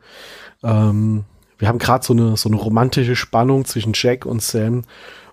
Ähm, 0.62 1.24
wir 1.58 1.68
haben 1.68 1.78
gerade 1.78 2.04
so 2.04 2.12
eine, 2.12 2.36
so 2.36 2.48
eine 2.48 2.56
romantische 2.56 3.16
Spannung 3.16 3.64
zwischen 3.64 3.92
Jack 3.94 4.26
und 4.26 4.42
Sam 4.42 4.84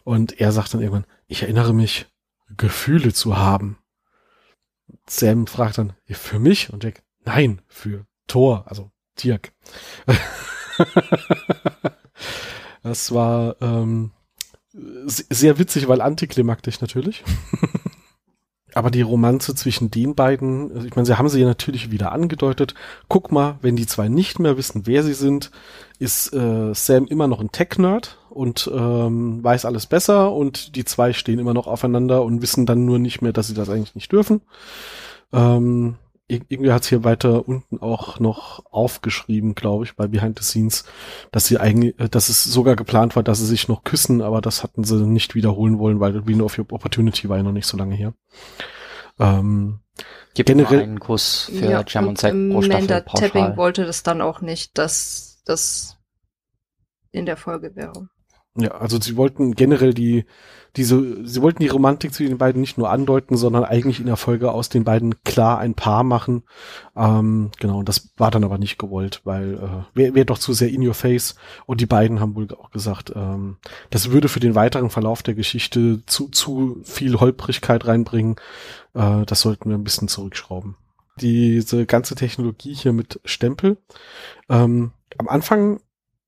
und 0.08 0.40
er 0.40 0.54
sagt 0.54 0.74
dann 0.74 0.80
irgendwann, 0.80 1.06
ich 1.28 1.44
erinnere 1.44 1.74
mich, 1.74 2.06
Gefühle 2.56 3.12
zu 3.12 3.36
haben. 3.36 3.78
Sam 5.06 5.48
fragt 5.48 5.80
dann, 5.80 5.98
für 6.10 6.40
mich? 6.40 6.72
Und 6.72 6.86
Jack, 6.86 7.04
nein, 7.26 7.62
für 7.68 8.06
Thor, 8.26 8.64
also 8.68 8.90
Dirk. 9.22 9.52
das 12.84 13.12
war 13.12 13.58
ähm, 13.62 14.12
sehr 14.72 15.60
witzig, 15.60 15.90
weil 15.90 16.00
antiklimaktisch 16.00 16.80
natürlich. 16.80 17.26
Aber 18.78 18.92
die 18.92 19.02
Romanze 19.02 19.56
zwischen 19.56 19.90
den 19.90 20.14
beiden, 20.14 20.72
also 20.72 20.86
ich 20.86 20.96
meine, 20.96 21.08
sie 21.08 21.18
haben 21.18 21.30
sie 21.30 21.40
ja 21.40 21.48
natürlich 21.48 21.90
wieder 21.90 22.12
angedeutet. 22.12 22.76
Guck 23.08 23.32
mal, 23.32 23.56
wenn 23.64 23.76
die 23.76 23.88
zwei 23.88 24.08
nicht 24.08 24.38
mehr 24.38 24.56
wissen, 24.56 24.84
wer 24.86 25.02
sie 25.02 25.16
sind, 25.16 25.50
ist 25.98 26.32
äh, 26.32 26.76
Sam 26.76 27.08
immer 27.08 27.28
noch 27.28 27.40
ein 27.40 27.52
Tech-Nerd 27.52 28.20
und 28.30 28.70
ähm, 28.72 29.44
weiß 29.44 29.66
alles 29.66 29.88
besser 29.88 30.32
und 30.32 30.76
die 30.76 30.86
zwei 30.86 31.14
stehen 31.14 31.40
immer 31.40 31.56
noch 31.56 31.66
aufeinander 31.66 32.22
und 32.22 32.44
wissen 32.44 32.68
dann 32.68 32.86
nur 32.86 33.00
nicht 33.00 33.24
mehr, 33.24 33.34
dass 33.34 33.48
sie 33.48 33.56
das 33.56 33.68
eigentlich 33.68 33.96
nicht 33.96 34.12
dürfen. 34.12 34.42
Ähm, 35.34 35.96
irgendwie 36.28 36.72
hat 36.72 36.84
es 36.84 36.90
hier 36.90 37.04
weiter 37.04 37.48
unten 37.48 37.80
auch 37.80 38.20
noch 38.20 38.66
aufgeschrieben, 38.72 39.56
glaube 39.56 39.86
ich, 39.86 39.96
bei 39.96 40.08
Behind 40.08 40.38
the 40.38 40.44
Scenes, 40.44 40.84
dass 41.32 41.46
sie 41.46 41.58
eigentlich, 41.58 41.98
äh, 42.00 42.10
dass 42.10 42.30
es 42.30 42.44
sogar 42.44 42.76
geplant 42.76 43.16
war, 43.16 43.24
dass 43.24 43.40
sie 43.40 43.46
sich 43.46 43.68
noch 43.68 43.84
küssen, 43.84 44.22
aber 44.22 44.42
das 44.42 44.64
hatten 44.64 44.84
sie 44.84 45.06
nicht 45.06 45.36
wiederholen 45.36 45.80
wollen, 45.80 46.00
weil 46.00 46.28
Wheel 46.28 46.42
of 46.42 46.58
Your 46.58 46.66
Opportunity 46.72 47.30
war 47.30 47.38
ja 47.38 47.44
noch 47.44 47.54
nicht 47.54 47.68
so 47.68 47.78
lange 47.78 47.96
her. 47.96 48.14
Ähm, 49.20 49.80
Gibt 50.34 50.48
generell 50.48 50.82
einen 50.82 51.00
Kuss 51.00 51.50
für 51.52 51.72
ja, 51.72 51.84
Jam 51.88 52.10
und 52.10 52.18
Zack 52.18 52.34
pro 52.34 52.62
Staffel 52.62 53.04
Tapping 53.04 53.58
wollte 53.58 53.86
das 53.86 54.04
dann 54.04 54.22
auch 54.22 54.42
nicht, 54.42 54.78
dass 54.78 55.42
das 55.46 55.98
in 57.12 57.26
der 57.26 57.38
Folge 57.38 57.76
wäre. 57.76 58.10
Ja, 58.60 58.72
also 58.72 59.00
sie 59.00 59.16
wollten 59.16 59.54
generell 59.54 59.94
die, 59.94 60.26
diese, 60.76 61.26
sie 61.26 61.42
wollten 61.44 61.62
die 61.62 61.68
Romantik 61.70 62.12
zwischen 62.12 62.32
den 62.32 62.38
beiden 62.40 62.60
nicht 62.60 62.78
nur 62.78 62.90
andeuten, 62.90 63.38
sondern 63.38 63.64
eigentlich 63.64 64.00
in 64.00 64.08
der 64.08 64.18
Folge 64.18 64.52
aus 64.52 64.70
den 64.70 64.84
beiden 64.84 65.24
klar 65.24 65.60
ein 65.60 65.76
Paar 65.76 66.04
machen. 66.04 66.42
Ähm, 66.96 67.52
genau, 67.60 67.80
und 67.80 67.88
das 67.88 68.10
war 68.18 68.32
dann 68.32 68.44
aber 68.44 68.58
nicht 68.58 68.80
gewollt, 68.80 69.22
weil 69.24 69.56
äh, 69.56 69.98
wäre 69.98 70.16
wär 70.16 70.26
doch 70.26 70.40
zu 70.40 70.54
sehr 70.54 70.70
in 70.70 70.86
your 70.86 70.96
face. 70.96 71.36
Und 71.68 71.82
die 71.82 71.86
beiden 71.86 72.20
haben 72.20 72.36
wohl 72.36 72.48
auch 72.52 72.72
gesagt, 72.72 73.14
ähm, 73.16 73.58
das 73.92 74.12
würde 74.12 74.28
für 74.28 74.40
den 74.40 74.56
weiteren 74.56 74.90
Verlauf 74.90 75.22
der 75.22 75.36
Geschichte 75.36 76.04
zu, 76.08 76.30
zu 76.30 76.82
viel 76.84 77.20
Holprigkeit 77.20 77.86
reinbringen. 77.86 78.38
Äh, 78.96 79.24
das 79.26 79.42
sollten 79.42 79.70
wir 79.70 79.78
ein 79.78 79.84
bisschen 79.84 80.08
zurückschrauben. 80.08 80.78
Diese 81.22 81.86
ganze 81.86 82.16
Technologie 82.16 82.74
hier 82.74 82.94
mit 82.94 83.20
Stempel. 83.24 83.78
Ähm, 84.50 84.92
am 85.18 85.28
Anfang 85.28 85.80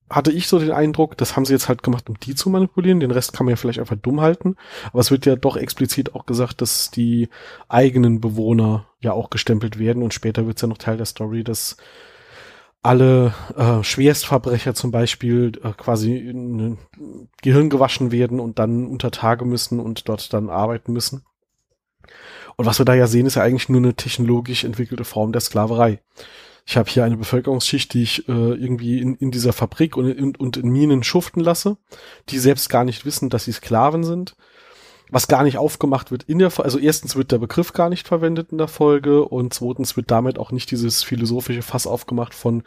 hatte 0.09 0.31
ich 0.31 0.47
so 0.47 0.59
den 0.59 0.71
Eindruck, 0.71 1.17
das 1.17 1.35
haben 1.35 1.45
sie 1.45 1.53
jetzt 1.53 1.69
halt 1.69 1.83
gemacht, 1.83 2.09
um 2.09 2.19
die 2.19 2.35
zu 2.35 2.49
manipulieren. 2.49 2.99
Den 2.99 3.11
Rest 3.11 3.33
kann 3.33 3.45
man 3.45 3.51
ja 3.51 3.55
vielleicht 3.55 3.79
einfach 3.79 3.95
dumm 3.95 4.21
halten. 4.21 4.55
Aber 4.91 4.99
es 4.99 5.11
wird 5.11 5.25
ja 5.25 5.35
doch 5.35 5.55
explizit 5.55 6.15
auch 6.15 6.25
gesagt, 6.25 6.61
dass 6.61 6.89
die 6.89 7.29
eigenen 7.67 8.19
Bewohner 8.19 8.87
ja 8.99 9.13
auch 9.13 9.29
gestempelt 9.29 9.77
werden. 9.77 10.01
Und 10.01 10.13
später 10.13 10.47
wird 10.47 10.57
es 10.57 10.61
ja 10.61 10.67
noch 10.67 10.77
Teil 10.77 10.97
der 10.97 11.05
Story, 11.05 11.43
dass 11.43 11.77
alle 12.81 13.33
äh, 13.55 13.83
Schwerstverbrecher 13.83 14.73
zum 14.73 14.91
Beispiel 14.91 15.51
äh, 15.63 15.73
quasi 15.73 16.15
in 16.17 16.77
Gehirn 17.41 17.69
gewaschen 17.69 18.11
werden 18.11 18.39
und 18.39 18.57
dann 18.57 18.87
unter 18.87 19.11
Tage 19.11 19.45
müssen 19.45 19.79
und 19.79 20.07
dort 20.07 20.33
dann 20.33 20.49
arbeiten 20.49 20.93
müssen. 20.93 21.23
Und 22.55 22.65
was 22.65 22.79
wir 22.79 22.85
da 22.85 22.93
ja 22.93 23.07
sehen, 23.07 23.25
ist 23.25 23.35
ja 23.35 23.43
eigentlich 23.43 23.69
nur 23.69 23.79
eine 23.79 23.93
technologisch 23.93 24.63
entwickelte 24.63 25.03
Form 25.03 25.31
der 25.33 25.41
Sklaverei 25.41 26.01
ich 26.69 26.77
habe 26.77 26.87
hier 26.87 27.03
eine 27.03 27.17
Bevölkerungsschicht, 27.17 27.95
die 27.95 28.03
ich 28.03 28.29
äh, 28.29 28.31
irgendwie 28.31 29.01
in, 29.01 29.15
in 29.15 29.31
dieser 29.31 29.53
Fabrik 29.53 29.97
und, 29.97 30.07
in, 30.07 30.35
und 30.35 30.55
in 30.55 30.69
Minen 30.69 31.01
schuften 31.01 31.39
lasse, 31.39 31.77
die 32.29 32.37
selbst 32.37 32.69
gar 32.69 32.83
nicht 32.83 33.05
wissen, 33.05 33.31
dass 33.31 33.45
sie 33.45 33.53
Sklaven 33.53 34.03
sind. 34.03 34.35
Was 35.09 35.27
gar 35.27 35.41
nicht 35.41 35.57
aufgemacht 35.57 36.11
wird 36.11 36.21
in 36.21 36.37
der, 36.37 36.51
also 36.59 36.77
erstens 36.77 37.15
wird 37.15 37.31
der 37.31 37.39
Begriff 37.39 37.73
gar 37.73 37.89
nicht 37.89 38.07
verwendet 38.07 38.51
in 38.51 38.59
der 38.59 38.67
Folge 38.67 39.25
und 39.25 39.51
zweitens 39.51 39.97
wird 39.97 40.11
damit 40.11 40.37
auch 40.37 40.51
nicht 40.51 40.69
dieses 40.69 41.01
philosophische 41.01 41.63
Fass 41.63 41.87
aufgemacht 41.87 42.35
von, 42.35 42.61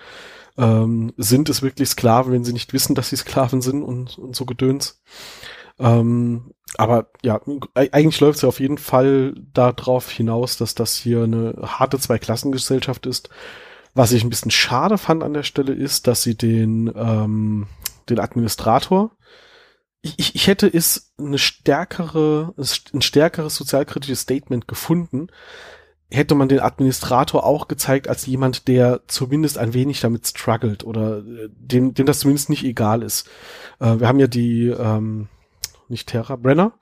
ähm, 0.59 1.13
sind 1.17 1.49
es 1.49 1.63
wirklich 1.63 1.91
Sklaven, 1.91 2.33
wenn 2.33 2.45
sie 2.45 2.53
nicht 2.53 2.73
wissen, 2.73 2.97
dass 2.97 3.11
sie 3.11 3.17
Sklaven 3.17 3.63
sind 3.63 3.85
und, 3.85 4.19
und 4.19 4.35
so 4.35 4.47
Gedöns. 4.47 5.01
Ähm, 5.79 6.51
aber 6.77 7.07
ja, 7.23 7.41
eigentlich 7.75 8.19
läuft 8.19 8.39
es 8.39 8.43
ja 8.43 8.49
auf 8.49 8.59
jeden 8.59 8.79
Fall 8.79 9.35
darauf 9.55 10.11
hinaus, 10.11 10.57
dass 10.57 10.75
das 10.75 10.97
hier 10.97 11.23
eine 11.23 11.55
harte 11.63 12.01
Zweiklassengesellschaft 12.01 13.07
ist, 13.07 13.29
was 13.95 14.13
ich 14.13 14.25
ein 14.25 14.31
bisschen 14.31 14.51
schade 14.51 14.99
fand 14.99 15.23
an 15.23 15.35
der 15.35 15.43
Stelle 15.43 15.73
ist, 15.73 16.07
dass 16.07 16.23
sie 16.23 16.37
den, 16.37 16.93
ähm, 16.95 17.67
den 18.09 18.21
Administrator, 18.21 19.13
ich, 20.01 20.19
ich, 20.19 20.35
ich 20.35 20.47
hätte 20.47 20.67
es 20.67 21.13
eine 21.19 21.39
stärkere, 21.39 22.55
ein 22.93 23.03
stärkeres 23.03 23.55
sozialkritisches 23.55 24.21
Statement 24.21 24.67
gefunden, 24.67 25.29
hätte 26.11 26.35
man 26.35 26.49
den 26.49 26.61
Administrator 26.61 27.45
auch 27.45 27.69
gezeigt 27.69 28.09
als 28.09 28.27
jemand, 28.27 28.69
der 28.69 29.03
zumindest 29.07 29.59
ein 29.59 29.75
wenig 29.75 30.01
damit 30.01 30.27
struggelt 30.27 30.85
oder 30.85 31.19
äh, 31.19 31.49
dem, 31.51 31.95
dem 31.95 32.07
das 32.07 32.21
zumindest 32.21 32.51
nicht 32.51 32.65
egal 32.65 33.03
ist. 33.03 33.29
Äh, 33.81 34.01
wir 34.01 34.09
haben 34.09 34.21
ja 34.21 34.27
die, 34.27 34.67
ähm, 34.69 35.29
nicht 35.89 36.09
Terra, 36.09 36.37
Brenner, 36.37 36.73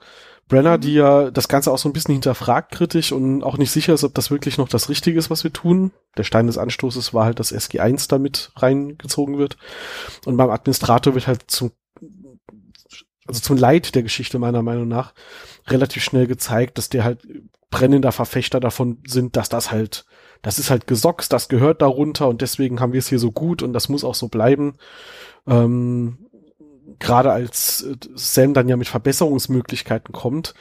Brenner, 0.51 0.79
die 0.79 0.95
ja 0.95 1.31
das 1.31 1.49
Ganze 1.49 1.71
auch 1.71 1.79
so 1.79 1.89
ein 1.89 1.93
bisschen 1.93 2.13
hinterfragt 2.13 2.73
kritisch 2.73 3.13
und 3.13 3.45
auch 3.45 3.57
nicht 3.57 3.71
sicher 3.71 3.95
ist, 3.95 4.03
ob 4.03 4.15
das 4.15 4.31
wirklich 4.31 4.59
noch 4.59 4.69
das 4.69 4.89
Richtige 4.89 5.19
ist, 5.19 5.31
was 5.31 5.45
wir 5.45 5.53
tun. 5.53 5.93
Der 6.19 6.25
Stein 6.25 6.49
des 6.49 6.59
Anstoßes 6.59 7.15
war 7.15 7.25
halt, 7.25 7.39
dass 7.39 7.55
SG1 7.55 8.09
damit 8.09 8.51
reingezogen 8.57 9.39
wird. 9.39 9.57
Und 10.27 10.37
beim 10.37 10.51
Administrator 10.51 11.15
wird 11.15 11.29
halt 11.29 11.45
zum, 11.47 11.71
also 13.27 13.41
zum 13.41 13.57
Leid 13.57 13.95
der 13.95 14.03
Geschichte 14.03 14.41
meiner 14.41 14.63
Meinung 14.63 14.89
nach 14.89 15.15
relativ 15.69 16.03
schnell 16.03 16.27
gezeigt, 16.27 16.79
dass 16.79 16.89
der 16.89 17.05
halt 17.05 17.27
brennender 17.71 18.11
Verfechter 18.11 18.59
davon 18.59 18.99
sind, 19.07 19.37
dass 19.37 19.49
das 19.49 19.71
halt, 19.71 20.05
das 20.43 20.59
ist 20.59 20.69
halt 20.69 20.89
Gesocks, 20.89 21.29
das 21.29 21.49
gehört 21.49 21.81
darunter 21.81 22.27
und 22.27 22.43
deswegen 22.43 22.81
haben 22.81 22.93
wir 22.93 22.99
es 22.99 23.09
hier 23.09 23.21
so 23.21 23.31
gut 23.31 23.63
und 23.63 23.73
das 23.73 23.89
muss 23.89 24.03
auch 24.03 24.17
so 24.17 24.27
bleiben. 24.27 24.75
Ähm, 25.47 26.19
gerade 26.99 27.33
als 27.33 27.83
äh, 27.83 27.97
Sam 28.15 28.55
dann 28.55 28.69
ja 28.69 28.77
mit 28.77 28.89
Verbesserungsmöglichkeiten 28.89 30.13
kommt, 30.13 30.55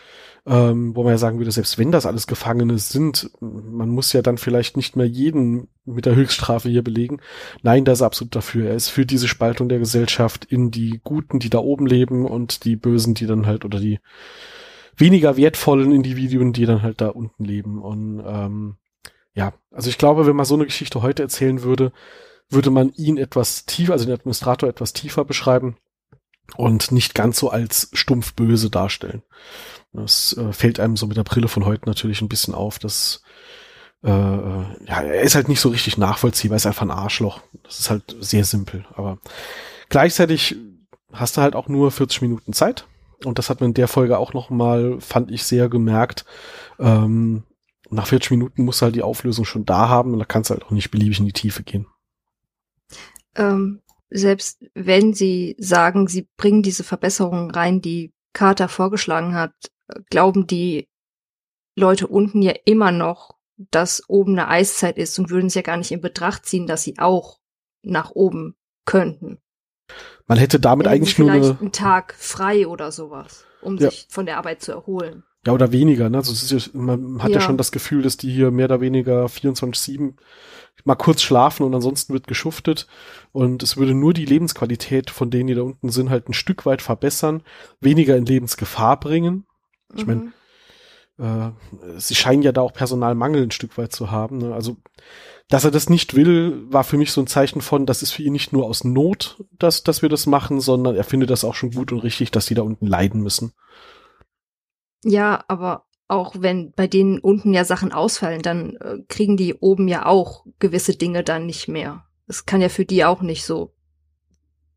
ähm, 0.45 0.95
wo 0.95 1.03
man 1.03 1.13
ja 1.13 1.17
sagen 1.17 1.37
würde, 1.37 1.51
selbst 1.51 1.77
wenn 1.77 1.91
das 1.91 2.05
alles 2.05 2.27
Gefangene 2.27 2.77
sind, 2.77 3.31
man 3.39 3.89
muss 3.89 4.13
ja 4.13 4.21
dann 4.21 4.37
vielleicht 4.37 4.77
nicht 4.77 4.95
mehr 4.95 5.07
jeden 5.07 5.67
mit 5.85 6.05
der 6.05 6.15
Höchststrafe 6.15 6.69
hier 6.69 6.83
belegen. 6.83 7.19
Nein, 7.61 7.85
da 7.85 7.91
ist 7.91 8.01
absolut 8.01 8.35
dafür. 8.35 8.69
Er 8.69 8.75
ist 8.75 8.89
für 8.89 9.05
diese 9.05 9.27
Spaltung 9.27 9.69
der 9.69 9.79
Gesellschaft 9.79 10.45
in 10.45 10.71
die 10.71 11.01
Guten, 11.03 11.39
die 11.39 11.49
da 11.49 11.59
oben 11.59 11.85
leben 11.85 12.25
und 12.25 12.63
die 12.65 12.75
Bösen, 12.75 13.13
die 13.13 13.27
dann 13.27 13.45
halt 13.45 13.65
oder 13.65 13.79
die 13.79 13.99
weniger 14.95 15.37
wertvollen 15.37 15.91
Individuen, 15.91 16.53
die 16.53 16.65
dann 16.65 16.81
halt 16.81 17.01
da 17.01 17.09
unten 17.09 17.45
leben. 17.45 17.81
Und 17.81 18.23
ähm, 18.25 18.75
ja, 19.33 19.53
also 19.71 19.89
ich 19.89 19.97
glaube, 19.97 20.25
wenn 20.25 20.35
man 20.35 20.45
so 20.45 20.55
eine 20.55 20.65
Geschichte 20.65 21.01
heute 21.01 21.23
erzählen 21.23 21.63
würde, 21.63 21.91
würde 22.49 22.71
man 22.71 22.91
ihn 22.95 23.17
etwas 23.17 23.65
tiefer, 23.65 23.93
also 23.93 24.05
den 24.05 24.15
Administrator 24.15 24.67
etwas 24.67 24.93
tiefer 24.93 25.23
beschreiben 25.25 25.77
und 26.55 26.91
nicht 26.91 27.15
ganz 27.15 27.39
so 27.39 27.49
als 27.49 27.89
stumpf 27.93 28.33
böse 28.33 28.69
darstellen. 28.69 29.23
Das 29.93 30.33
äh, 30.37 30.53
fällt 30.53 30.79
einem 30.79 30.97
so 30.97 31.07
mit 31.07 31.17
der 31.17 31.23
Brille 31.23 31.47
von 31.47 31.65
heute 31.65 31.87
natürlich 31.87 32.21
ein 32.21 32.29
bisschen 32.29 32.53
auf, 32.53 32.79
dass 32.79 33.23
äh, 34.03 34.09
ja, 34.09 35.01
er 35.01 35.21
ist 35.21 35.35
halt 35.35 35.49
nicht 35.49 35.59
so 35.59 35.69
richtig 35.69 35.97
nachvollziehbar, 35.97 36.55
ist 36.55 36.65
einfach 36.65 36.83
ein 36.83 36.91
Arschloch. 36.91 37.41
Das 37.63 37.79
ist 37.79 37.89
halt 37.89 38.15
sehr 38.19 38.45
simpel. 38.45 38.85
Aber 38.93 39.19
gleichzeitig 39.89 40.55
hast 41.11 41.37
du 41.37 41.41
halt 41.41 41.55
auch 41.55 41.67
nur 41.67 41.91
40 41.91 42.21
Minuten 42.21 42.53
Zeit. 42.53 42.85
Und 43.25 43.37
das 43.37 43.49
hat 43.49 43.59
man 43.59 43.71
in 43.71 43.73
der 43.73 43.89
Folge 43.89 44.17
auch 44.17 44.33
noch 44.33 44.49
mal, 44.49 45.01
fand 45.01 45.31
ich, 45.31 45.43
sehr 45.43 45.67
gemerkt. 45.67 46.23
Ähm, 46.79 47.43
nach 47.89 48.07
40 48.07 48.31
Minuten 48.31 48.63
musst 48.63 48.81
du 48.81 48.85
halt 48.85 48.95
die 48.95 49.03
Auflösung 49.03 49.45
schon 49.45 49.65
da 49.65 49.89
haben 49.89 50.13
und 50.13 50.19
da 50.19 50.25
kannst 50.25 50.49
du 50.49 50.53
halt 50.53 50.63
auch 50.63 50.71
nicht 50.71 50.91
beliebig 50.91 51.19
in 51.19 51.25
die 51.25 51.33
Tiefe 51.33 51.63
gehen. 51.63 51.87
Ähm, 53.35 53.81
selbst 54.09 54.65
wenn 54.73 55.13
sie 55.13 55.55
sagen, 55.59 56.07
sie 56.07 56.27
bringen 56.37 56.63
diese 56.63 56.83
Verbesserungen 56.83 57.51
rein, 57.51 57.81
die 57.81 58.13
Carter 58.33 58.67
vorgeschlagen 58.67 59.35
hat, 59.35 59.53
glauben 60.09 60.47
die 60.47 60.87
Leute 61.75 62.07
unten 62.07 62.41
ja 62.41 62.53
immer 62.65 62.91
noch, 62.91 63.37
dass 63.71 64.03
oben 64.07 64.33
eine 64.33 64.47
Eiszeit 64.47 64.97
ist 64.97 65.17
und 65.19 65.29
würden 65.29 65.47
es 65.47 65.55
ja 65.55 65.61
gar 65.61 65.77
nicht 65.77 65.91
in 65.91 66.01
Betracht 66.01 66.45
ziehen, 66.45 66.67
dass 66.67 66.83
sie 66.83 66.97
auch 66.97 67.39
nach 67.81 68.11
oben 68.11 68.55
könnten. 68.85 69.39
Man 70.27 70.37
hätte 70.37 70.59
damit 70.59 70.85
Hätten 70.87 70.95
eigentlich 70.95 71.17
nur 71.17 71.31
eine, 71.31 71.57
einen 71.59 71.71
Tag 71.71 72.13
frei 72.13 72.67
oder 72.67 72.91
sowas, 72.91 73.45
um 73.61 73.77
Ja. 73.77 73.89
sich 73.89 74.07
von 74.09 74.25
der 74.25 74.37
Arbeit 74.37 74.61
zu 74.61 74.71
erholen. 74.71 75.23
Ja 75.49 75.53
oder 75.53 75.71
weniger, 75.71 76.09
ne? 76.09 76.17
Also 76.17 76.31
es 76.31 76.51
ist 76.51 76.73
man 76.73 77.21
hat 77.23 77.31
ja. 77.31 77.35
Ja. 77.35 77.41
schon 77.41 77.57
das 77.57 77.71
Gefühl, 77.71 78.01
dass 78.01 78.17
die 78.17 78.31
hier 78.31 78.51
mehr 78.51 78.65
oder 78.65 78.81
weniger 78.81 79.25
24-7 79.25 80.13
mal 80.85 80.95
kurz 80.95 81.21
schlafen 81.21 81.63
und 81.63 81.73
ansonsten 81.73 82.13
wird 82.13 82.27
geschuftet. 82.27 82.87
Und 83.31 83.63
es 83.63 83.77
würde 83.77 83.93
nur 83.93 84.13
die 84.13 84.25
Lebensqualität 84.25 85.09
von 85.09 85.29
denen, 85.29 85.47
die 85.47 85.55
da 85.55 85.61
unten 85.61 85.89
sind, 85.89 86.09
halt 86.09 86.29
ein 86.29 86.33
Stück 86.33 86.65
weit 86.65 86.81
verbessern, 86.81 87.43
weniger 87.79 88.15
in 88.15 88.25
Lebensgefahr 88.25 88.99
bringen. 88.99 89.45
Ich 89.95 90.05
Mhm. 90.05 90.33
äh, 91.17 91.51
sie 91.97 92.15
scheinen 92.15 92.43
ja 92.43 92.51
da 92.51 92.61
auch 92.61 92.73
Personalmangel 92.73 93.43
ein 93.43 93.51
Stück 93.51 93.77
weit 93.77 93.91
zu 93.91 94.11
haben. 94.11 94.37
Ne? 94.37 94.53
Also, 94.53 94.77
dass 95.49 95.65
er 95.65 95.71
das 95.71 95.89
nicht 95.89 96.15
will, 96.15 96.63
war 96.71 96.83
für 96.83 96.97
mich 96.97 97.11
so 97.11 97.21
ein 97.21 97.27
Zeichen 97.27 97.61
von, 97.61 97.85
das 97.85 98.03
ist 98.03 98.11
für 98.11 98.21
ihn 98.23 98.33
nicht 98.33 98.53
nur 98.53 98.65
aus 98.65 98.83
Not, 98.83 99.43
dass, 99.57 99.83
dass 99.83 100.01
wir 100.01 100.09
das 100.09 100.27
machen, 100.27 100.61
sondern 100.61 100.95
er 100.95 101.03
findet 101.03 101.31
das 101.31 101.43
auch 101.43 101.55
schon 101.55 101.71
gut 101.71 101.91
und 101.91 101.99
richtig, 101.99 102.31
dass 102.31 102.45
die 102.45 102.53
da 102.53 102.61
unten 102.61 102.85
leiden 102.85 103.21
müssen. 103.21 103.53
Ja, 105.03 105.43
aber 105.47 105.85
auch 106.07 106.35
wenn 106.39 106.71
bei 106.71 106.87
denen 106.87 107.19
unten 107.19 107.53
ja 107.53 107.63
Sachen 107.63 107.91
ausfallen, 107.91 108.41
dann 108.41 108.75
äh, 108.77 108.97
kriegen 109.07 109.37
die 109.37 109.53
oben 109.53 109.87
ja 109.87 110.05
auch 110.05 110.45
gewisse 110.57 110.95
Dinge 110.95 111.23
dann 111.23 111.45
nicht 111.45 111.67
mehr. 111.67 112.05
Es 112.27 112.45
kann 112.45 112.61
ja 112.61 112.69
für 112.69 112.85
die 112.85 113.05
auch 113.05 113.21
nicht 113.21 113.45
so 113.45 113.73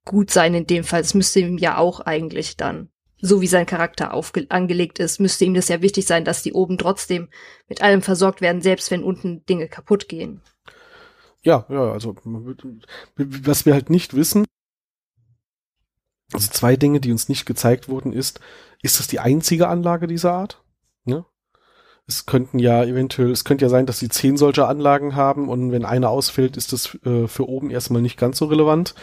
gut 0.05 0.31
sein 0.31 0.55
in 0.55 0.67
dem 0.67 0.85
Fall. 0.85 1.01
Es 1.01 1.15
müsste 1.15 1.41
ihm 1.41 1.59
ja 1.59 1.79
auch 1.79 2.01
eigentlich 2.01 2.57
dann, 2.57 2.91
so 3.21 3.41
wie 3.41 3.47
sein 3.47 3.67
Charakter 3.67 4.13
angelegt 4.51 4.99
ist, 4.99 5.21
müsste 5.21 5.45
ihm 5.45 5.55
das 5.55 5.69
ja 5.69 5.81
wichtig 5.81 6.07
sein, 6.07 6.25
dass 6.25 6.43
die 6.43 6.53
oben 6.53 6.77
trotzdem 6.77 7.29
mit 7.69 7.83
allem 7.83 8.03
versorgt 8.03 8.41
werden, 8.41 8.61
selbst 8.61 8.91
wenn 8.91 9.03
unten 9.03 9.45
Dinge 9.47 9.69
kaputt 9.69 10.09
gehen. 10.09 10.43
Ja, 11.43 11.67
ja, 11.69 11.93
also 11.93 12.15
was 13.17 13.67
wir 13.67 13.75
halt 13.75 13.91
nicht 13.91 14.15
wissen, 14.15 14.45
also 16.33 16.51
zwei 16.51 16.77
Dinge, 16.77 17.01
die 17.01 17.13
uns 17.13 17.29
nicht 17.29 17.47
gezeigt 17.47 17.89
wurden, 17.89 18.13
ist, 18.13 18.41
ist 18.83 18.99
das 18.99 19.07
die 19.07 19.21
einzige 19.21 19.69
Anlage 19.69 20.07
dieser 20.07 20.33
Art? 20.33 20.63
Ne? 21.05 21.25
Es 22.07 22.27
könnten 22.27 22.59
ja 22.59 22.83
eventuell, 22.85 23.31
es 23.31 23.45
könnte 23.45 23.65
ja 23.65 23.69
sein, 23.69 23.87
dass 23.87 23.99
sie 23.99 24.09
zehn 24.09 24.37
solcher 24.37 24.69
Anlagen 24.69 25.15
haben 25.15 25.49
und 25.49 25.73
wenn 25.73 25.85
eine 25.85 26.09
ausfällt, 26.09 26.57
ist 26.57 26.73
das 26.73 26.99
äh, 27.05 27.29
für 27.29 27.49
oben 27.49 27.71
erstmal 27.71 28.03
nicht 28.03 28.19
ganz 28.19 28.39
so 28.39 28.47
relevant. 28.47 28.95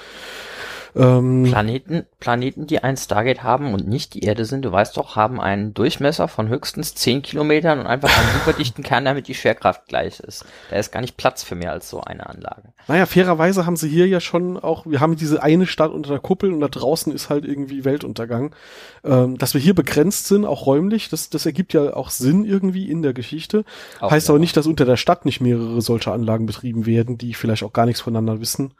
Ähm, 0.96 1.44
Planeten, 1.44 2.06
Planeten, 2.20 2.68
die 2.68 2.84
ein 2.84 2.98
Stargate 2.98 3.44
haben 3.44 3.74
und 3.74 3.88
nicht 3.88 4.14
die 4.14 4.24
Erde 4.24 4.46
sind, 4.46 4.64
du 4.64 4.72
weißt 4.72 4.98
doch, 4.98 5.16
haben 5.16 5.40
einen 5.40 5.74
Durchmesser 5.74 6.28
von 6.28 6.50
höchstens 6.50 6.96
10 6.96 7.22
Kilometern 7.22 7.80
und 7.80 7.88
einfach 7.88 8.10
einen 8.18 8.34
superdichten 8.40 8.84
Kern, 8.84 9.06
damit 9.06 9.28
die 9.28 9.36
Schwerkraft 9.36 9.88
gleich 9.88 10.20
ist. 10.20 10.46
Da 10.70 10.78
ist 10.78 10.92
gar 10.92 11.02
nicht 11.02 11.18
Platz 11.18 11.44
für 11.44 11.56
mehr 11.56 11.72
als 11.72 11.90
so 11.90 12.02
eine 12.02 12.28
Anlage. 12.28 12.74
Naja, 12.88 13.06
fairerweise 13.06 13.66
haben 13.66 13.78
sie 13.78 13.90
hier 13.90 14.08
ja 14.08 14.20
schon 14.20 14.58
auch, 14.58 14.86
wir 14.86 15.00
haben 15.00 15.16
diese 15.16 15.44
eine 15.44 15.68
Stadt 15.68 15.92
unter 15.92 16.10
der 16.10 16.20
Kuppel 16.20 16.52
und 16.52 16.60
da 16.60 16.68
draußen 16.68 17.14
ist 17.14 17.30
halt 17.30 17.46
irgendwie 17.46 17.86
Weltuntergang. 17.86 18.56
Ähm, 19.04 19.38
dass 19.38 19.54
wir 19.54 19.62
hier 19.62 19.76
begrenzt 19.76 20.28
sind, 20.28 20.46
auch 20.46 20.66
räumlich, 20.66 21.10
das, 21.10 21.30
das 21.30 21.46
ergibt 21.46 21.74
ja 21.74 21.94
auch 21.94 22.10
Sinn 22.10 22.44
irgendwie 22.44 22.90
in 22.90 23.02
der 23.02 23.14
Geschichte. 23.14 23.64
Auch 24.00 24.12
heißt 24.12 24.28
ja. 24.28 24.34
aber 24.34 24.40
nicht, 24.40 24.58
dass 24.58 24.68
unter 24.68 24.86
der 24.86 24.98
Stadt 24.98 25.26
nicht 25.26 25.40
mehrere 25.40 25.82
solcher 25.82 26.14
Anlagen 26.14 26.46
betrieben 26.46 26.86
werden, 26.86 27.18
die 27.18 27.34
vielleicht 27.34 27.64
auch 27.64 27.74
gar 27.74 27.86
nichts 27.86 28.02
voneinander 28.02 28.42
wissen. 28.42 28.74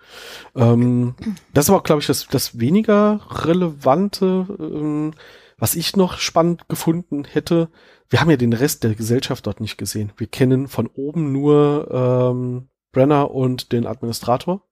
Ähm, 0.56 1.16
das 1.54 1.66
ist 1.66 1.70
aber, 1.70 1.82
glaube 1.84 1.99
ich, 2.00 2.08
das, 2.08 2.28
das 2.28 2.60
weniger 2.60 3.22
relevante, 3.30 4.48
ähm, 4.60 5.14
was 5.58 5.76
ich 5.76 5.96
noch 5.96 6.18
spannend 6.18 6.68
gefunden 6.70 7.26
hätte. 7.26 7.70
Wir 8.10 8.22
haben 8.22 8.30
ja 8.30 8.38
den 8.38 8.54
Rest 8.54 8.84
der 8.84 8.96
Gesellschaft 8.96 9.46
dort 9.46 9.62
nicht 9.62 9.78
gesehen. 9.78 10.12
Wir 10.18 10.28
kennen 10.28 10.68
von 10.68 10.88
oben 10.88 11.32
nur 11.32 11.90
ähm, 11.92 12.70
Brenner 12.92 13.32
und 13.32 13.72
den 13.72 13.86
Administrator. 13.86 14.64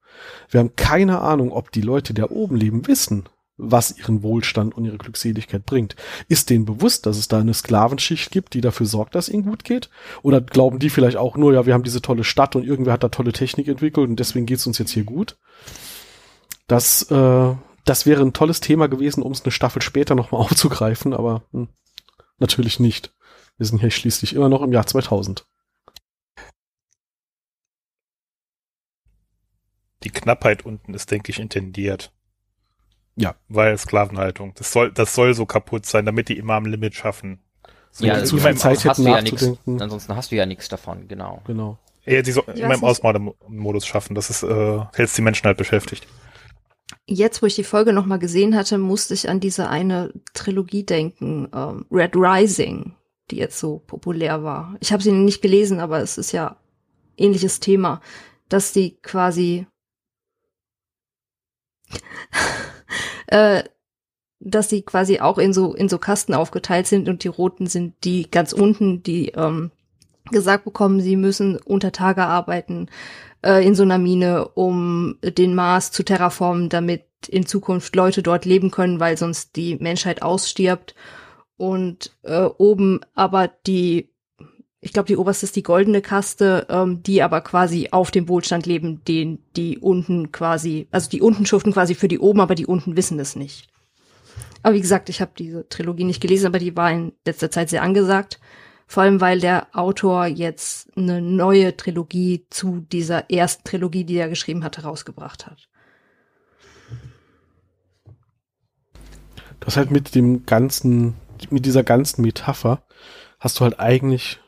Wir 0.49 0.59
haben 0.59 0.75
keine 0.75 1.21
Ahnung, 1.21 1.51
ob 1.51 1.71
die 1.71 1.81
Leute, 1.81 2.13
die 2.13 2.21
da 2.21 2.29
oben 2.29 2.55
leben, 2.55 2.87
wissen, 2.87 3.29
was 3.57 3.97
ihren 3.97 4.23
Wohlstand 4.23 4.75
und 4.75 4.85
ihre 4.85 4.97
Glückseligkeit 4.97 5.65
bringt. 5.65 5.95
Ist 6.27 6.49
denen 6.49 6.65
bewusst, 6.65 7.05
dass 7.05 7.17
es 7.17 7.27
da 7.27 7.39
eine 7.39 7.53
Sklavenschicht 7.53 8.31
gibt, 8.31 8.53
die 8.53 8.61
dafür 8.61 8.85
sorgt, 8.85 9.15
dass 9.15 9.29
ihnen 9.29 9.45
gut 9.45 9.63
geht? 9.63 9.89
Oder 10.21 10.41
glauben 10.41 10.79
die 10.79 10.89
vielleicht 10.89 11.17
auch 11.17 11.37
nur, 11.37 11.53
ja, 11.53 11.65
wir 11.65 11.73
haben 11.73 11.83
diese 11.83 12.01
tolle 12.01 12.23
Stadt 12.23 12.55
und 12.55 12.63
irgendwer 12.63 12.93
hat 12.93 13.03
da 13.03 13.09
tolle 13.09 13.33
Technik 13.33 13.67
entwickelt 13.67 14.09
und 14.09 14.19
deswegen 14.19 14.45
geht's 14.45 14.67
uns 14.67 14.77
jetzt 14.77 14.91
hier 14.91 15.03
gut? 15.03 15.37
Das, 16.67 17.09
äh, 17.11 17.55
das 17.85 18.05
wäre 18.05 18.21
ein 18.21 18.33
tolles 18.33 18.59
Thema 18.59 18.87
gewesen, 18.87 19.23
um 19.23 19.31
es 19.31 19.43
eine 19.43 19.51
Staffel 19.51 19.81
später 19.81 20.15
nochmal 20.15 20.41
aufzugreifen, 20.45 21.13
aber 21.13 21.43
hm, 21.51 21.69
natürlich 22.37 22.79
nicht. 22.79 23.13
Wir 23.57 23.65
sind 23.65 23.79
hier 23.79 23.91
schließlich 23.91 24.33
immer 24.33 24.49
noch 24.49 24.61
im 24.61 24.71
Jahr 24.73 24.85
2000. 24.85 25.45
Die 30.03 30.11
Knappheit 30.11 30.63
unten 30.63 30.93
ist, 30.93 31.09
denke 31.09 31.31
ich, 31.31 31.39
intendiert. 31.39 32.13
Ja. 33.15 33.35
Weil 33.47 33.75
Sklavenhaltung. 33.77 34.53
Das 34.55 34.71
soll, 34.71 34.91
das 34.91 35.15
soll 35.15 35.33
so 35.33 35.45
kaputt 35.47 35.87
sein, 35.87 36.05
damit 36.05 36.29
die 36.29 36.37
immer 36.37 36.53
am 36.53 36.65
Limit 36.65 36.93
schaffen. 36.93 37.39
So 37.91 38.05
Ja, 38.05 38.21
wie 38.21 38.23
zu 38.25 38.37
viel 38.37 38.55
Zeit 38.55 38.83
hätten 38.83 39.03
du 39.05 39.09
ja 39.09 39.21
nichts. 39.21 39.41
nachzudenken. 39.41 39.81
Ansonsten 39.81 40.15
hast 40.15 40.31
du 40.31 40.35
ja 40.35 40.45
nichts 40.45 40.69
davon, 40.69 41.07
genau. 41.07 41.41
Genau. 41.47 41.79
Ja, 42.05 42.21
die 42.21 42.31
so, 42.31 42.43
Ich 42.53 42.61
immer 42.61 42.75
im. 42.75 42.83
Ausmodus 42.83 43.87
schaffen. 43.87 44.13
Das 44.13 44.29
ist, 44.29 44.43
äh, 44.43 44.79
hältst 44.93 45.17
die 45.17 45.23
Menschen 45.23 45.45
halt 45.45 45.57
beschäftigt. 45.57 46.07
Jetzt, 47.05 47.41
wo 47.41 47.45
ich 47.45 47.55
die 47.55 47.63
Folge 47.63 47.91
noch 47.93 48.05
mal 48.05 48.19
gesehen 48.19 48.55
hatte, 48.55 48.77
musste 48.77 49.13
ich 49.13 49.29
an 49.29 49.39
diese 49.39 49.69
eine 49.69 50.13
Trilogie 50.33 50.85
denken, 50.85 51.49
ähm, 51.53 51.85
Red 51.91 52.15
Rising, 52.15 52.95
die 53.29 53.37
jetzt 53.37 53.59
so 53.59 53.79
populär 53.79 54.43
war. 54.43 54.77
Ich 54.79 54.93
habe 54.93 55.03
sie 55.03 55.11
nicht 55.11 55.41
gelesen, 55.41 55.79
aber 55.79 55.99
es 55.99 56.17
ist 56.17 56.31
ja 56.31 56.57
ähnliches 57.17 57.59
Thema, 57.59 58.01
dass 58.47 58.71
die 58.71 58.97
quasi 59.01 59.67
äh, 63.27 63.63
dass 64.39 64.67
die 64.67 64.83
quasi 64.83 65.19
auch 65.19 65.37
in 65.37 65.51
so 65.51 65.73
in 65.73 65.89
so 65.89 65.97
Kasten 65.97 66.33
aufgeteilt 66.33 66.87
sind 66.87 67.09
und 67.09 67.23
die 67.23 67.29
roten 67.29 67.67
sind 67.67 67.95
die 68.03 68.29
ganz 68.29 68.53
unten, 68.53 69.03
die 69.03 69.29
ähm, 69.29 69.71
gesagt 70.31 70.65
bekommen, 70.65 71.01
sie 71.01 71.15
müssen 71.15 71.57
unter 71.57 71.91
Tage 71.91 72.23
arbeiten 72.23 72.87
äh, 73.43 73.65
in 73.65 73.75
so 73.75 73.83
einer 73.83 73.97
Mine, 73.97 74.47
um 74.49 75.17
den 75.21 75.55
Mars 75.55 75.91
zu 75.91 76.03
terraformen, 76.03 76.69
damit 76.69 77.05
in 77.27 77.45
Zukunft 77.45 77.95
Leute 77.95 78.23
dort 78.23 78.45
leben 78.45 78.71
können, 78.71 78.99
weil 78.99 79.17
sonst 79.17 79.55
die 79.55 79.75
Menschheit 79.77 80.21
ausstirbt. 80.21 80.95
Und 81.57 82.15
äh, 82.23 82.43
oben 82.43 82.99
aber 83.15 83.47
die, 83.47 84.13
ich 84.79 84.93
glaube, 84.93 85.07
die 85.07 85.17
oberste 85.17 85.45
ist 85.45 85.55
die 85.55 85.63
goldene 85.63 86.01
Kaste, 86.01 86.67
ähm, 86.69 87.01
die 87.01 87.23
aber 87.23 87.41
quasi 87.41 87.89
auf 87.91 88.11
dem 88.11 88.29
Wohlstand 88.29 88.67
leben, 88.67 89.03
den 89.05 89.39
die 89.55 89.79
unten 89.79 90.31
quasi, 90.31 90.87
also 90.91 91.09
die 91.09 91.21
unten 91.21 91.45
schuften 91.45 91.73
quasi 91.73 91.95
für 91.95 92.07
die 92.07 92.19
oben, 92.19 92.41
aber 92.41 92.53
die 92.53 92.67
unten 92.67 92.95
wissen 92.95 93.19
es 93.19 93.35
nicht. 93.35 93.67
Aber 94.61 94.75
wie 94.75 94.81
gesagt, 94.81 95.09
ich 95.09 95.21
habe 95.21 95.31
diese 95.37 95.67
Trilogie 95.67 96.03
nicht 96.03 96.21
gelesen, 96.21 96.47
aber 96.47 96.59
die 96.59 96.75
war 96.75 96.91
in 96.91 97.13
letzter 97.25 97.49
Zeit 97.49 97.69
sehr 97.69 97.81
angesagt. 97.81 98.39
Vor 98.89 99.03
allem, 99.03 99.19
weil 99.19 99.41
der 99.41 99.67
Autor 99.73 100.27
jetzt 100.27 100.89
eine 100.97 101.21
neue 101.21 101.75
Trilogie 101.75 102.45
zu 102.49 102.85
dieser 102.89 103.29
ersten 103.29 103.65
Trilogie, 103.65 104.05
die 104.05 104.15
er 104.15 104.29
geschrieben 104.29 104.63
hat, 104.63 104.77
herausgebracht 104.77 105.45
hat. 105.45 105.69
Das 109.59 109.75
halt 109.75 109.91
mit 109.91 110.15
dem 110.15 110.45
ganzen, 110.45 111.15
mit 111.49 111.65
dieser 111.65 111.83
ganzen 111.83 112.21
Metapher 112.21 112.81
hast 113.39 113.59
du 113.59 113.65
halt 113.65 113.79
eigentlich 113.79 114.39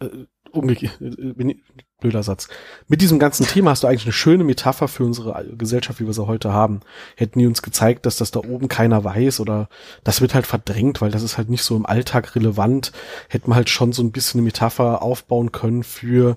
äh, 0.00 0.26
umgekehrt, 0.52 1.00
äh, 1.00 1.54
blöder 2.00 2.22
Satz. 2.22 2.48
Mit 2.88 3.00
diesem 3.00 3.18
ganzen 3.18 3.46
Thema 3.46 3.70
hast 3.70 3.82
du 3.82 3.86
eigentlich 3.86 4.04
eine 4.04 4.12
schöne 4.12 4.44
Metapher 4.44 4.88
für 4.88 5.04
unsere 5.04 5.46
Gesellschaft, 5.56 6.00
wie 6.00 6.06
wir 6.06 6.12
sie 6.12 6.26
heute 6.26 6.52
haben. 6.52 6.80
Hätten 7.16 7.38
die 7.38 7.46
uns 7.46 7.62
gezeigt, 7.62 8.06
dass 8.06 8.16
das 8.16 8.30
da 8.30 8.40
oben 8.40 8.68
keiner 8.68 9.04
weiß 9.04 9.40
oder 9.40 9.68
das 10.04 10.20
wird 10.20 10.34
halt 10.34 10.46
verdrängt, 10.46 11.00
weil 11.00 11.10
das 11.10 11.22
ist 11.22 11.38
halt 11.38 11.48
nicht 11.48 11.62
so 11.62 11.76
im 11.76 11.86
Alltag 11.86 12.34
relevant, 12.34 12.92
hätten 13.28 13.50
wir 13.50 13.54
halt 13.54 13.70
schon 13.70 13.92
so 13.92 14.02
ein 14.02 14.12
bisschen 14.12 14.40
eine 14.40 14.46
Metapher 14.46 15.02
aufbauen 15.02 15.52
können 15.52 15.84
für 15.84 16.36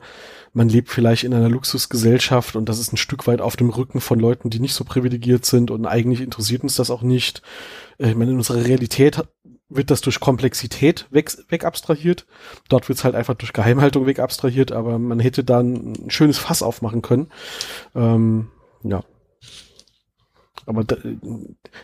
man 0.56 0.70
lebt 0.70 0.90
vielleicht 0.90 1.26
in 1.26 1.34
einer 1.34 1.50
Luxusgesellschaft 1.50 2.56
und 2.56 2.70
das 2.70 2.80
ist 2.80 2.94
ein 2.94 2.98
Stück 2.98 3.28
weit 3.28 3.42
auf 3.42 3.58
dem 3.58 3.70
Rücken 3.70 4.00
von 4.00 4.20
Leuten, 4.22 4.50
die 4.50 4.62
nicht 4.62 4.74
so 4.74 4.86
privilegiert 4.86 5.46
sind 5.46 5.70
und 5.70 5.86
eigentlich 5.86 6.22
interessiert 6.22 6.64
uns 6.64 6.76
das 6.76 6.90
auch 6.90 7.02
nicht. 7.02 7.42
Äh, 7.98 8.12
Ich 8.12 8.16
meine, 8.16 8.32
in 8.32 8.38
unserer 8.38 8.64
Realität 8.64 9.22
wird 9.70 9.90
das 9.90 10.02
durch 10.02 10.20
Komplexität 10.20 11.08
weg, 11.10 11.32
wegabstrahiert. 11.50 12.26
Dort 12.70 12.88
wird 12.88 13.00
es 13.00 13.04
halt 13.04 13.16
einfach 13.16 13.34
durch 13.34 13.54
Geheimhaltung 13.54 14.06
wegabstrahiert, 14.06 14.72
aber 14.72 15.00
man 15.00 15.20
hätte 15.20 15.44
dann 15.44 15.94
ein 15.94 16.10
schönes 16.10 16.38
Fass 16.38 16.62
aufmachen 16.62 17.02
können. 17.02 17.28
Ähm, 17.96 18.50
ja. 18.84 19.04
Aber 20.68 20.84
da, 20.84 20.96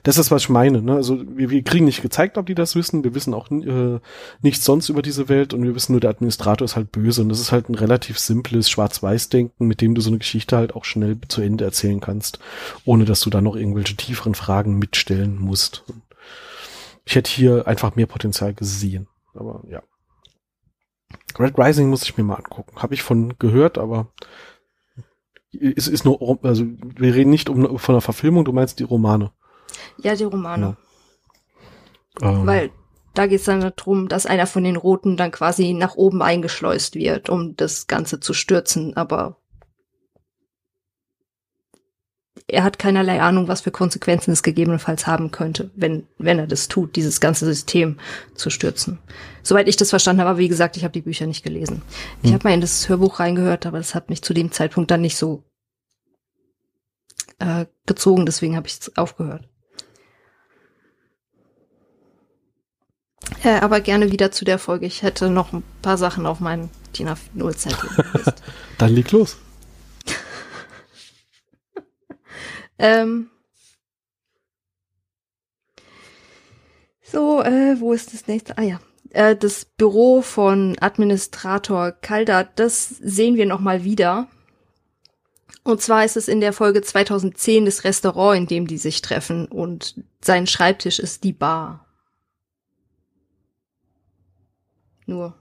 das 0.03 0.17
ist, 0.17 0.31
was 0.31 0.43
ich 0.43 0.49
meine. 0.49 0.81
Ne? 0.81 0.93
Also 0.93 1.21
wir, 1.37 1.51
wir 1.51 1.61
kriegen 1.63 1.85
nicht 1.85 2.01
gezeigt, 2.01 2.37
ob 2.37 2.47
die 2.47 2.55
das 2.55 2.75
wissen. 2.75 3.03
Wir 3.03 3.13
wissen 3.13 3.33
auch 3.33 3.51
äh, 3.51 3.99
nichts 4.41 4.65
sonst 4.65 4.89
über 4.89 5.03
diese 5.03 5.29
Welt 5.29 5.53
und 5.53 5.63
wir 5.63 5.75
wissen 5.75 5.91
nur, 5.91 6.01
der 6.01 6.09
Administrator 6.09 6.65
ist 6.65 6.75
halt 6.75 6.91
böse. 6.91 7.21
Und 7.21 7.29
das 7.29 7.39
ist 7.39 7.51
halt 7.51 7.69
ein 7.69 7.75
relativ 7.75 8.17
simples 8.17 8.69
Schwarz-Weiß-Denken, 8.69 9.67
mit 9.67 9.81
dem 9.81 9.93
du 9.93 10.01
so 10.01 10.09
eine 10.09 10.17
Geschichte 10.17 10.57
halt 10.57 10.75
auch 10.75 10.85
schnell 10.85 11.17
zu 11.27 11.41
Ende 11.41 11.63
erzählen 11.63 11.99
kannst, 11.99 12.39
ohne 12.83 13.05
dass 13.05 13.21
du 13.21 13.29
da 13.29 13.41
noch 13.41 13.55
irgendwelche 13.55 13.95
tieferen 13.95 14.33
Fragen 14.33 14.79
mitstellen 14.79 15.37
musst. 15.39 15.83
Ich 17.05 17.15
hätte 17.15 17.29
hier 17.29 17.67
einfach 17.67 17.95
mehr 17.95 18.05
Potenzial 18.05 18.53
gesehen. 18.53 19.07
Aber 19.33 19.63
ja. 19.67 19.81
Red 21.39 21.57
Rising 21.57 21.89
muss 21.89 22.03
ich 22.03 22.17
mir 22.17 22.23
mal 22.23 22.35
angucken. 22.35 22.81
Habe 22.81 22.93
ich 22.93 23.03
von 23.03 23.37
gehört, 23.39 23.77
aber 23.77 24.11
es 25.53 25.87
ist 25.87 26.05
nur, 26.05 26.39
also 26.43 26.65
wir 26.65 27.13
reden 27.13 27.29
nicht 27.29 27.49
um, 27.49 27.77
von 27.77 27.95
der 27.95 28.01
Verfilmung, 28.01 28.45
du 28.45 28.53
meinst 28.53 28.79
die 28.79 28.83
Romane. 28.83 29.31
Ja, 29.97 30.15
die 30.15 30.23
Romane. 30.23 30.77
Ja. 32.21 32.31
Ähm. 32.31 32.47
Weil 32.47 32.71
da 33.13 33.27
geht 33.27 33.39
es 33.39 33.45
dann 33.45 33.59
darum, 33.59 34.07
dass 34.07 34.25
einer 34.25 34.47
von 34.47 34.63
den 34.63 34.77
Roten 34.77 35.17
dann 35.17 35.31
quasi 35.31 35.73
nach 35.73 35.95
oben 35.95 36.21
eingeschleust 36.21 36.95
wird, 36.95 37.29
um 37.29 37.55
das 37.57 37.87
Ganze 37.87 38.21
zu 38.21 38.33
stürzen, 38.33 38.95
aber 38.95 39.40
er 42.47 42.63
hat 42.63 42.79
keinerlei 42.79 43.21
Ahnung, 43.21 43.47
was 43.47 43.61
für 43.61 43.71
Konsequenzen 43.71 44.31
es 44.31 44.43
gegebenenfalls 44.43 45.07
haben 45.07 45.31
könnte, 45.31 45.71
wenn, 45.75 46.07
wenn 46.17 46.39
er 46.39 46.47
das 46.47 46.67
tut, 46.67 46.95
dieses 46.95 47.19
ganze 47.19 47.45
System 47.45 47.97
zu 48.35 48.49
stürzen. 48.49 48.99
Soweit 49.43 49.67
ich 49.67 49.77
das 49.77 49.89
verstanden 49.89 50.21
habe, 50.21 50.31
aber 50.31 50.39
wie 50.39 50.47
gesagt, 50.47 50.77
ich 50.77 50.83
habe 50.83 50.93
die 50.93 51.01
Bücher 51.01 51.25
nicht 51.27 51.43
gelesen. 51.43 51.81
Ich 52.21 52.29
hm. 52.29 52.35
habe 52.35 52.47
mal 52.47 52.53
in 52.53 52.61
das 52.61 52.89
Hörbuch 52.89 53.19
reingehört, 53.19 53.65
aber 53.65 53.77
das 53.77 53.95
hat 53.95 54.09
mich 54.09 54.21
zu 54.21 54.33
dem 54.33 54.51
Zeitpunkt 54.51 54.91
dann 54.91 55.01
nicht 55.01 55.17
so 55.17 55.43
äh, 57.39 57.65
gezogen, 57.85 58.25
deswegen 58.25 58.55
habe 58.55 58.67
ich 58.67 58.79
es 58.79 58.97
aufgehört. 58.97 59.47
Äh, 63.43 63.59
aber 63.59 63.79
gerne 63.81 64.11
wieder 64.11 64.31
zu 64.31 64.45
der 64.45 64.59
Folge. 64.59 64.85
Ich 64.85 65.01
hätte 65.01 65.29
noch 65.29 65.53
ein 65.53 65.63
paar 65.81 65.97
Sachen 65.97 66.25
auf 66.25 66.39
meinen 66.39 66.69
Tina 66.93 67.15
0 67.33 67.55
Zettel. 67.55 67.89
dann 68.77 68.93
leg 68.93 69.11
los. 69.11 69.37
Ähm, 72.81 73.29
so, 77.03 77.43
äh, 77.43 77.79
wo 77.79 77.93
ist 77.93 78.11
das 78.11 78.27
nächste? 78.27 78.57
Ah 78.57 78.63
ja. 78.63 78.79
Äh, 79.11 79.35
das 79.35 79.65
Büro 79.65 80.23
von 80.23 80.75
Administrator 80.79 81.91
Calda, 81.91 82.43
das 82.43 82.89
sehen 82.89 83.35
wir 83.35 83.45
nochmal 83.45 83.83
wieder. 83.83 84.27
Und 85.63 85.79
zwar 85.79 86.03
ist 86.03 86.17
es 86.17 86.27
in 86.27 86.41
der 86.41 86.53
Folge 86.53 86.81
2010 86.81 87.65
das 87.65 87.83
Restaurant, 87.83 88.35
in 88.35 88.47
dem 88.47 88.65
die 88.65 88.79
sich 88.79 89.03
treffen 89.03 89.45
und 89.45 90.03
sein 90.19 90.47
Schreibtisch 90.47 90.97
ist 90.97 91.23
die 91.23 91.33
Bar. 91.33 91.85
Nur. 95.05 95.35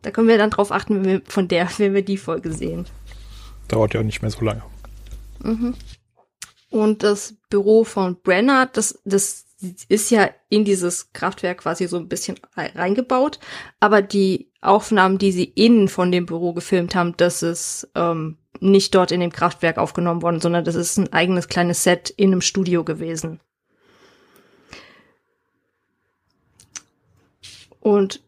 Da 0.00 0.10
können 0.10 0.28
wir 0.28 0.38
dann 0.38 0.50
drauf 0.50 0.72
achten, 0.72 0.96
wenn 0.96 1.04
wir 1.04 1.22
von 1.26 1.48
der, 1.48 1.68
wenn 1.76 1.92
wir 1.92 2.02
die 2.04 2.16
Folge 2.16 2.50
sehen. 2.50 2.86
Dauert 3.68 3.92
ja 3.92 4.02
nicht 4.02 4.22
mehr 4.22 4.30
so 4.30 4.40
lange. 4.42 4.62
Mhm. 5.42 5.74
Und 6.74 7.04
das 7.04 7.36
Büro 7.50 7.84
von 7.84 8.20
Brenner, 8.20 8.66
das, 8.66 9.00
das 9.04 9.44
ist 9.88 10.10
ja 10.10 10.30
in 10.48 10.64
dieses 10.64 11.12
Kraftwerk 11.12 11.58
quasi 11.58 11.86
so 11.86 11.96
ein 11.98 12.08
bisschen 12.08 12.40
reingebaut. 12.56 13.38
Aber 13.78 14.02
die 14.02 14.50
Aufnahmen, 14.60 15.18
die 15.18 15.30
sie 15.30 15.44
innen 15.44 15.86
von 15.86 16.10
dem 16.10 16.26
Büro 16.26 16.52
gefilmt 16.52 16.96
haben, 16.96 17.16
das 17.16 17.44
ist 17.44 17.88
ähm, 17.94 18.38
nicht 18.58 18.92
dort 18.92 19.12
in 19.12 19.20
dem 19.20 19.30
Kraftwerk 19.30 19.78
aufgenommen 19.78 20.22
worden, 20.22 20.40
sondern 20.40 20.64
das 20.64 20.74
ist 20.74 20.96
ein 20.96 21.12
eigenes 21.12 21.46
kleines 21.46 21.84
Set 21.84 22.10
in 22.10 22.32
einem 22.32 22.40
Studio 22.40 22.82
gewesen. 22.82 23.38
Und 27.78 28.20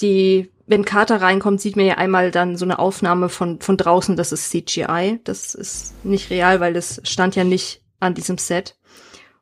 die 0.00 0.50
wenn 0.66 0.84
Carter 0.84 1.20
reinkommt, 1.20 1.60
sieht 1.60 1.76
man 1.76 1.86
ja 1.86 1.94
einmal 1.98 2.30
dann 2.30 2.56
so 2.56 2.64
eine 2.64 2.78
Aufnahme 2.78 3.28
von, 3.28 3.60
von 3.60 3.76
draußen, 3.76 4.16
das 4.16 4.32
ist 4.32 4.50
CGI. 4.50 5.20
Das 5.24 5.54
ist 5.54 6.04
nicht 6.04 6.30
real, 6.30 6.60
weil 6.60 6.72
das 6.72 7.00
stand 7.04 7.36
ja 7.36 7.44
nicht 7.44 7.82
an 8.00 8.14
diesem 8.14 8.38
Set. 8.38 8.76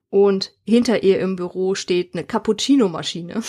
Und 0.09 0.53
hinter 0.65 1.03
ihr 1.03 1.21
im 1.21 1.37
Büro 1.37 1.75
steht 1.75 2.15
eine 2.15 2.25
Cappuccino-Maschine. 2.25 3.43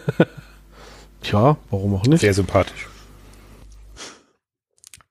Tja, 1.22 1.56
warum 1.70 1.94
auch 1.94 2.06
nicht? 2.06 2.20
Sehr 2.20 2.34
sympathisch. 2.34 2.88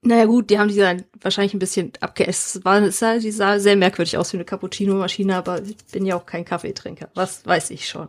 Naja 0.02 0.26
gut, 0.26 0.52
die 0.52 0.60
haben 0.60 0.70
die 0.70 0.78
dann 0.78 1.04
wahrscheinlich 1.20 1.56
ein 1.56 1.60
bisschen 1.60 1.92
abgeäst. 2.00 2.62
Sah, 2.92 3.18
die 3.18 3.32
sah 3.32 3.60
sehr 3.60 3.76
merkwürdig 3.76 4.18
aus 4.18 4.32
wie 4.32 4.38
eine 4.38 4.46
Cappuccino-Maschine, 4.46 5.36
aber 5.36 5.62
ich 5.64 5.78
bin 5.92 6.06
ja 6.06 6.16
auch 6.16 6.28
kein 6.28 6.46
Kaffeetrinker. 6.46 7.10
Was 7.16 7.46
weiß 7.46 7.72
ich 7.72 7.90
schon. 7.90 8.08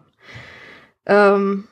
Ähm, 1.07 1.67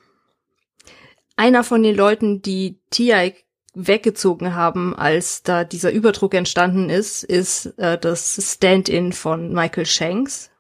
einer 1.37 1.65
von 1.65 1.83
den 1.83 1.97
Leuten, 1.97 2.43
die 2.43 2.79
TI 2.91 3.35
weggezogen 3.75 4.55
haben, 4.55 4.95
als 4.95 5.43
da 5.43 5.65
dieser 5.65 5.91
Überdruck 5.91 6.35
entstanden 6.35 6.91
ist, 6.91 7.25
ist 7.25 7.67
äh, 7.79 7.99
das 7.99 8.39
Stand-in 8.55 9.13
von 9.13 9.53
Michael 9.53 9.87
Shanks. 9.87 10.51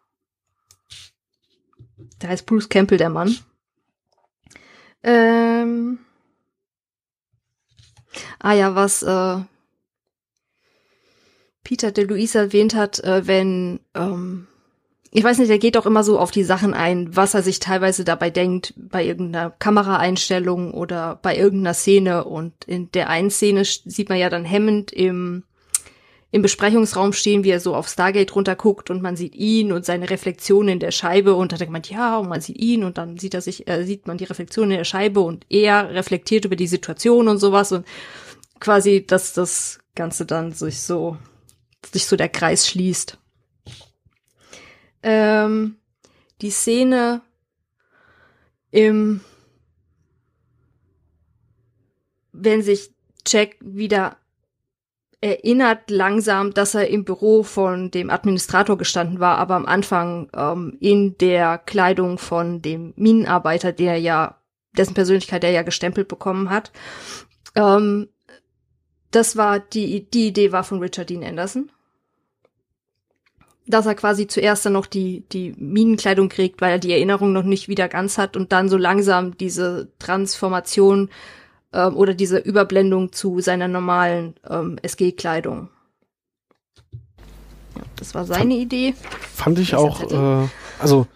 Da 2.18 2.28
heißt 2.28 2.46
Bruce 2.46 2.68
Campbell 2.68 2.98
der 2.98 3.10
Mann. 3.10 3.36
Ähm 5.02 5.98
ah 8.40 8.52
ja, 8.52 8.74
was 8.74 9.02
äh, 9.02 9.44
Peter 11.62 11.92
de 11.92 12.04
Luis 12.04 12.34
erwähnt 12.34 12.74
hat, 12.74 13.00
äh, 13.00 13.26
wenn 13.26 13.80
ähm, 13.94 14.46
ich 15.16 15.22
weiß 15.22 15.38
nicht, 15.38 15.48
er 15.48 15.58
geht 15.58 15.76
auch 15.76 15.86
immer 15.86 16.02
so 16.02 16.18
auf 16.18 16.32
die 16.32 16.42
Sachen 16.42 16.74
ein, 16.74 17.14
was 17.14 17.34
er 17.34 17.42
sich 17.42 17.60
teilweise 17.60 18.02
dabei 18.02 18.30
denkt, 18.30 18.74
bei 18.76 19.04
irgendeiner 19.04 19.50
Kameraeinstellung 19.50 20.74
oder 20.74 21.20
bei 21.22 21.36
irgendeiner 21.36 21.74
Szene. 21.74 22.24
Und 22.24 22.52
in 22.66 22.90
der 22.90 23.08
einen 23.08 23.30
Szene 23.30 23.64
sieht 23.64 24.08
man 24.08 24.18
ja 24.18 24.28
dann 24.28 24.44
hemmend 24.44 24.90
im, 24.90 25.44
im 26.32 26.42
Besprechungsraum 26.42 27.12
stehen, 27.12 27.44
wie 27.44 27.50
er 27.50 27.60
so 27.60 27.76
auf 27.76 27.88
Stargate 27.88 28.34
runterguckt 28.34 28.90
und 28.90 29.02
man 29.02 29.14
sieht 29.14 29.36
ihn 29.36 29.70
und 29.70 29.84
seine 29.84 30.10
Reflexion 30.10 30.66
in 30.66 30.80
der 30.80 30.90
Scheibe. 30.90 31.36
Und 31.36 31.52
dann 31.52 31.60
denkt 31.60 31.72
man, 31.72 31.82
ja, 31.84 32.18
und 32.18 32.28
man 32.28 32.40
sieht 32.40 32.58
ihn 32.58 32.82
und 32.82 32.98
dann 32.98 33.16
sieht 33.16 33.34
er 33.34 33.40
sich, 33.40 33.68
äh, 33.68 33.84
sieht 33.84 34.08
man 34.08 34.18
die 34.18 34.24
Reflexion 34.24 34.72
in 34.72 34.78
der 34.78 34.84
Scheibe 34.84 35.20
und 35.20 35.46
er 35.48 35.90
reflektiert 35.90 36.44
über 36.44 36.56
die 36.56 36.66
Situation 36.66 37.28
und 37.28 37.38
sowas. 37.38 37.70
Und 37.70 37.86
quasi, 38.58 39.06
dass 39.06 39.32
das 39.32 39.78
Ganze 39.94 40.26
dann 40.26 40.50
sich 40.50 40.80
so, 40.80 41.18
sich 41.92 42.04
so 42.06 42.16
der 42.16 42.30
Kreis 42.30 42.66
schließt 42.66 43.16
ähm, 45.04 45.76
die 46.40 46.50
Szene 46.50 47.20
im, 48.70 49.20
wenn 52.32 52.62
sich 52.62 52.90
Jack 53.26 53.56
wieder 53.60 54.16
erinnert 55.20 55.90
langsam, 55.90 56.52
dass 56.52 56.74
er 56.74 56.88
im 56.88 57.04
Büro 57.04 57.44
von 57.44 57.90
dem 57.90 58.10
Administrator 58.10 58.76
gestanden 58.76 59.20
war, 59.20 59.38
aber 59.38 59.54
am 59.54 59.64
Anfang 59.64 60.28
ähm, 60.36 60.76
in 60.80 61.16
der 61.18 61.58
Kleidung 61.58 62.18
von 62.18 62.60
dem 62.60 62.92
Minenarbeiter, 62.96 63.72
der 63.72 63.98
ja, 63.98 64.40
dessen 64.76 64.94
Persönlichkeit 64.94 65.44
er 65.44 65.50
ja 65.50 65.62
gestempelt 65.62 66.08
bekommen 66.08 66.50
hat. 66.50 66.72
Ähm, 67.54 68.08
das 69.12 69.36
war 69.36 69.60
die, 69.60 70.10
die 70.10 70.26
Idee 70.26 70.50
war 70.52 70.64
von 70.64 70.80
Richard 70.80 71.08
Dean 71.08 71.24
Anderson 71.24 71.70
dass 73.66 73.86
er 73.86 73.94
quasi 73.94 74.26
zuerst 74.26 74.66
dann 74.66 74.74
noch 74.74 74.86
die, 74.86 75.24
die 75.32 75.54
Minenkleidung 75.56 76.28
kriegt, 76.28 76.60
weil 76.60 76.72
er 76.72 76.78
die 76.78 76.92
Erinnerung 76.92 77.32
noch 77.32 77.44
nicht 77.44 77.68
wieder 77.68 77.88
ganz 77.88 78.18
hat 78.18 78.36
und 78.36 78.52
dann 78.52 78.68
so 78.68 78.76
langsam 78.76 79.36
diese 79.38 79.88
Transformation 79.98 81.08
ähm, 81.72 81.96
oder 81.96 82.14
diese 82.14 82.38
Überblendung 82.38 83.12
zu 83.12 83.40
seiner 83.40 83.68
normalen 83.68 84.34
ähm, 84.48 84.78
SG-Kleidung. 84.82 85.70
Ja, 87.76 87.82
das 87.96 88.14
war 88.14 88.26
seine 88.26 88.54
fand, 88.54 88.62
Idee. 88.62 88.94
Fand 89.34 89.58
ich 89.58 89.74
auch, 89.74 90.02
äh, 90.10 90.48
also 90.78 91.06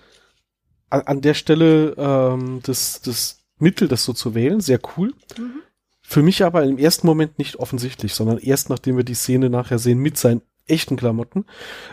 an, 0.88 1.02
an 1.02 1.20
der 1.20 1.34
Stelle 1.34 1.94
ähm, 1.98 2.60
das, 2.62 3.02
das 3.02 3.40
Mittel, 3.58 3.88
das 3.88 4.04
so 4.04 4.14
zu 4.14 4.34
wählen, 4.34 4.60
sehr 4.60 4.80
cool. 4.96 5.12
Mhm. 5.36 5.60
Für 6.00 6.22
mich 6.22 6.42
aber 6.42 6.64
im 6.64 6.78
ersten 6.78 7.06
Moment 7.06 7.38
nicht 7.38 7.56
offensichtlich, 7.56 8.14
sondern 8.14 8.38
erst 8.38 8.70
nachdem 8.70 8.96
wir 8.96 9.04
die 9.04 9.14
Szene 9.14 9.50
nachher 9.50 9.78
sehen 9.78 9.98
mit 9.98 10.16
seinen 10.16 10.40
echten 10.68 10.96
Klamotten. 10.96 11.44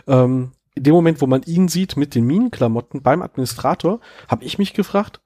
Ähm, 0.06 0.52
in 0.74 0.82
dem 0.82 0.94
Moment, 0.94 1.20
wo 1.22 1.26
man 1.26 1.42
ihn 1.42 1.68
sieht 1.68 1.96
mit 1.96 2.14
den 2.14 2.26
Minenklamotten 2.26 3.02
beim 3.02 3.22
Administrator, 3.22 4.00
habe 4.28 4.44
ich 4.44 4.58
mich 4.58 4.74
gefragt, 4.74 5.20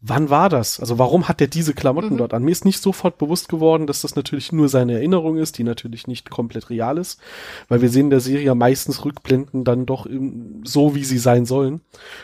wann 0.00 0.30
war 0.30 0.48
das? 0.48 0.80
Also 0.80 0.98
warum 0.98 1.28
hat 1.28 1.40
er 1.40 1.46
diese 1.46 1.74
Klamotten 1.74 2.14
mhm. 2.14 2.18
dort 2.18 2.34
an? 2.34 2.42
Mir 2.42 2.52
ist 2.52 2.64
nicht 2.64 2.80
sofort 2.80 3.18
bewusst 3.18 3.48
geworden, 3.48 3.86
dass 3.86 4.02
das 4.02 4.16
natürlich 4.16 4.50
nur 4.50 4.68
seine 4.68 4.94
Erinnerung 4.94 5.36
ist, 5.36 5.58
die 5.58 5.64
natürlich 5.64 6.06
nicht 6.06 6.30
komplett 6.30 6.70
real 6.70 6.96
ist, 6.98 7.20
weil 7.68 7.82
wir 7.82 7.90
sehen 7.90 8.06
in 8.06 8.10
der 8.10 8.20
Serie 8.20 8.46
ja 8.46 8.54
meistens 8.54 9.04
Rückblenden 9.04 9.64
dann 9.64 9.86
doch 9.86 10.06
so, 10.64 10.94
wie 10.94 11.04
sie 11.04 11.18
sein 11.18 11.44
sollen. 11.44 11.82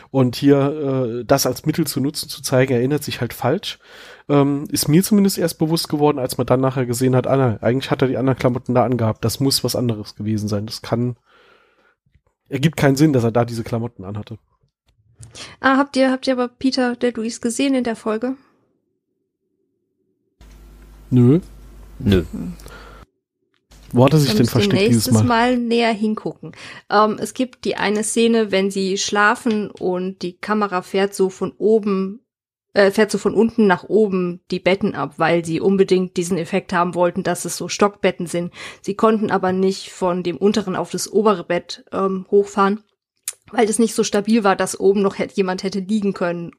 Und 0.09 0.35
hier 0.35 1.19
äh, 1.21 1.25
das 1.25 1.45
als 1.45 1.65
Mittel 1.65 1.85
zu 1.85 2.01
nutzen, 2.01 2.29
zu 2.29 2.41
zeigen, 2.41 2.73
erinnert 2.73 3.03
sich 3.03 3.21
halt 3.21 3.33
falsch, 3.33 3.79
ähm, 4.27 4.65
ist 4.71 4.87
mir 4.87 5.03
zumindest 5.03 5.37
erst 5.37 5.59
bewusst 5.59 5.87
geworden, 5.87 6.19
als 6.19 6.37
man 6.37 6.47
dann 6.47 6.61
nachher 6.61 6.85
gesehen 6.85 7.15
hat, 7.15 7.27
Anna, 7.27 7.59
eigentlich 7.61 7.91
hat 7.91 8.01
er 8.01 8.07
die 8.07 8.17
anderen 8.17 8.39
Klamotten 8.39 8.73
da 8.73 8.83
angehabt. 8.83 9.23
Das 9.23 9.39
muss 9.39 9.63
was 9.63 9.75
anderes 9.75 10.15
gewesen 10.15 10.47
sein. 10.47 10.65
Das 10.65 10.81
kann 10.81 11.15
ergibt 12.49 12.77
keinen 12.77 12.95
Sinn, 12.95 13.13
dass 13.13 13.23
er 13.23 13.31
da 13.31 13.45
diese 13.45 13.63
Klamotten 13.63 14.03
anhatte. 14.03 14.37
Ah, 15.59 15.77
habt 15.77 15.95
ihr, 15.95 16.11
habt 16.11 16.27
ihr 16.27 16.33
aber 16.33 16.47
Peter 16.47 16.95
der 16.95 17.13
Luis 17.13 17.41
gesehen 17.41 17.75
in 17.75 17.83
der 17.83 17.95
Folge? 17.95 18.35
Nö. 21.09 21.39
Nö. 21.99 22.23
Wo 23.91 24.05
hat 24.05 24.13
er 24.13 24.19
sich 24.19 24.35
denn 24.35 24.45
versteckt 24.45 24.81
dieses 24.81 25.07
nächstes 25.07 25.13
Mal? 25.13 25.23
Mal 25.23 25.57
näher 25.57 25.93
hingucken. 25.93 26.51
Ähm, 26.89 27.17
es 27.19 27.33
gibt 27.33 27.65
die 27.65 27.77
eine 27.77 28.03
Szene, 28.03 28.51
wenn 28.51 28.69
sie 28.69 28.97
schlafen 28.97 29.71
und 29.71 30.21
die 30.21 30.37
Kamera 30.37 30.81
fährt 30.81 31.13
so 31.13 31.29
von 31.29 31.53
oben, 31.57 32.19
äh, 32.73 32.91
fährt 32.91 33.11
so 33.11 33.17
von 33.17 33.33
unten 33.33 33.65
nach 33.65 33.85
oben 33.85 34.41
die 34.51 34.59
Betten 34.59 34.93
ab, 34.93 35.13
weil 35.17 35.45
sie 35.45 35.61
unbedingt 35.61 36.17
diesen 36.17 36.37
Effekt 36.37 36.73
haben 36.73 36.95
wollten, 36.95 37.23
dass 37.23 37.45
es 37.45 37.55
so 37.55 37.69
Stockbetten 37.69 38.27
sind. 38.27 38.53
Sie 38.81 38.95
konnten 38.95 39.31
aber 39.31 39.53
nicht 39.53 39.89
von 39.89 40.21
dem 40.21 40.37
unteren 40.37 40.75
auf 40.75 40.91
das 40.91 41.11
obere 41.11 41.45
Bett 41.45 41.85
ähm, 41.93 42.25
hochfahren, 42.29 42.83
weil 43.51 43.67
das 43.67 43.79
nicht 43.79 43.95
so 43.95 44.03
stabil 44.03 44.43
war, 44.43 44.55
dass 44.55 44.79
oben 44.79 45.01
noch 45.01 45.17
hätte, 45.17 45.35
jemand 45.35 45.63
hätte 45.63 45.79
liegen 45.79 46.13
können. 46.13 46.51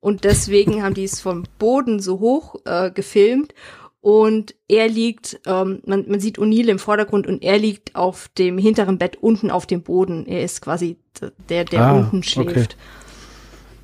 Und 0.00 0.24
deswegen 0.24 0.82
haben 0.82 0.94
die 0.94 1.04
es 1.04 1.20
vom 1.20 1.44
Boden 1.58 2.00
so 2.00 2.18
hoch 2.18 2.56
äh, 2.64 2.90
gefilmt 2.90 3.54
und 4.00 4.56
er 4.66 4.88
liegt, 4.88 5.40
ähm, 5.46 5.80
man, 5.86 6.06
man 6.08 6.18
sieht 6.18 6.38
O'Neill 6.40 6.68
im 6.68 6.80
Vordergrund 6.80 7.28
und 7.28 7.40
er 7.44 7.56
liegt 7.56 7.94
auf 7.94 8.28
dem 8.36 8.58
hinteren 8.58 8.98
Bett 8.98 9.16
unten 9.20 9.48
auf 9.52 9.64
dem 9.64 9.82
Boden. 9.82 10.26
Er 10.26 10.42
ist 10.42 10.60
quasi 10.60 10.96
der, 11.48 11.64
der 11.64 11.80
Ah, 11.80 11.98
unten 11.98 12.24
schläft. 12.24 12.50
okay. 12.50 12.66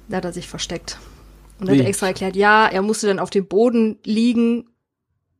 Da 0.08 0.16
hat 0.16 0.24
er 0.24 0.32
sich 0.32 0.48
versteckt. 0.48 0.98
Und 1.60 1.70
hat 1.70 1.76
er 1.76 1.86
extra 1.86 2.08
erklärt, 2.08 2.34
ja, 2.34 2.66
er 2.66 2.82
musste 2.82 3.06
dann 3.06 3.20
auf 3.20 3.30
dem 3.30 3.46
Boden 3.46 3.98
liegen 4.04 4.68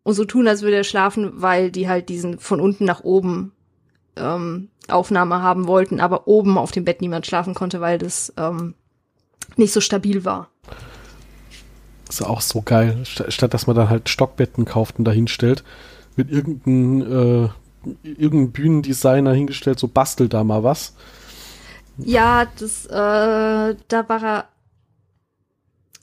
und 0.05 0.15
so 0.15 0.25
tun, 0.25 0.47
als 0.47 0.63
würde 0.63 0.77
er 0.77 0.85
schlafen, 0.85 1.33
weil 1.35 1.73
die 1.73 1.89
halt 1.89 2.09
diesen 2.09 2.39
von 2.39 2.61
unten 2.61 2.85
nach 2.85 3.03
oben 3.03 3.53
ähm, 4.21 4.69
Aufnahme 4.89 5.43
haben 5.43 5.66
wollten, 5.66 6.01
aber 6.01 6.27
oben 6.27 6.59
auf 6.59 6.71
dem 6.71 6.85
Bett 6.85 7.01
niemand 7.01 7.27
schlafen 7.27 7.55
konnte, 7.55 7.81
weil 7.81 7.99
das 7.99 8.33
ähm, 8.37 8.75
nicht 9.57 9.73
so 9.73 9.81
stabil 9.81 10.25
war. 10.25 10.49
Ist 12.09 12.23
auch 12.23 12.41
so 12.41 12.62
geil. 12.62 13.05
St 13.05 13.33
statt 13.33 13.53
dass 13.53 13.66
man 13.66 13.77
dann 13.77 13.91
halt 13.91 14.09
Stockbetten 14.09 14.64
kauft 14.64 14.99
und 14.99 15.05
dahin 15.05 15.29
stellt, 15.29 15.62
wird 16.16 16.31
irgendein, 16.31 17.03
äh, 17.03 17.49
irgendein 18.03 18.53
Bühnendesigner 18.53 19.33
hingestellt, 19.33 19.79
so 19.79 19.89
bastelt 19.89 20.33
da 20.33 20.43
mal 20.43 20.62
was. 20.64 20.95
Ja, 21.99 22.47
das, 22.59 22.87
äh, 22.87 23.77
da 23.89 24.09
war 24.09 24.23
er 24.23 24.45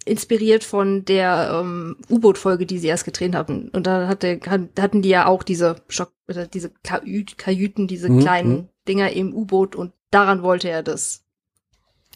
inspiriert 0.05 0.63
von 0.63 1.03
der 1.05 1.59
ähm, 1.61 1.97
U-Boot-Folge, 2.09 2.65
die 2.65 2.77
sie 2.79 2.87
erst 2.87 3.05
gedreht 3.05 3.35
hatten. 3.35 3.69
Und 3.69 3.87
da 3.87 4.07
hatte, 4.07 4.39
hatten 4.47 5.01
die 5.01 5.09
ja 5.09 5.25
auch 5.25 5.43
diese 5.43 5.77
Stock, 5.87 6.11
oder 6.29 6.45
diese 6.47 6.71
Kajüt, 6.83 7.37
Kajüten, 7.37 7.87
diese 7.87 8.09
Mhm, 8.09 8.19
kleinen 8.19 8.51
mhm. 8.51 8.69
Dinger 8.87 9.11
im 9.11 9.33
U-Boot 9.33 9.75
und 9.75 9.93
daran 10.11 10.43
wollte 10.43 10.69
er 10.69 10.83
das. 10.83 11.23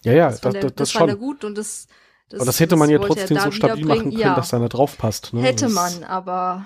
Ja, 0.04 0.14
ja, 0.14 0.30
Das, 0.30 0.40
das, 0.40 0.42
fand 0.42 0.56
das, 0.56 0.62
das, 0.64 0.74
das 0.76 0.92
fand 0.92 1.10
er 1.10 1.14
schon. 1.14 1.20
gut 1.20 1.44
und 1.44 1.58
das, 1.58 1.88
das 2.30 2.40
Aber 2.40 2.46
das 2.46 2.60
hätte 2.60 2.76
man 2.76 2.90
ja 2.90 3.00
trotzdem 3.00 3.38
so 3.40 3.52
stabil 3.52 3.86
machen 3.86 4.00
können, 4.02 4.12
ja, 4.12 4.36
dass 4.36 4.50
da 4.50 4.58
einer 4.58 4.70
drauf 4.70 4.98
passt. 4.98 5.34
Ne? 5.34 5.42
Hätte 5.42 5.66
das, 5.66 5.74
man, 5.74 6.04
aber 6.04 6.66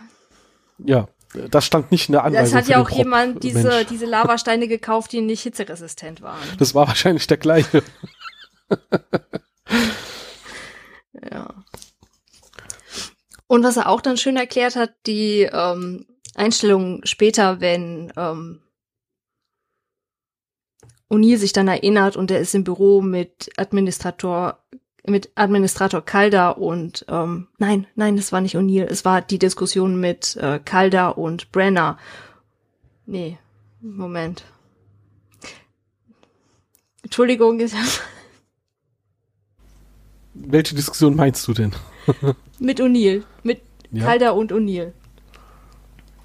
Ja, 0.86 1.08
das 1.50 1.64
stand 1.66 1.90
nicht 1.92 2.10
in 2.10 2.14
der 2.14 2.26
Anweisung. 2.26 2.46
es 2.60 2.64
hat 2.66 2.68
ja 2.70 2.82
auch 2.82 2.90
jemand 2.90 3.40
Prop-Mensch. 3.40 3.56
diese, 3.56 3.86
diese 3.86 4.06
Lavasteine 4.06 4.68
gekauft, 4.68 5.14
die 5.14 5.22
nicht 5.22 5.42
hitzeresistent 5.44 6.22
waren. 6.22 6.38
Das 6.60 6.76
war 6.76 6.88
wahrscheinlich 6.88 7.26
der 7.28 7.38
gleiche. 7.38 7.82
Ja. 11.32 11.64
Und 13.48 13.64
was 13.64 13.78
er 13.78 13.90
auch 13.90 14.02
dann 14.02 14.18
schön 14.18 14.38
erklärt 14.38 14.76
hat, 14.76 14.94
die 15.06 15.42
ähm, 15.52 16.06
Einstellung 16.36 17.02
später, 17.06 17.62
wenn 17.62 18.12
ähm, 18.18 18.62
O'Neill 21.10 21.38
sich 21.38 21.54
dann 21.54 21.68
erinnert 21.68 22.18
und 22.18 22.32
er 22.32 22.40
ist 22.40 22.56
im 22.56 22.64
Büro 22.64 23.02
mit 23.02 23.52
Administrator 23.58 24.60
mit 25.06 25.32
Administrator 25.36 26.02
Calder 26.02 26.58
und 26.58 27.06
ähm, 27.10 27.50
nein, 27.58 27.88
nein, 27.96 28.18
es 28.18 28.32
war 28.32 28.40
nicht 28.40 28.56
O'Neill, 28.56 28.86
es 28.86 29.04
war 29.04 29.22
die 29.22 29.38
Diskussion 29.38 30.00
mit 30.00 30.38
äh, 30.38 30.60
Calder 30.64 31.18
und 31.18 31.52
Brenner. 31.52 31.98
Nee, 33.06 33.38
Moment. 33.82 34.46
Entschuldigung, 37.04 37.60
ich 37.60 37.74
hab 37.74 38.02
Welche 40.54 40.76
Diskussion 40.76 41.16
meinst 41.16 41.48
du 41.48 41.54
denn? 41.54 41.72
Mit 42.60 42.80
O'Neill. 42.80 43.24
Mit 43.42 43.64
Ja. 43.92 44.06
Calder 44.06 44.36
und 44.36 44.54
O'Neill. 44.54 44.94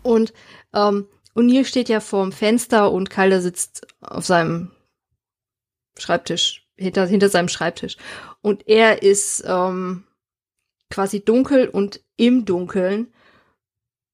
Und 0.03 0.35
ähm, 0.75 1.09
O'Neill 1.35 1.65
steht 1.65 1.89
ja 1.89 2.01
vorm 2.01 2.31
Fenster 2.31 2.93
und 2.93 3.09
Calder 3.09 3.41
sitzt 3.41 3.87
auf 4.03 4.27
seinem 4.27 4.71
Schreibtisch, 5.97 6.69
hinter, 6.77 7.07
hinter 7.07 7.31
seinem 7.31 7.49
Schreibtisch. 7.49 7.97
Und 8.43 8.69
er 8.69 9.03
ist 9.03 9.45
ähm, 9.47 10.05
quasi 10.91 11.25
dunkel 11.25 11.67
und 11.67 12.05
im 12.19 12.45
Dunkeln. 12.45 13.15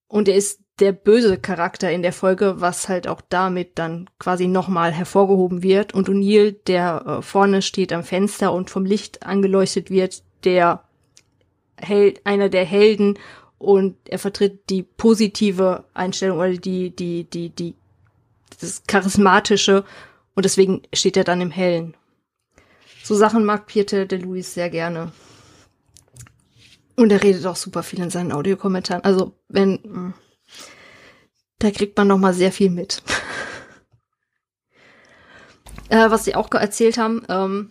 Und 0.07 0.29
er 0.29 0.37
ist 0.37 0.61
der 0.81 0.93
böse 0.93 1.39
Charakter 1.39 1.91
in 1.91 2.03
der 2.03 2.13
Folge, 2.13 2.61
was 2.61 2.89
halt 2.89 3.07
auch 3.07 3.21
damit 3.29 3.79
dann 3.79 4.11
quasi 4.19 4.49
nochmal 4.49 4.93
hervorgehoben 4.93 5.63
wird. 5.63 5.95
Und 5.95 6.09
O'Neill, 6.09 6.57
der 6.67 7.05
äh, 7.07 7.23
vorne 7.23 7.63
steht 7.63 7.93
am 7.93 8.03
Fenster 8.03 8.53
und 8.53 8.71
vom 8.71 8.85
Licht 8.85 9.25
angeleuchtet 9.25 9.91
wird, 9.91 10.23
der 10.45 10.85
Held, 11.77 12.25
einer 12.27 12.49
der 12.49 12.65
Helden 12.65 13.19
und 13.59 13.97
er 14.09 14.19
vertritt 14.19 14.69
die 14.71 14.83
positive 14.83 15.85
Einstellung 15.95 16.39
oder 16.39 16.53
die, 16.53 16.91
die, 16.91 17.25
die, 17.25 17.51
die, 17.51 17.75
das 18.61 18.83
charismatische 18.87 19.85
und 20.35 20.45
deswegen 20.45 20.83
steht 20.93 21.17
er 21.17 21.25
dann 21.25 21.41
im 21.41 21.51
Hellen. 21.51 21.97
So 23.03 23.15
Sachen 23.15 23.45
mag 23.45 23.67
Pieter 23.67 24.07
de 24.07 24.19
Luis 24.19 24.55
sehr 24.55 24.71
gerne. 24.71 25.13
Und 26.97 27.11
er 27.11 27.23
redet 27.23 27.45
auch 27.47 27.57
super 27.57 27.83
viel 27.83 28.01
in 28.01 28.11
seinen 28.11 28.33
Audiokommentaren. 28.33 29.03
Also, 29.05 29.35
wenn, 29.49 29.81
mh, 29.83 30.15
da 31.65 31.71
kriegt 31.71 31.97
man 31.97 32.09
noch 32.09 32.19
mal 32.19 32.35
sehr 32.35 32.53
viel 32.53 32.69
mit. 32.69 33.03
äh, 35.89 36.11
was 36.11 36.25
sie 36.25 36.35
auch 36.35 36.53
erzählt 36.53 36.99
haben, 36.99 37.25
ähm, 37.31 37.71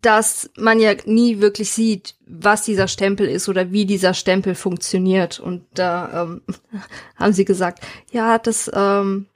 dass 0.00 0.48
man 0.56 0.80
ja 0.80 0.94
nie 1.04 1.40
wirklich 1.40 1.70
sieht, 1.70 2.14
was 2.26 2.62
dieser 2.62 2.88
Stempel 2.88 3.28
ist 3.28 3.50
oder 3.50 3.70
wie 3.70 3.84
dieser 3.84 4.14
Stempel 4.14 4.54
funktioniert. 4.54 5.40
Und 5.40 5.66
da 5.74 6.22
ähm, 6.22 6.40
haben 7.16 7.34
sie 7.34 7.44
gesagt, 7.44 7.84
ja, 8.10 8.38
das 8.38 8.70
ähm, 8.72 9.26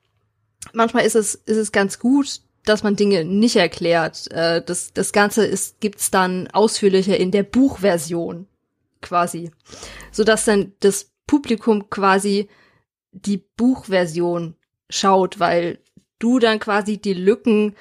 manchmal 0.72 1.04
ist 1.04 1.16
es 1.16 1.34
ist 1.34 1.58
es 1.58 1.70
ganz 1.70 1.98
gut, 1.98 2.40
dass 2.64 2.82
man 2.82 2.96
Dinge 2.96 3.26
nicht 3.26 3.56
erklärt. 3.56 4.30
Äh, 4.30 4.62
das 4.64 4.94
das 4.94 5.12
Ganze 5.12 5.44
ist 5.44 5.80
gibt's 5.80 6.10
dann 6.10 6.48
ausführlicher 6.48 7.18
in 7.18 7.30
der 7.30 7.42
Buchversion 7.42 8.46
quasi, 9.02 9.50
so 10.12 10.24
dass 10.24 10.46
dann 10.46 10.72
das 10.80 11.10
Publikum 11.26 11.90
quasi 11.90 12.48
die 13.12 13.38
Buchversion 13.38 14.56
schaut, 14.90 15.38
weil 15.38 15.78
du 16.18 16.38
dann 16.38 16.58
quasi 16.58 16.98
die 16.98 17.14
Lücken 17.14 17.76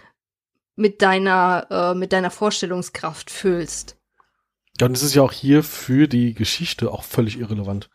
mit 0.75 1.01
deiner 1.01 1.67
äh, 1.69 1.95
mit 1.95 2.13
deiner 2.13 2.31
Vorstellungskraft 2.31 3.29
füllst. 3.29 3.97
Ja, 4.79 4.87
und 4.87 4.93
es 4.93 5.03
ist 5.03 5.15
ja 5.15 5.21
auch 5.21 5.31
hier 5.31 5.63
für 5.63 6.07
die 6.07 6.33
Geschichte 6.33 6.91
auch 6.91 7.03
völlig 7.03 7.39
irrelevant. 7.39 7.89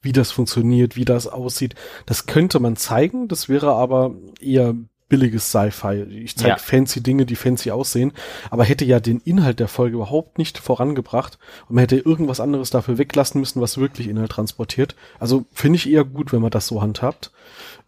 Wie 0.00 0.12
das 0.12 0.30
funktioniert, 0.30 0.94
wie 0.94 1.04
das 1.04 1.26
aussieht. 1.26 1.74
Das 2.06 2.26
könnte 2.26 2.60
man 2.60 2.76
zeigen, 2.76 3.26
das 3.26 3.48
wäre 3.48 3.72
aber 3.72 4.14
eher 4.40 4.76
billiges 5.08 5.50
Sci-Fi. 5.50 6.02
Ich 6.02 6.36
zeige 6.36 6.50
Ja. 6.50 6.56
fancy 6.56 7.02
Dinge, 7.02 7.26
die 7.26 7.36
fancy 7.36 7.70
aussehen, 7.70 8.12
aber 8.50 8.64
hätte 8.64 8.84
ja 8.84 9.00
den 9.00 9.20
Inhalt 9.20 9.60
der 9.60 9.68
Folge 9.68 9.96
überhaupt 9.96 10.38
nicht 10.38 10.58
vorangebracht 10.58 11.38
und 11.68 11.76
man 11.76 11.82
hätte 11.82 11.96
irgendwas 11.96 12.40
anderes 12.40 12.70
dafür 12.70 12.98
weglassen 12.98 13.40
müssen, 13.40 13.60
was 13.60 13.78
wirklich 13.78 14.08
Inhalt 14.08 14.32
transportiert. 14.32 14.94
Also 15.18 15.46
finde 15.52 15.76
ich 15.76 15.90
eher 15.90 16.04
gut, 16.04 16.32
wenn 16.32 16.42
man 16.42 16.50
das 16.50 16.66
so 16.66 16.82
handhabt. 16.82 17.30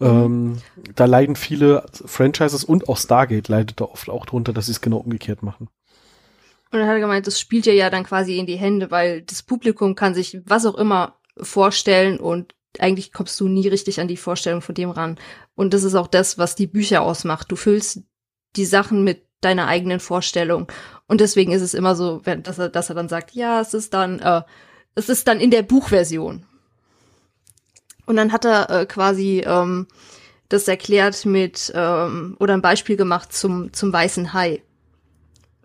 Ähm, 0.01 0.59
da 0.95 1.05
leiden 1.05 1.37
viele 1.37 1.85
Franchises 1.93 2.65
und 2.65 2.89
auch 2.89 2.97
Stargate 2.97 3.49
leidet 3.49 3.81
da 3.81 3.85
oft 3.85 4.09
auch 4.09 4.25
drunter, 4.27 4.53
dass 4.53 4.67
sie 4.67 4.73
es 4.73 4.81
genau 4.81 4.97
umgekehrt 4.97 5.43
machen. 5.43 5.69
Und 6.73 6.79
dann 6.79 6.87
hat 6.89 6.95
er 6.95 7.01
gemeint, 7.01 7.27
das 7.27 7.41
spielt 7.41 7.67
dir 7.67 7.75
ja 7.75 7.91
dann 7.91 8.05
quasi 8.05 8.39
in 8.39 8.47
die 8.47 8.57
Hände, 8.57 8.91
weil 8.91 9.23
das 9.23 9.43
Publikum 9.43 9.95
kann 9.97 10.15
sich 10.15 10.41
was 10.47 10.65
auch 10.65 10.77
immer 10.77 11.17
vorstellen 11.37 12.19
und 12.19 12.55
eigentlich 12.79 13.13
kommst 13.13 13.39
du 13.41 13.49
nie 13.49 13.69
richtig 13.69 14.01
an 14.01 14.09
die 14.09 14.17
Vorstellung 14.17 14.63
von 14.63 14.75
dem 14.75 14.91
ran. 14.91 15.19
Und 15.55 15.75
das 15.75 15.83
ist 15.83 15.95
auch 15.95 16.07
das, 16.07 16.39
was 16.39 16.55
die 16.55 16.67
Bücher 16.67 17.03
ausmacht. 17.03 17.51
Du 17.51 17.57
füllst 17.57 18.03
die 18.57 18.65
Sachen 18.65 19.05
mit 19.05 19.25
deiner 19.41 19.67
eigenen 19.67 20.01
Vorstellung. 20.01 20.71
Und 21.07 21.21
deswegen 21.21 21.53
ist 21.53 21.63
es 21.63 21.75
immer 21.75 21.95
so, 21.95 22.21
wenn, 22.25 22.43
dass, 22.43 22.59
er, 22.59 22.69
dass 22.69 22.89
er 22.89 22.95
dann 22.95 23.09
sagt, 23.09 23.33
ja, 23.33 23.61
es 23.61 23.75
ist 23.75 23.95
dann, 23.95 24.21
äh, 24.21 24.43
es 24.95 25.09
ist 25.09 25.27
dann 25.29 25.41
in 25.41 25.51
der 25.51 25.63
Buchversion. 25.63 26.45
Und 28.07 28.17
dann 28.17 28.33
hat 28.33 28.45
er 28.45 28.71
äh, 28.71 28.87
quasi 28.87 29.43
ähm, 29.47 29.87
das 30.51 30.67
erklärt 30.69 31.25
mit 31.25 31.73
ähm, 31.75 32.37
oder 32.41 32.55
ein 32.55 32.63
Beispiel 32.63 32.97
gemacht 32.97 33.33
zum 33.33 33.73
zum 33.73 33.93
weißen 33.93 34.33
Hai, 34.33 34.63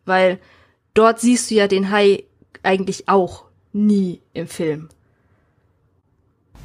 weil 0.06 0.40
dort 0.94 1.20
siehst 1.20 1.50
du 1.50 1.56
ja 1.56 1.68
den 1.68 1.90
Hai 1.90 2.26
eigentlich 2.62 3.10
auch 3.10 3.46
nie 3.74 4.22
im 4.34 4.48
Film. 4.48 4.90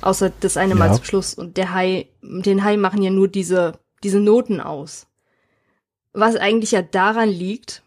Außer 0.03 0.30
das 0.40 0.57
eine 0.57 0.74
Mal 0.74 0.88
Ja. 0.88 0.94
zum 0.94 1.05
Schluss. 1.05 1.34
Und 1.34 1.57
der 1.57 1.72
Hai, 1.74 2.09
den 2.22 2.64
Hai 2.64 2.76
machen 2.76 3.03
ja 3.03 3.11
nur 3.11 3.28
diese, 3.28 3.78
diese 4.03 4.18
Noten 4.20 4.61
aus. 4.61 5.07
Was 6.12 6.36
eigentlich 6.36 6.70
ja 6.72 6.82
daran 6.82 7.28
liegt, 7.28 7.82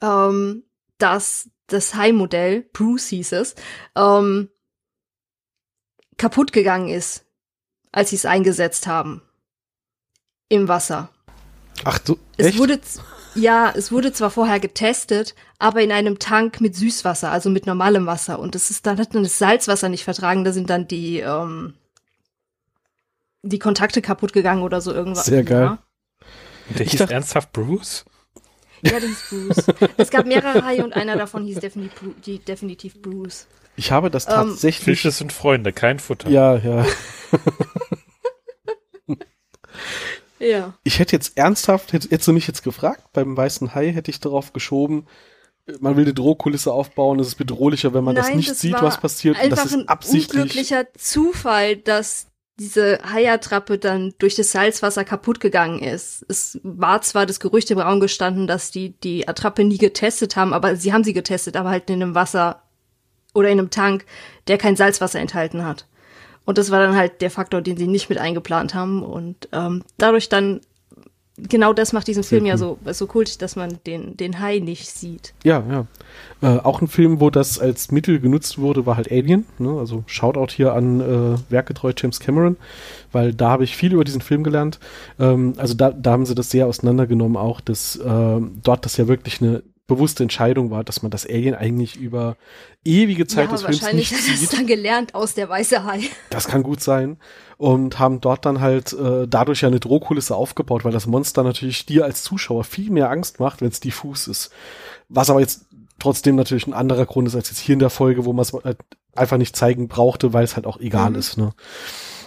ähm, 0.00 0.64
dass 0.98 1.50
das 1.66 1.94
Hai-Modell, 1.94 2.62
Bruce 2.72 3.08
hieß 3.08 3.32
es, 3.32 3.54
ähm, 3.94 4.48
kaputt 6.16 6.52
gegangen 6.52 6.88
ist, 6.88 7.24
als 7.92 8.10
sie 8.10 8.16
es 8.16 8.24
eingesetzt 8.26 8.86
haben. 8.86 9.22
Im 10.48 10.66
Wasser. 10.66 11.10
Ach 11.84 11.98
du, 11.98 12.18
Es 12.36 12.46
echt? 12.46 12.58
wurde, 12.58 12.80
z- 12.80 13.02
ja, 13.38 13.72
es 13.74 13.90
wurde 13.92 14.12
zwar 14.12 14.30
vorher 14.30 14.60
getestet, 14.60 15.34
aber 15.58 15.82
in 15.82 15.92
einem 15.92 16.18
Tank 16.18 16.60
mit 16.60 16.74
Süßwasser, 16.76 17.30
also 17.30 17.50
mit 17.50 17.66
normalem 17.66 18.06
Wasser. 18.06 18.38
Und 18.38 18.54
das 18.54 18.70
ist 18.70 18.86
dann 18.86 18.98
hat 18.98 19.14
dann 19.14 19.22
das 19.22 19.38
Salzwasser 19.38 19.88
nicht 19.88 20.04
vertragen. 20.04 20.44
Da 20.44 20.52
sind 20.52 20.70
dann 20.70 20.88
die 20.88 21.20
ähm, 21.20 21.74
die 23.42 23.58
Kontakte 23.58 24.02
kaputt 24.02 24.32
gegangen 24.32 24.62
oder 24.62 24.80
so 24.80 24.92
irgendwas. 24.92 25.26
Sehr 25.26 25.44
geil. 25.44 25.62
Ja, 25.62 25.78
der 26.70 26.86
Ich 26.86 26.92
hieß 26.92 27.00
ernsthaft 27.02 27.52
Bruce? 27.52 28.04
ja 28.82 28.98
der 29.00 29.08
hieß 29.08 29.24
Bruce. 29.30 29.64
es 29.96 30.10
gab 30.10 30.26
mehrere 30.26 30.64
Haie 30.64 30.84
und 30.84 30.92
einer 30.94 31.16
davon 31.16 31.44
hieß 31.44 31.60
definitiv, 31.60 31.98
Bru- 32.00 32.14
die, 32.24 32.38
definitiv 32.40 33.00
Bruce. 33.00 33.46
ich 33.76 33.90
habe 33.92 34.10
das 34.10 34.26
Ähm, 34.26 34.32
tatsächlich. 34.34 34.84
Fische 34.84 35.10
sind 35.10 35.32
Freunde, 35.32 35.72
kein 35.72 35.98
Futter. 35.98 36.28
ja, 36.30 36.56
ja. 36.56 36.84
Ja. 40.38 40.74
Ich 40.84 40.98
hätte 40.98 41.16
jetzt 41.16 41.36
ernsthaft, 41.36 41.92
hätte, 41.92 42.08
hättest 42.08 42.28
du 42.28 42.32
mich 42.32 42.46
jetzt 42.46 42.62
gefragt, 42.62 43.04
beim 43.12 43.36
weißen 43.36 43.74
Hai 43.74 43.92
hätte 43.92 44.10
ich 44.10 44.20
darauf 44.20 44.52
geschoben, 44.52 45.06
man 45.80 45.96
will 45.96 46.04
eine 46.04 46.14
Drohkulisse 46.14 46.72
aufbauen, 46.72 47.20
es 47.20 47.28
ist 47.28 47.34
bedrohlicher, 47.34 47.92
wenn 47.92 48.04
man 48.04 48.14
das 48.14 48.28
Nein, 48.28 48.38
nicht 48.38 48.50
das 48.50 48.60
sieht, 48.60 48.80
was 48.80 49.00
passiert. 49.00 49.38
Einfach 49.38 49.56
das 49.56 49.66
ist 49.66 49.74
ein 49.74 49.88
absichtlich. 49.88 50.42
unglücklicher 50.42 50.86
Zufall, 50.96 51.76
dass 51.76 52.26
diese 52.58 52.98
Haiattrappe 53.04 53.78
dann 53.78 54.14
durch 54.18 54.34
das 54.34 54.50
Salzwasser 54.50 55.04
kaputt 55.04 55.38
gegangen 55.40 55.80
ist. 55.80 56.24
Es 56.28 56.58
war 56.64 57.02
zwar 57.02 57.24
das 57.24 57.38
Gerücht 57.38 57.70
im 57.70 57.78
Raum 57.78 58.00
gestanden, 58.00 58.46
dass 58.46 58.70
die 58.70 58.98
die 58.98 59.28
Attrappe 59.28 59.62
nie 59.64 59.78
getestet 59.78 60.36
haben, 60.36 60.52
aber 60.52 60.74
sie 60.76 60.92
haben 60.92 61.04
sie 61.04 61.12
getestet, 61.12 61.56
aber 61.56 61.70
halt 61.70 61.88
in 61.88 62.02
einem 62.02 62.14
Wasser 62.14 62.62
oder 63.34 63.48
in 63.48 63.58
einem 63.58 63.70
Tank, 63.70 64.06
der 64.48 64.58
kein 64.58 64.74
Salzwasser 64.74 65.20
enthalten 65.20 65.64
hat. 65.64 65.86
Und 66.48 66.56
das 66.56 66.70
war 66.70 66.80
dann 66.80 66.96
halt 66.96 67.20
der 67.20 67.30
Faktor, 67.30 67.60
den 67.60 67.76
sie 67.76 67.86
nicht 67.86 68.08
mit 68.08 68.16
eingeplant 68.16 68.72
haben. 68.74 69.02
Und 69.02 69.50
ähm, 69.52 69.82
dadurch 69.98 70.30
dann, 70.30 70.62
genau 71.36 71.74
das 71.74 71.92
macht 71.92 72.08
diesen 72.08 72.22
Film 72.22 72.46
ja 72.46 72.56
so, 72.56 72.78
so 72.86 73.06
kultig, 73.06 73.36
dass 73.36 73.54
man 73.54 73.78
den, 73.86 74.16
den 74.16 74.40
Hai 74.40 74.58
nicht 74.58 74.88
sieht. 74.88 75.34
Ja, 75.44 75.62
ja. 75.70 75.86
Äh, 76.40 76.58
auch 76.60 76.80
ein 76.80 76.88
Film, 76.88 77.20
wo 77.20 77.28
das 77.28 77.58
als 77.58 77.92
Mittel 77.92 78.18
genutzt 78.18 78.56
wurde, 78.56 78.86
war 78.86 78.96
halt 78.96 79.12
Alien. 79.12 79.44
Ne? 79.58 79.78
Also 79.78 80.04
Shoutout 80.06 80.54
hier 80.54 80.72
an 80.72 81.02
äh, 81.02 81.38
werkgetreu 81.50 81.92
James 81.94 82.18
Cameron, 82.18 82.56
weil 83.12 83.34
da 83.34 83.50
habe 83.50 83.64
ich 83.64 83.76
viel 83.76 83.92
über 83.92 84.04
diesen 84.04 84.22
Film 84.22 84.42
gelernt. 84.42 84.80
Ähm, 85.20 85.52
also 85.58 85.74
da, 85.74 85.90
da 85.90 86.12
haben 86.12 86.24
sie 86.24 86.34
das 86.34 86.48
sehr 86.48 86.66
auseinandergenommen, 86.66 87.36
auch 87.36 87.60
dass 87.60 87.96
äh, 87.96 88.40
dort 88.62 88.86
das 88.86 88.96
ja 88.96 89.06
wirklich 89.06 89.42
eine 89.42 89.62
bewusste 89.88 90.22
Entscheidung 90.22 90.70
war, 90.70 90.84
dass 90.84 91.02
man 91.02 91.10
das 91.10 91.26
Alien 91.26 91.56
eigentlich 91.56 91.96
über 91.96 92.36
ewige 92.84 93.26
Zeit 93.26 93.46
ja, 93.46 93.50
des 93.52 93.62
Films 93.62 93.82
wahrscheinlich 93.82 94.12
nicht 94.12 94.20
hat 94.20 94.28
er 94.28 94.34
es 94.34 94.40
sieht. 94.40 94.52
dann 94.52 94.66
gelernt 94.68 95.14
aus 95.16 95.34
der 95.34 95.48
weiße 95.48 95.82
Hai. 95.84 96.02
Das 96.30 96.46
kann 96.46 96.62
gut 96.62 96.80
sein. 96.80 97.16
Und 97.56 97.98
haben 97.98 98.20
dort 98.20 98.46
dann 98.46 98.60
halt 98.60 98.92
äh, 98.92 99.26
dadurch 99.26 99.62
ja 99.62 99.68
eine 99.68 99.80
Drohkulisse 99.80 100.36
aufgebaut, 100.36 100.84
weil 100.84 100.92
das 100.92 101.06
Monster 101.06 101.42
natürlich 101.42 101.84
dir 101.86 102.04
als 102.04 102.22
Zuschauer 102.22 102.62
viel 102.62 102.90
mehr 102.90 103.10
Angst 103.10 103.40
macht, 103.40 103.60
wenn 103.62 103.68
es 103.68 103.80
diffus 103.80 104.28
ist. 104.28 104.50
Was 105.08 105.28
aber 105.30 105.40
jetzt 105.40 105.64
trotzdem 105.98 106.36
natürlich 106.36 106.68
ein 106.68 106.74
anderer 106.74 107.06
Grund 107.06 107.26
ist 107.26 107.34
als 107.34 107.48
jetzt 107.50 107.58
hier 107.58 107.72
in 107.72 107.80
der 107.80 107.90
Folge, 107.90 108.24
wo 108.24 108.32
man 108.32 108.42
es 108.42 108.52
halt 108.52 108.78
einfach 109.16 109.38
nicht 109.38 109.56
zeigen 109.56 109.88
brauchte, 109.88 110.32
weil 110.32 110.44
es 110.44 110.54
halt 110.54 110.66
auch 110.66 110.78
egal 110.78 111.10
Mhm. 111.10 111.16
ist. 111.16 111.36
Ne? 111.38 111.52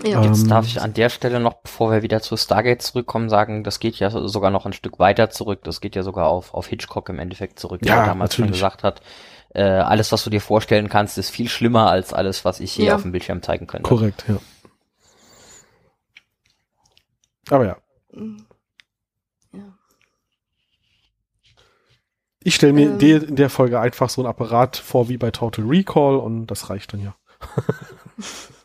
Ja. 0.03 0.19
Ähm, 0.21 0.23
Jetzt 0.33 0.49
darf 0.49 0.65
ich 0.65 0.81
an 0.81 0.93
der 0.93 1.09
Stelle 1.09 1.39
noch, 1.39 1.55
bevor 1.61 1.91
wir 1.91 2.01
wieder 2.01 2.21
zu 2.21 2.35
Stargate 2.37 2.81
zurückkommen, 2.81 3.29
sagen, 3.29 3.63
das 3.63 3.79
geht 3.79 3.97
ja 3.97 4.09
sogar 4.09 4.49
noch 4.51 4.65
ein 4.65 4.73
Stück 4.73 4.99
weiter 4.99 5.29
zurück. 5.29 5.63
Das 5.63 5.81
geht 5.81 5.95
ja 5.95 6.03
sogar 6.03 6.27
auf, 6.29 6.53
auf 6.53 6.67
Hitchcock 6.67 7.09
im 7.09 7.19
Endeffekt 7.19 7.59
zurück, 7.59 7.81
der 7.81 7.95
Ja, 7.95 8.05
damals 8.05 8.35
schon 8.35 8.45
natürlich. 8.45 8.61
gesagt 8.61 8.83
hat, 8.83 9.01
äh, 9.53 9.63
alles, 9.63 10.11
was 10.11 10.23
du 10.23 10.29
dir 10.29 10.41
vorstellen 10.41 10.89
kannst, 10.89 11.17
ist 11.17 11.29
viel 11.29 11.49
schlimmer 11.49 11.89
als 11.89 12.13
alles, 12.13 12.45
was 12.45 12.59
ich 12.59 12.71
hier 12.71 12.85
Ja. 12.85 12.95
auf 12.95 13.01
dem 13.03 13.11
Bildschirm 13.11 13.41
zeigen 13.41 13.67
könnte. 13.67 13.87
Korrekt, 13.87 14.25
ja. 14.27 14.37
Aber 17.49 17.65
ja, 17.65 17.77
Ja. 19.53 19.77
ich 22.43 22.55
stelle 22.55 22.73
mir 22.73 22.87
Ähm. 22.87 22.93
in, 22.93 22.99
der, 22.99 23.23
in 23.27 23.35
der 23.35 23.49
Folge 23.49 23.79
einfach 23.79 24.09
so 24.09 24.21
ein 24.21 24.27
Apparat 24.27 24.77
vor 24.77 25.09
wie 25.09 25.17
bei 25.17 25.31
Total 25.31 25.65
Recall 25.65 26.15
und 26.15 26.47
das 26.47 26.69
reicht 26.69 26.93
dann 26.93 27.01
ja. 27.01 27.15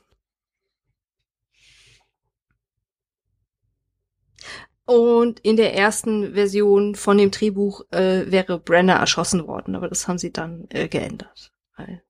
Und 4.87 5.41
in 5.41 5.57
der 5.57 5.75
ersten 5.75 6.35
Version 6.35 6.95
von 6.95 7.19
dem 7.19 7.33
Drehbuch 7.33 7.83
äh, 7.91 8.31
wäre 8.31 8.59
Brenner 8.61 8.95
erschossen 8.95 9.47
worden, 9.47 9.75
aber 9.75 9.89
das 9.89 10.07
haben 10.07 10.19
sie 10.19 10.33
dann 10.33 10.67
äh, 10.71 10.89
geändert. 10.89 11.53
Weil, 11.77 12.03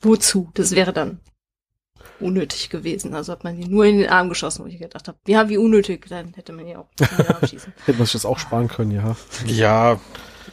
wozu? 0.00 0.50
Das 0.54 0.74
wäre 0.74 0.94
dann 0.94 1.20
unnötig 2.18 2.70
gewesen. 2.70 3.14
Also 3.14 3.32
hat 3.32 3.44
man 3.44 3.58
ihn 3.60 3.70
nur 3.70 3.84
in 3.84 3.98
den 3.98 4.08
Arm 4.08 4.30
geschossen, 4.30 4.64
wo 4.64 4.68
ich 4.68 4.78
gedacht 4.78 5.08
habe, 5.08 5.18
ja, 5.26 5.48
wie 5.50 5.58
unnötig, 5.58 6.06
dann 6.08 6.32
hätte 6.34 6.52
man 6.52 6.66
ihn 6.66 6.76
auch 6.76 6.88
in 6.98 7.16
den 7.18 7.26
Arm 7.26 7.46
schießen. 7.46 7.72
Hätte 7.84 7.98
man 7.98 8.06
sich 8.06 8.14
das 8.14 8.24
auch 8.24 8.38
sparen 8.38 8.68
können, 8.68 8.92
ja. 8.92 9.16
Ja, 9.44 10.00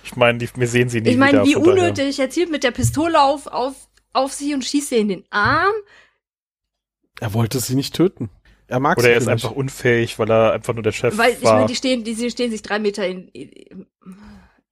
ich 0.03 0.15
meine, 0.15 0.39
wir 0.39 0.67
sehen 0.67 0.89
sie 0.89 1.01
nie 1.01 1.11
Ich 1.11 1.17
meine, 1.17 1.43
wieder. 1.43 1.45
wie 1.45 1.55
unnötig. 1.55 2.19
Er 2.19 2.29
zielt 2.29 2.51
mit 2.51 2.63
der 2.63 2.71
Pistole 2.71 3.21
auf, 3.21 3.47
auf, 3.47 3.75
auf 4.13 4.33
sie 4.33 4.53
und 4.53 4.65
schießt 4.65 4.91
ihr 4.91 4.99
in 4.99 5.09
den 5.09 5.25
Arm. 5.29 5.73
Er 7.19 7.33
wollte 7.33 7.59
sie 7.59 7.75
nicht 7.75 7.95
töten. 7.95 8.29
Er 8.67 8.79
mag 8.79 8.97
Oder 8.97 9.11
er 9.11 9.17
ist 9.17 9.27
einfach 9.27 9.51
unfähig, 9.51 10.19
weil 10.19 10.29
er 10.29 10.51
einfach 10.51 10.73
nur 10.73 10.83
der 10.83 10.91
Chef 10.91 11.17
Weil, 11.17 11.33
ich 11.33 11.43
war. 11.43 11.55
meine, 11.55 11.67
die 11.67 11.75
stehen, 11.75 12.03
die, 12.03 12.13
sie 12.13 12.29
stehen 12.29 12.51
sich 12.51 12.61
drei 12.61 12.79
Meter 12.79 13.07
in, 13.07 13.29
in 13.29 13.87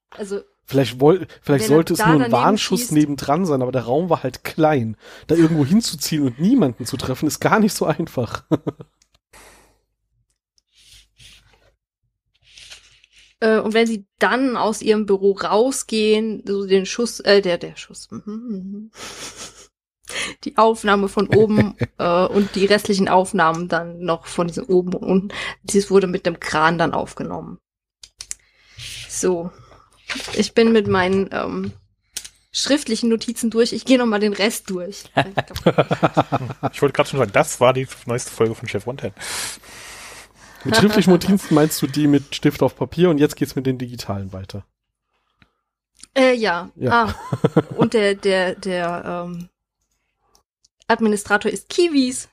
also, 0.10 0.42
Vielleicht, 0.68 1.00
woll, 1.00 1.28
vielleicht 1.42 1.68
sollte 1.68 1.94
es 1.94 2.00
nur 2.00 2.22
ein 2.22 2.32
Warnschuss 2.32 2.80
schießt. 2.80 2.92
nebendran 2.94 3.46
sein, 3.46 3.62
aber 3.62 3.72
der 3.72 3.84
Raum 3.84 4.10
war 4.10 4.24
halt 4.24 4.44
klein. 4.44 4.98
Da 5.28 5.36
irgendwo 5.36 5.64
hinzuziehen 5.64 6.24
und 6.24 6.40
niemanden 6.40 6.86
zu 6.86 6.98
treffen, 6.98 7.28
ist 7.28 7.40
gar 7.40 7.60
nicht 7.60 7.74
so 7.74 7.86
einfach. 7.86 8.44
Äh, 13.42 13.60
und 13.60 13.74
wenn 13.74 13.86
sie 13.86 14.08
dann 14.18 14.56
aus 14.56 14.82
ihrem 14.82 15.06
Büro 15.06 15.34
rausgehen, 15.34 16.42
so 16.48 16.66
den 16.66 16.86
Schuss, 16.86 17.20
äh, 17.20 17.42
der, 17.42 17.58
der 17.58 17.76
Schuss, 17.76 18.10
mhm, 18.10 18.22
mhm. 18.26 18.92
Die 20.44 20.58
Aufnahme 20.58 21.08
von 21.08 21.28
oben 21.28 21.76
äh, 21.98 22.26
und 22.26 22.56
die 22.56 22.66
restlichen 22.66 23.08
Aufnahmen 23.08 23.68
dann 23.68 24.00
noch 24.00 24.26
von 24.26 24.48
diesem 24.48 24.66
oben 24.66 24.94
und 24.94 25.04
unten, 25.04 25.30
dieses 25.64 25.90
wurde 25.90 26.08
mit 26.08 26.26
dem 26.26 26.40
Kran 26.40 26.78
dann 26.78 26.94
aufgenommen. 26.94 27.58
So, 29.10 29.52
ich 30.34 30.54
bin 30.54 30.72
mit 30.72 30.88
meinen 30.88 31.30
ähm, 31.32 31.72
schriftlichen 32.52 33.10
Notizen 33.10 33.50
durch. 33.50 33.74
Ich 33.74 33.86
gehe 33.86 33.98
noch 33.98 34.06
mal 34.06 34.20
den 34.20 34.34
Rest 34.34 34.70
durch. 34.70 35.04
Ich 36.74 36.82
wollte 36.82 36.94
gerade 36.94 37.10
schon 37.10 37.20
sagen, 37.20 37.32
das 37.32 37.62
war 37.62 37.74
die 37.74 37.88
neueste 38.06 38.32
Folge 38.32 38.56
von 38.56 38.68
Chef 38.68 38.86
One 38.86 39.14
mit 40.66 40.76
schriftlichen 40.76 41.12
Notizen 41.12 41.54
meinst 41.54 41.80
du 41.82 41.88
die 41.88 42.08
mit 42.08 42.34
Stift 42.34 42.64
auf 42.64 42.76
Papier 42.76 43.12
und 43.12 43.20
jetzt 43.20 43.36
geht's 43.36 43.56
mit 43.56 43.68
den 43.68 43.78
digitalen 43.78 44.34
weiter. 44.34 44.66
Äh, 46.16 46.34
ja. 46.34 46.72
Ja. 46.76 47.06
Ah. 47.06 47.16
Und 47.76 47.94
der, 47.94 48.16
der, 48.16 48.56
der 48.56 49.28
ähm, 49.28 49.50
Administrator 50.88 51.52
ist 51.52 51.70
Kiwis. 51.70 52.30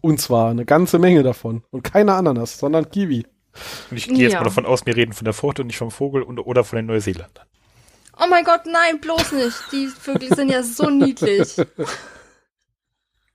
Und 0.00 0.20
zwar 0.20 0.50
eine 0.50 0.64
ganze 0.64 0.98
Menge 0.98 1.22
davon. 1.22 1.64
Und 1.70 1.82
keine 1.82 2.14
Ananas, 2.14 2.58
sondern 2.58 2.90
Kiwi. 2.90 3.26
Und 3.90 3.96
ich 3.96 4.06
gehe 4.08 4.18
jetzt 4.18 4.32
Ja. 4.34 4.38
mal 4.40 4.44
davon 4.44 4.66
aus, 4.66 4.84
wir 4.86 4.94
reden 4.96 5.12
von 5.12 5.24
der 5.24 5.34
Pforte 5.34 5.62
und 5.62 5.68
nicht 5.68 5.78
vom 5.78 5.90
Vogel 5.90 6.22
und, 6.22 6.38
oder 6.38 6.62
von 6.64 6.76
den 6.76 6.86
Neuseeländern. 6.86 7.46
Oh 8.18 8.26
mein 8.28 8.44
Gott, 8.44 8.62
nein, 8.66 9.00
bloß 9.00 9.32
nicht. 9.32 9.56
Die 9.72 9.86
Vögel 9.88 10.34
sind 10.34 10.50
ja 10.50 10.62
so 10.62 10.88
niedlich. 10.90 11.56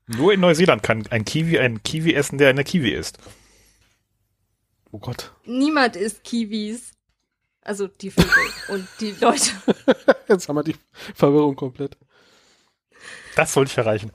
Nur 0.07 0.33
in 0.33 0.39
Neuseeland 0.39 0.83
kann 0.83 1.05
ein 1.11 1.23
Kiwi 1.25 1.59
einen 1.59 1.83
Kiwi 1.83 2.13
essen, 2.13 2.37
der 2.37 2.49
eine 2.49 2.63
Kiwi 2.63 2.91
ist. 2.91 3.17
Oh 4.91 4.99
Gott. 4.99 5.33
Niemand 5.45 5.95
isst 5.95 6.23
Kiwis. 6.23 6.91
Also 7.61 7.87
die 7.87 8.09
Vögel 8.11 8.31
und 8.69 8.87
die 8.99 9.11
Leute. 9.21 9.51
Jetzt 10.27 10.49
haben 10.49 10.55
wir 10.55 10.63
die 10.63 10.75
Verwirrung 11.13 11.55
komplett. 11.55 11.95
Das 13.35 13.53
sollte 13.53 13.71
ich 13.71 13.77
erreichen. 13.77 14.11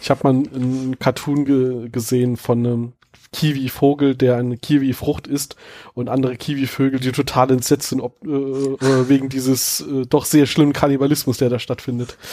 Ich 0.00 0.10
habe 0.10 0.20
mal 0.24 0.30
einen 0.30 0.98
Cartoon 0.98 1.44
ge 1.44 1.88
gesehen 1.88 2.36
von 2.36 2.58
einem 2.58 2.92
Kiwi-Vogel, 3.32 4.16
der 4.16 4.36
eine 4.36 4.56
Kiwi-Frucht 4.56 5.26
isst 5.26 5.56
und 5.94 6.08
andere 6.08 6.36
Kiwi-Vögel, 6.36 6.98
die 6.98 7.12
total 7.12 7.50
entsetzt 7.52 7.88
sind 7.90 8.00
ob, 8.00 8.24
äh, 8.24 8.28
äh, 8.28 9.08
wegen 9.08 9.28
dieses 9.28 9.80
äh, 9.82 10.06
doch 10.06 10.24
sehr 10.24 10.46
schlimmen 10.46 10.72
Kannibalismus, 10.72 11.38
der 11.38 11.48
da 11.48 11.58
stattfindet. 11.58 12.16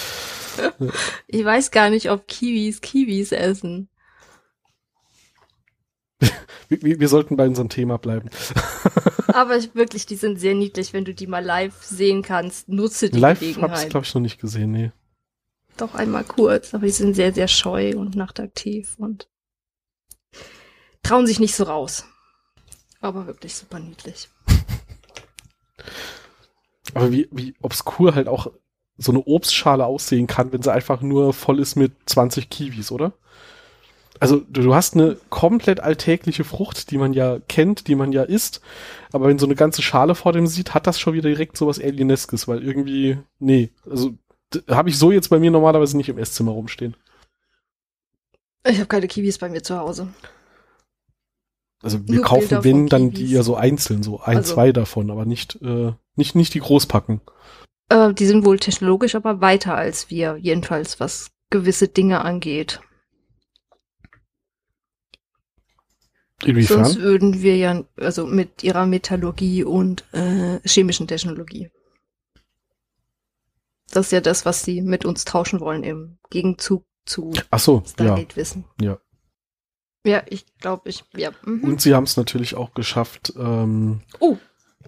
Ich 1.28 1.46
weiß 1.46 1.70
gar 1.70 1.92
nicht, 1.92 2.10
ob 2.10 2.28
Kiwis 2.28 2.82
Kiwis 2.82 3.32
essen. 3.32 3.90
Wir, 6.68 6.82
wir 6.82 7.00
wir 7.00 7.08
sollten 7.10 7.38
bei 7.38 7.46
unserem 7.48 7.70
Thema 7.70 7.98
bleiben. 8.00 8.32
Aber 9.28 9.56
ich, 9.56 9.76
wirklich, 9.76 10.08
die 10.08 10.16
sind 10.16 10.40
sehr 10.40 10.56
niedlich. 10.56 10.94
Wenn 10.94 11.06
du 11.06 11.14
die 11.14 11.28
mal 11.28 11.46
live 11.46 11.76
sehen 11.84 12.24
kannst, 12.24 12.70
nutze 12.70 13.12
die 13.12 13.20
Live 13.20 13.38
habe 13.38 13.46
ich 13.46 13.56
Gelegenheit. 13.56 13.90
glaube 13.92 14.06
ich 14.08 14.16
noch 14.16 14.22
nicht 14.22 14.42
gesehen, 14.42 14.72
nee. 14.72 14.92
Doch 15.78 15.93
einmal 15.93 16.23
kurz, 16.23 16.73
aber 16.73 16.86
die 16.86 16.91
sind 16.91 17.13
sehr, 17.13 17.34
sehr 17.34 17.47
scheu 17.47 17.95
und 17.95 18.15
nachtaktiv 18.15 18.95
und 18.97 19.30
trauen 21.03 21.28
sich 21.28 21.39
nicht 21.39 21.55
so 21.55 21.65
raus. 21.65 22.05
Aber 22.99 23.28
wirklich 23.28 23.55
super 23.55 23.80
niedlich. 23.80 24.30
Aber 26.95 27.11
wie, 27.11 27.28
wie 27.32 27.53
obskur 27.61 28.15
halt 28.15 28.28
auch 28.28 28.51
so 28.97 29.11
eine 29.11 29.23
Obstschale 29.25 29.86
aussehen 29.86 30.25
kann, 30.25 30.51
wenn 30.51 30.63
sie 30.63 30.73
einfach 30.73 31.01
nur 31.01 31.34
voll 31.34 31.59
ist 31.59 31.75
mit 31.75 31.93
20 32.07 32.49
Kiwis, 32.49 32.91
oder? 32.91 33.13
Also 34.19 34.41
du, 34.49 34.73
hast 34.73 34.95
eine 34.95 35.17
komplett 35.30 35.80
alltägliche 35.80 36.43
Frucht, 36.43 36.89
die 36.89 36.97
man 36.97 37.13
ja 37.13 37.38
kennt, 37.47 37.88
die 37.88 37.93
man 37.93 38.11
ja 38.11 38.23
isst, 38.23 38.61
aber 39.11 39.28
wenn 39.28 39.38
so 39.38 39.45
eine 39.45 39.53
ganze 39.53 39.84
Schale 39.84 40.15
vor 40.15 40.34
dem 40.34 40.47
sieht, 40.47 40.73
hat 40.73 40.88
das 40.88 40.99
schon 40.99 41.13
wieder 41.13 41.30
direkt 41.30 41.55
sowas 41.55 41.80
Alieneskes, 41.80 42.47
weil 42.47 42.63
irgendwie, 42.63 43.19
nee, 43.38 43.69
also 43.88 44.17
habe 44.70 44.89
ich 44.89 44.98
so 44.98 45.12
jetzt 45.12 45.30
bei 45.30 45.39
mir 45.39 45.52
normalerweise 45.52 45.98
nicht 45.98 46.10
im 46.10 46.18
Esszimmer 46.18 46.52
rumstehen. 46.52 46.95
Ich 48.66 48.78
habe 48.78 48.88
keine 48.88 49.08
Kiwis 49.08 49.38
bei 49.38 49.50
mir 49.50 49.64
zu 49.64 49.78
Hause. 49.78 50.10
Also 51.82 52.06
wir 52.08 52.16
Nur 52.16 52.24
kaufen, 52.24 52.48
Bilder 52.48 52.64
wenn, 52.64 52.88
dann 52.88 53.12
Kiwis. 53.12 53.20
die 53.30 53.34
ja 53.34 53.43
so 53.43 53.56
einzeln, 53.56 54.04
so 54.04 54.20
ein, 54.20 54.38
Also- 54.38 54.56
zwei 54.56 54.72
davon, 54.72 55.12
aber 55.12 55.26
nicht, 55.26 55.62
äh, 55.62 55.93
nicht, 56.16 56.36
nicht 56.36 56.54
die 56.54 56.60
Großpacken. 56.60 57.22
Äh, 57.89 58.14
die 58.14 58.26
sind 58.26 58.45
wohl 58.45 58.60
technologisch 58.60 59.16
aber 59.16 59.39
weiter 59.41 59.76
als 59.76 60.10
wir, 60.10 60.38
jedenfalls 60.38 61.00
was 61.00 61.30
gewisse 61.50 61.88
Dinge 61.88 62.22
angeht. 62.22 62.82
Inwiefern? 66.43 66.86
Sonst 66.86 67.00
würden 67.00 67.41
wir 67.41 67.58
ja, 67.58 67.84
also 67.95 68.26
mit 68.28 68.64
ihrer 68.64 68.86
Metallurgie 68.86 69.64
und 69.64 70.04
äh, 70.14 70.60
chemischen 70.68 71.08
Technologie. 71.08 71.72
Das 73.92 74.08
ist 74.08 74.12
ja 74.12 74.22
das, 74.22 74.46
was 74.46 74.64
sie 74.64 74.82
mit 74.82 75.06
uns 75.06 75.26
tauschen 75.26 75.60
wollen 75.60 75.84
im 75.84 76.18
Gegenzug 76.30 76.86
zu 77.06 77.32
Ach 77.52 77.60
so, 77.60 77.84
ja. 77.86 77.90
Stargate-Wissen. 77.92 78.66
Ja. 78.82 78.98
Ja, 80.06 80.24
ich 80.28 80.46
glaube, 80.60 80.90
ich, 80.90 81.04
ja. 81.16 81.32
Mhm. 81.46 81.64
Und 81.64 81.82
sie 81.82 81.94
haben 81.94 82.04
es 82.04 82.18
natürlich 82.18 82.56
auch 82.56 82.74
geschafft, 82.74 83.34
ähm, 83.38 84.02
Oh. 84.20 84.38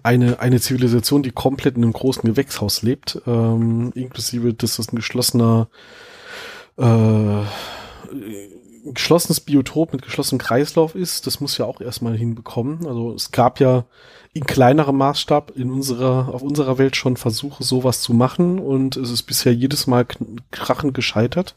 eine, 0.02 0.40
eine 0.40 0.60
Zivilisation, 0.60 1.22
die 1.22 1.30
komplett 1.30 1.76
in 1.76 1.82
einem 1.82 1.92
großen 1.92 2.22
Gewächshaus 2.22 2.82
lebt, 2.82 3.20
ähm, 3.26 3.92
inklusive, 3.94 4.54
dass 4.54 4.76
das 4.76 4.92
ein 4.92 4.96
geschlossener, 4.96 5.68
äh, 6.78 7.42
geschlossenes 8.94 9.40
Biotop 9.40 9.92
mit 9.92 10.02
geschlossenem 10.02 10.40
Kreislauf 10.40 10.94
ist, 10.94 11.26
das 11.26 11.40
muss 11.40 11.58
ja 11.58 11.64
auch 11.64 11.80
erstmal 11.80 12.16
hinbekommen. 12.16 12.86
Also 12.86 13.12
es 13.12 13.30
gab 13.30 13.60
ja 13.60 13.84
in 14.32 14.44
kleinerem 14.44 14.96
Maßstab 14.96 15.52
in 15.56 15.70
unserer, 15.70 16.32
auf 16.32 16.42
unserer 16.42 16.78
Welt 16.78 16.96
schon 16.96 17.16
Versuche, 17.16 17.64
sowas 17.64 18.00
zu 18.00 18.14
machen 18.14 18.58
und 18.58 18.96
es 18.96 19.10
ist 19.10 19.24
bisher 19.24 19.54
jedes 19.54 19.86
Mal 19.86 20.06
krachend 20.50 20.94
gescheitert, 20.94 21.54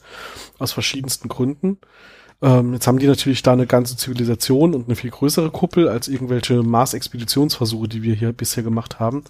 aus 0.59 0.71
verschiedensten 0.71 1.29
Gründen. 1.29 1.77
Ähm, 2.41 2.73
jetzt 2.73 2.87
haben 2.87 2.99
die 2.99 3.07
natürlich 3.07 3.43
da 3.43 3.53
eine 3.53 3.67
ganze 3.67 3.95
Zivilisation 3.95 4.73
und 4.73 4.87
eine 4.87 4.95
viel 4.95 5.11
größere 5.11 5.51
Kuppel 5.51 5.87
als 5.87 6.07
irgendwelche 6.07 6.63
Mars-Expeditionsversuche, 6.63 7.87
die 7.87 8.03
wir 8.03 8.15
hier 8.15 8.33
bisher 8.33 8.63
gemacht 8.63 8.99
haben. 8.99 9.23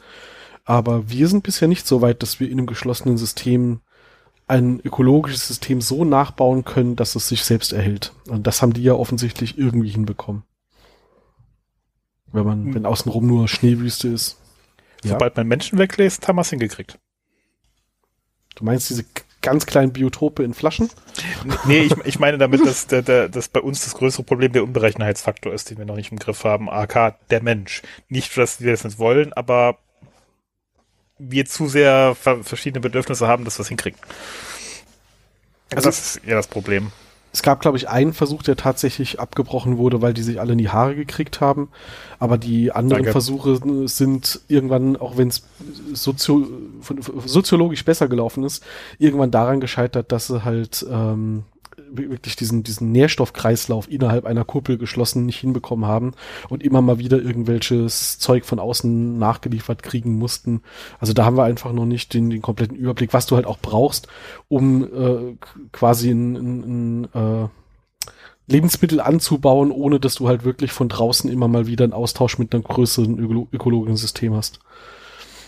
Aber 0.65 1.09
wir 1.09 1.27
sind 1.27 1.43
bisher 1.43 1.67
nicht 1.67 1.85
so 1.85 2.01
weit, 2.01 2.23
dass 2.23 2.39
wir 2.39 2.49
in 2.49 2.57
einem 2.57 2.67
geschlossenen 2.67 3.17
System 3.17 3.81
ein 4.47 4.79
ökologisches 4.81 5.47
System 5.47 5.81
so 5.81 6.03
nachbauen 6.03 6.65
können, 6.65 6.95
dass 6.95 7.15
es 7.15 7.27
sich 7.27 7.43
selbst 7.43 7.71
erhält. 7.71 8.13
Und 8.27 8.45
das 8.45 8.61
haben 8.61 8.73
die 8.73 8.83
ja 8.83 8.93
offensichtlich 8.93 9.57
irgendwie 9.57 9.89
hinbekommen. 9.89 10.43
Wenn 12.31 12.45
man, 12.45 12.65
Hm. 12.65 12.75
wenn 12.75 12.85
außenrum 12.85 13.25
nur 13.25 13.47
Schneewüste 13.47 14.07
ist. 14.09 14.37
Ja. 15.03 15.11
Sobald 15.11 15.37
man 15.37 15.47
Menschen 15.47 15.79
weglässt, 15.79 16.27
haben 16.27 16.37
wir 16.37 16.41
es 16.41 16.49
hingekriegt. 16.49 16.97
Du 18.55 18.65
meinst 18.65 18.89
diese 18.89 19.05
ganz 19.41 19.65
kleinen 19.65 19.91
Biotope 19.91 20.43
in 20.43 20.53
Flaschen? 20.53 20.89
Nee, 21.65 21.79
ich, 21.81 21.93
ich 22.05 22.19
meine 22.19 22.37
damit, 22.37 22.65
dass, 22.65 22.87
der, 22.87 23.01
der, 23.01 23.29
dass 23.29 23.49
bei 23.49 23.59
uns 23.59 23.83
das 23.83 23.93
größere 23.95 24.23
Problem 24.23 24.53
der 24.53 24.63
Unberechenheitsfaktor 24.63 25.53
ist, 25.53 25.69
den 25.69 25.77
wir 25.77 25.85
noch 25.85 25.97
nicht 25.97 26.11
im 26.11 26.19
Griff 26.19 26.43
haben. 26.45 26.69
AK, 26.69 27.15
der 27.29 27.43
Mensch. 27.43 27.81
Nicht, 28.07 28.35
dass 28.37 28.61
wir 28.61 28.71
das 28.71 28.83
nicht 28.83 28.99
wollen, 28.99 29.33
aber 29.33 29.77
wir 31.29 31.45
zu 31.45 31.67
sehr 31.67 32.15
ver 32.15 32.43
verschiedene 32.43 32.81
Bedürfnisse 32.81 33.27
haben, 33.27 33.45
dass 33.45 33.57
wir 33.57 33.63
es 33.63 33.69
hinkriegen. 33.69 33.99
Also- 35.71 35.87
das 35.89 36.15
ist 36.15 36.27
eher 36.27 36.35
das 36.35 36.47
Problem. 36.47 36.91
Es 37.35 37.41
gab, 37.41 37.61
glaube 37.61 37.77
ich, 37.77 37.89
einen 37.89 38.13
Versuch, 38.13 38.43
der 38.43 38.55
tatsächlich 38.55 39.19
abgebrochen 39.19 39.79
wurde, 39.79 40.03
weil 40.03 40.13
die 40.13 40.21
sich 40.21 40.39
alle 40.39 40.51
in 40.51 40.59
die 40.59 40.69
Haare 40.69 40.95
gekriegt 40.95 41.41
haben. 41.41 41.69
Aber 42.19 42.37
die 42.37 42.71
anderen 42.71 43.01
Danke. 43.01 43.11
Versuche 43.11 43.59
sind 43.87 44.41
irgendwann, 44.47 44.97
auch 44.97 45.17
wenn 45.17 45.29
es 45.29 45.43
sozio 45.93 46.47
soziologisch 47.25 47.83
besser 47.85 48.07
gelaufen 48.07 48.43
ist, 48.43 48.63
irgendwann 48.99 49.31
daran 49.31 49.61
gescheitert, 49.61 50.11
dass 50.11 50.27
sie 50.27 50.45
halt 50.45 50.85
ähm, 50.87 51.43
wirklich 51.97 52.35
diesen, 52.35 52.63
diesen 52.63 52.91
Nährstoffkreislauf 52.91 53.89
innerhalb 53.89 54.25
einer 54.25 54.45
Kuppel 54.45 54.77
geschlossen 54.77 55.25
nicht 55.25 55.39
hinbekommen 55.39 55.85
haben 55.85 56.13
und 56.49 56.63
immer 56.63 56.81
mal 56.81 56.99
wieder 56.99 57.21
irgendwelches 57.21 58.19
Zeug 58.19 58.45
von 58.45 58.59
außen 58.59 59.17
nachgeliefert 59.17 59.83
kriegen 59.83 60.15
mussten. 60.15 60.61
Also 60.99 61.13
da 61.13 61.25
haben 61.25 61.37
wir 61.37 61.43
einfach 61.43 61.73
noch 61.73 61.85
nicht 61.85 62.13
den, 62.13 62.29
den 62.29 62.41
kompletten 62.41 62.77
Überblick, 62.77 63.13
was 63.13 63.25
du 63.25 63.35
halt 63.35 63.45
auch 63.45 63.59
brauchst, 63.59 64.07
um 64.47 64.83
äh, 64.83 65.35
quasi 65.71 66.11
ein, 66.11 66.35
ein, 66.35 67.03
ein 67.03 67.43
äh, 67.43 67.47
Lebensmittel 68.47 68.99
anzubauen, 68.99 69.71
ohne 69.71 69.99
dass 69.99 70.15
du 70.15 70.27
halt 70.27 70.43
wirklich 70.43 70.71
von 70.71 70.89
draußen 70.89 71.29
immer 71.29 71.47
mal 71.47 71.67
wieder 71.67 71.85
einen 71.85 71.93
Austausch 71.93 72.37
mit 72.37 72.53
einem 72.53 72.63
größeren 72.63 73.17
ökolo 73.17 73.47
ökologischen 73.51 73.97
System 73.97 74.33
hast. 74.33 74.59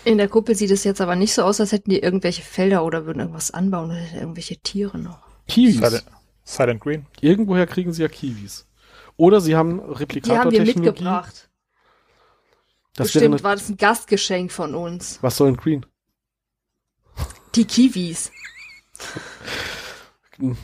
In 0.04 0.18
der 0.18 0.28
Kuppel 0.28 0.54
sieht 0.54 0.70
es 0.70 0.84
jetzt 0.84 1.00
aber 1.00 1.16
nicht 1.16 1.34
so 1.34 1.42
aus, 1.42 1.60
als 1.60 1.72
hätten 1.72 1.90
die 1.90 1.98
irgendwelche 1.98 2.42
Felder 2.42 2.84
oder 2.84 3.06
würden 3.06 3.18
irgendwas 3.18 3.50
anbauen 3.50 3.90
oder 3.90 4.14
irgendwelche 4.14 4.56
Tiere 4.56 4.98
noch. 4.98 5.18
Kiwis. 5.48 5.80
Silent, 6.46 6.80
Green. 6.80 7.06
Irgendwoher 7.20 7.66
kriegen 7.66 7.92
sie 7.92 8.02
ja 8.02 8.08
Kiwis. 8.08 8.66
Oder 9.16 9.40
sie 9.40 9.56
haben 9.56 9.78
Die 9.78 9.80
haben 9.82 9.88
wir 9.90 10.00
Replikatortechnologie. 10.00 10.74
mitgebracht. 10.80 11.50
Das 12.94 13.08
Bestimmt 13.12 13.34
eine, 13.34 13.42
war 13.42 13.56
das 13.56 13.68
ein 13.68 13.76
Gastgeschenk 13.76 14.52
von 14.52 14.74
uns. 14.74 15.18
was 15.20 15.36
soll 15.36 15.48
ein 15.48 15.56
Green? 15.56 15.84
Die 17.54 17.64
Kiwis. 17.64 18.30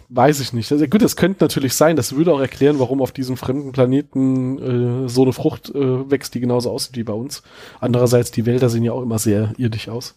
Weiß 0.09 0.41
ich 0.41 0.53
nicht. 0.53 0.71
Also, 0.71 0.87
gut, 0.87 1.03
das 1.03 1.17
könnte 1.17 1.43
natürlich 1.43 1.75
sein. 1.75 1.97
Das 1.97 2.15
würde 2.15 2.33
auch 2.33 2.41
erklären, 2.41 2.79
warum 2.79 3.01
auf 3.03 3.11
diesem 3.11 3.37
fremden 3.37 3.73
Planeten 3.73 5.05
äh, 5.07 5.09
so 5.09 5.23
eine 5.23 5.33
Frucht 5.33 5.71
äh, 5.71 6.11
wächst, 6.11 6.35
die 6.35 6.41
genauso 6.41 6.71
aussieht 6.71 6.97
wie 6.97 7.05
bei 7.05 7.15
uns. 7.15 7.43
Andererseits, 7.81 8.31
die 8.31 8.45
Wälder 8.47 8.69
sehen 8.69 8.85
ja 8.85 8.93
auch 8.93 9.03
immer 9.03 9.19
sehr 9.19 9.53
irdisch 9.57 9.89
aus. 9.89 10.15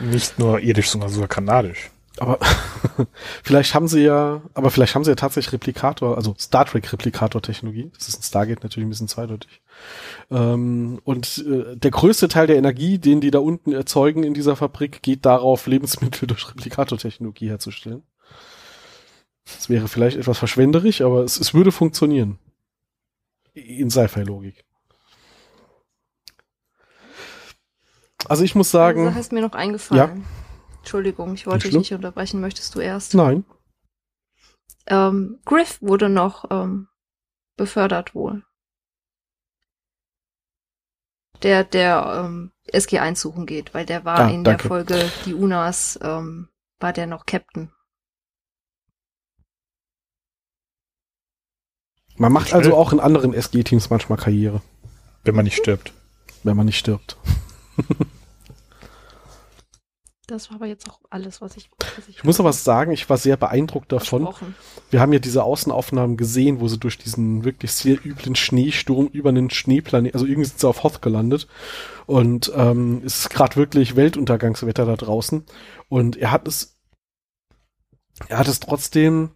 Nicht 0.00 0.38
nur 0.38 0.58
irdisch, 0.60 0.88
sondern 0.90 1.10
sogar 1.10 1.28
kanadisch. 1.28 1.90
Aber 2.18 2.38
vielleicht 3.42 3.74
haben 3.74 3.88
sie 3.88 4.02
ja, 4.02 4.42
aber 4.54 4.70
vielleicht 4.70 4.94
haben 4.94 5.04
sie 5.04 5.10
ja 5.10 5.16
tatsächlich 5.16 5.52
Replikator, 5.52 6.16
also 6.16 6.34
Star 6.38 6.64
Trek 6.64 6.92
Replikator-Technologie. 6.92 7.90
Das 7.96 8.08
ist 8.08 8.20
ein 8.20 8.22
Stargate 8.22 8.62
natürlich 8.62 8.86
ein 8.86 8.90
bisschen 8.90 9.08
zweideutig. 9.08 9.60
Ähm, 10.30 11.00
und 11.04 11.44
äh, 11.46 11.76
der 11.76 11.90
größte 11.90 12.28
Teil 12.28 12.46
der 12.46 12.56
Energie, 12.56 12.98
den 12.98 13.20
die 13.20 13.30
da 13.30 13.38
unten 13.38 13.72
erzeugen 13.72 14.22
in 14.22 14.34
dieser 14.34 14.56
Fabrik, 14.56 15.02
geht 15.02 15.26
darauf, 15.26 15.66
Lebensmittel 15.66 16.26
durch 16.26 16.48
Replikator-Technologie 16.48 17.50
herzustellen. 17.50 18.02
Das 19.44 19.68
wäre 19.68 19.86
vielleicht 19.86 20.16
etwas 20.16 20.38
verschwenderisch, 20.38 21.02
aber 21.02 21.22
es, 21.22 21.38
es 21.38 21.54
würde 21.54 21.70
funktionieren. 21.70 22.38
In 23.54 23.90
Sci-Fi-Logik. 23.90 24.64
Also 28.28 28.42
ich 28.42 28.54
muss 28.54 28.70
sagen, 28.70 29.04
Sache 29.04 29.20
ist 29.20 29.32
mir 29.32 29.40
noch 29.40 29.52
eingefallen. 29.52 30.24
Entschuldigung, 30.90 31.34
ich 31.34 31.48
wollte 31.48 31.66
dich 31.68 31.76
nicht 31.76 31.92
unterbrechen. 31.92 32.40
Möchtest 32.40 32.72
du 32.76 32.80
erst? 32.80 33.12
nein. 33.14 33.44
Ähm, 34.86 35.40
Griff 35.44 35.82
wurde 35.82 36.08
noch 36.08 36.48
ähm, 36.52 36.86
befördert 37.56 38.14
wohl. 38.14 38.44
Der, 41.42 41.64
der 41.64 42.22
ähm, 42.24 42.52
SG1 42.72 43.16
suchen 43.16 43.46
geht, 43.46 43.74
weil 43.74 43.84
der 43.84 44.04
war 44.04 44.20
Ah, 44.20 44.28
in 44.30 44.44
danke. 44.44 44.62
der 44.62 44.68
Folge 44.68 45.12
Die 45.24 45.34
Unas, 45.34 45.98
ähm, 46.02 46.50
war 46.78 46.92
der 46.92 47.08
noch 47.08 47.26
Captain. 47.26 47.72
Man 52.16 52.32
macht 52.32 52.54
also 52.54 52.76
auch 52.76 52.92
in 52.92 53.00
anderen 53.00 53.34
SG-Teams 53.34 53.90
manchmal 53.90 54.18
Karriere, 54.18 54.62
Wenn 55.24 55.34
man 55.34 55.44
nicht 55.46 55.56
stirbt. 55.56 55.92
wenn 56.44 56.56
man 56.56 56.66
nicht 56.66 56.78
stirbt. 56.78 57.16
Das 60.26 60.50
war 60.50 60.56
aber 60.56 60.66
jetzt 60.66 60.90
auch 60.90 60.98
alles, 61.08 61.40
was 61.40 61.56
ich. 61.56 61.70
Was 61.78 62.08
Ich 62.08 62.24
muss 62.24 62.40
aber 62.40 62.52
sagen, 62.52 62.90
ich 62.90 63.08
war 63.08 63.16
sehr 63.16 63.36
beeindruckt 63.36 63.92
davon. 63.92 64.28
Wir 64.90 65.00
haben 65.00 65.12
ja 65.12 65.20
diese 65.20 65.44
Außenaufnahmen 65.44 66.16
gesehen, 66.16 66.60
wo 66.60 66.66
sie 66.66 66.78
durch 66.78 66.98
diesen 66.98 67.44
wirklich 67.44 67.70
sehr 67.70 68.04
üblen 68.04 68.34
Schneesturm 68.34 69.06
über 69.06 69.28
einen 69.28 69.50
Schneeplanet, 69.50 70.14
also 70.14 70.26
irgendwie 70.26 70.48
sind 70.48 70.58
sie 70.58 70.68
auf 70.68 70.82
Hoth 70.82 71.00
gelandet. 71.00 71.46
Und 72.06 72.50
ähm, 72.56 73.02
es 73.04 73.20
ist 73.20 73.30
gerade 73.30 73.54
wirklich 73.54 73.94
Weltuntergangswetter 73.94 74.84
da 74.84 74.96
draußen. 74.96 75.44
Und 75.88 76.16
er 76.16 76.32
hat 76.32 76.48
es, 76.48 76.76
er 78.26 78.38
hat 78.38 78.48
es 78.48 78.58
trotzdem 78.58 79.30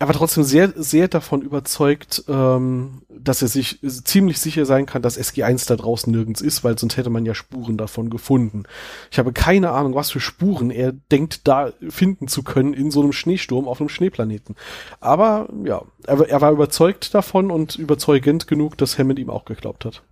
er 0.00 0.06
war 0.06 0.14
trotzdem 0.14 0.44
sehr, 0.44 0.72
sehr 0.76 1.08
davon 1.08 1.42
überzeugt, 1.42 2.24
ähm, 2.28 3.02
dass 3.08 3.42
er 3.42 3.48
sich 3.48 3.80
ziemlich 3.82 4.38
sicher 4.38 4.64
sein 4.64 4.86
kann, 4.86 5.02
dass 5.02 5.18
SG1 5.18 5.66
da 5.66 5.74
draußen 5.74 6.12
nirgends 6.12 6.40
ist, 6.40 6.62
weil 6.62 6.78
sonst 6.78 6.96
hätte 6.96 7.10
man 7.10 7.26
ja 7.26 7.34
Spuren 7.34 7.76
davon 7.76 8.08
gefunden. 8.08 8.62
Ich 9.10 9.18
habe 9.18 9.32
keine 9.32 9.70
Ahnung, 9.70 9.94
was 9.94 10.12
für 10.12 10.20
Spuren 10.20 10.70
er 10.70 10.92
denkt, 10.92 11.48
da 11.48 11.72
finden 11.88 12.28
zu 12.28 12.44
können 12.44 12.74
in 12.74 12.92
so 12.92 13.02
einem 13.02 13.12
Schneesturm 13.12 13.66
auf 13.66 13.80
einem 13.80 13.88
Schneeplaneten. 13.88 14.54
Aber 15.00 15.48
ja, 15.64 15.82
er, 16.06 16.20
er 16.28 16.40
war 16.40 16.52
überzeugt 16.52 17.12
davon 17.12 17.50
und 17.50 17.74
überzeugend 17.74 18.46
genug, 18.46 18.78
dass 18.78 18.98
Hammond 18.98 19.18
ihm 19.18 19.30
auch 19.30 19.46
geglaubt 19.46 19.84
hat. 19.84 20.02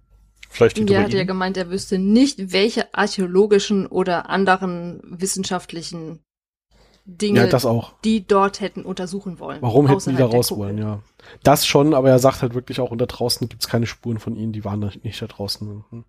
Vielleicht 0.49 0.79
die 0.79 0.93
Ja, 0.93 1.03
hat 1.03 1.13
ja 1.13 1.25
gemeint, 1.25 1.57
er 1.57 1.71
wüsste 1.71 1.99
nicht, 1.99 2.53
welche 2.53 2.93
archäologischen 2.93 3.87
oder 3.87 4.31
anderen 4.31 5.01
wissenschaftlichen 5.05 6.21
Dinge, 7.09 7.41
Ja, 7.41 7.47
das 7.47 7.65
auch. 7.65 7.93
die 8.05 8.27
dort 8.27 8.61
hätten 8.61 8.83
untersuchen 8.83 9.39
wollen. 9.39 9.63
Warum 9.63 9.87
hätten 9.87 10.11
die 10.11 10.17
da 10.17 10.27
der 10.27 10.37
raus 10.37 10.51
wollen, 10.51 10.77
ja. 10.79 11.01
Das 11.45 11.65
schon, 11.67 11.95
aber 11.95 12.11
er 12.11 12.19
sagt 12.19 12.43
halt 12.43 12.55
wirklich 12.55 12.81
auch, 12.81 12.91
und 12.91 12.99
da 12.99 13.07
draußen 13.07 13.49
gibt's 13.49 13.69
keine 13.69 13.87
Spuren 13.87 14.19
von 14.19 14.35
ihnen, 14.37 14.53
die 14.53 14.65
waren 14.65 14.81
da 14.81 14.91
nicht 15.03 15.23
da 15.23 15.27
draußen. 15.27 15.85
Mhm. 15.91 16.05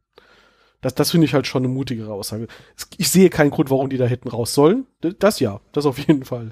Das, 0.81 0.95
das 0.95 1.11
finde 1.11 1.25
ich 1.25 1.33
halt 1.33 1.47
schon 1.47 1.63
eine 1.63 1.73
mutigere 1.73 2.11
Aussage. 2.13 2.47
Es- 2.75 2.87
Ich 2.97 3.09
sehe 3.09 3.29
keinen 3.29 3.51
Grund, 3.51 3.69
warum 3.69 3.89
die 3.89 3.97
da 3.97 4.05
hätten 4.05 4.27
raus 4.29 4.53
sollen. 4.53 4.85
Das 5.19 5.39
ja, 5.39 5.59
das 5.71 5.85
auf 5.85 5.97
jeden 5.99 6.25
Fall. 6.25 6.51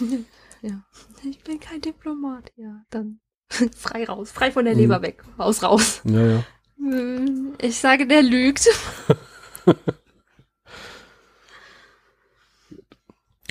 Ja. 0.62 0.82
Ich 1.28 1.40
bin 1.44 1.60
kein 1.60 1.82
Diplomat, 1.82 2.50
ja. 2.56 2.80
Dann 2.88 3.20
frei 3.76 4.04
raus, 4.06 4.30
frei 4.32 4.50
von 4.50 4.64
der 4.64 4.72
Mhm. 4.74 4.80
Leber 4.80 5.02
weg. 5.02 5.22
Raus, 5.38 5.62
raus. 5.62 6.00
Ja, 6.04 6.26
ja. 6.26 6.44
Hm, 6.78 7.52
Ich 7.60 7.76
sage, 7.78 8.06
der 8.06 8.22
lügt. 8.22 8.66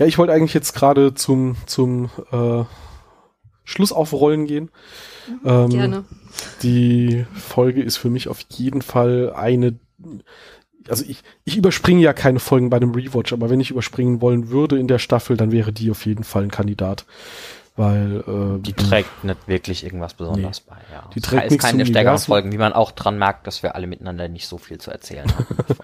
Ja, 0.04 0.08
ich 0.08 0.18
wollte 0.18 0.34
eigentlich 0.34 0.54
jetzt 0.54 0.74
gerade 0.74 1.14
zum, 1.14 1.56
zum 1.66 2.10
äh, 2.34 2.66
Schluss 3.64 3.94
aufrollen 3.94 4.48
gehen. 4.48 4.70
Ähm, 5.46 5.70
Gerne. 5.70 6.04
Die 6.62 7.26
Folge 7.34 7.82
ist 7.82 7.96
für 7.96 8.10
mich 8.10 8.28
auf 8.28 8.42
jeden 8.50 8.82
Fall 8.82 9.32
eine. 9.34 9.80
Also 10.90 11.06
ich, 11.08 11.24
ich 11.46 11.56
überspringe 11.56 12.02
ja 12.02 12.12
keine 12.12 12.40
Folgen 12.40 12.70
bei 12.70 12.76
einem 12.76 12.92
Rewatch, 12.92 13.32
aber 13.32 13.50
wenn 13.50 13.62
ich 13.62 13.72
überspringen 13.72 14.20
wollen 14.20 14.50
würde 14.50 14.78
in 14.78 14.90
der 14.90 15.00
Staffel, 15.00 15.38
dann 15.38 15.54
wäre 15.54 15.72
die 15.72 15.90
auf 15.90 16.06
jeden 16.06 16.26
Fall 16.26 16.44
ein 16.44 16.52
Kandidat. 16.52 17.06
Weil 17.78 18.26
äh, 18.28 18.62
Die 18.62 18.74
trägt 18.74 19.24
nicht 19.24 19.48
wirklich 19.48 19.86
irgendwas 19.86 20.16
Besonderes 20.16 20.60
bei, 20.60 20.76
ja. 20.94 21.10
Die 21.16 21.20
Es 21.20 21.24
trägt 21.24 21.46
ist 21.46 21.52
nichts 21.52 21.66
keine 21.66 21.78
der 21.78 21.86
stärkeren. 21.86 22.20
Folgen, 22.20 22.52
wie 22.52 22.58
man 22.58 22.74
auch 22.74 22.92
dran 22.92 23.18
merkt, 23.18 23.48
dass 23.48 23.64
wir 23.64 23.76
alle 23.76 23.88
miteinander 23.88 24.28
nicht 24.28 24.48
so 24.50 24.58
viel 24.58 24.80
zu 24.80 24.92
erzählen 24.92 25.34
haben. 25.34 25.46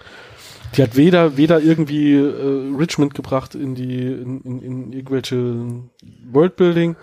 Die 0.76 0.82
hat 0.82 0.96
weder, 0.96 1.36
weder 1.36 1.60
irgendwie 1.60 2.14
äh, 2.14 2.76
Richmond 2.76 3.14
gebracht 3.14 3.54
in 3.54 3.74
die, 3.74 4.06
in, 4.06 4.40
in, 4.42 4.62
in 4.62 4.92
irgendwelche 4.92 5.66
Worldbuilding, 6.30 6.96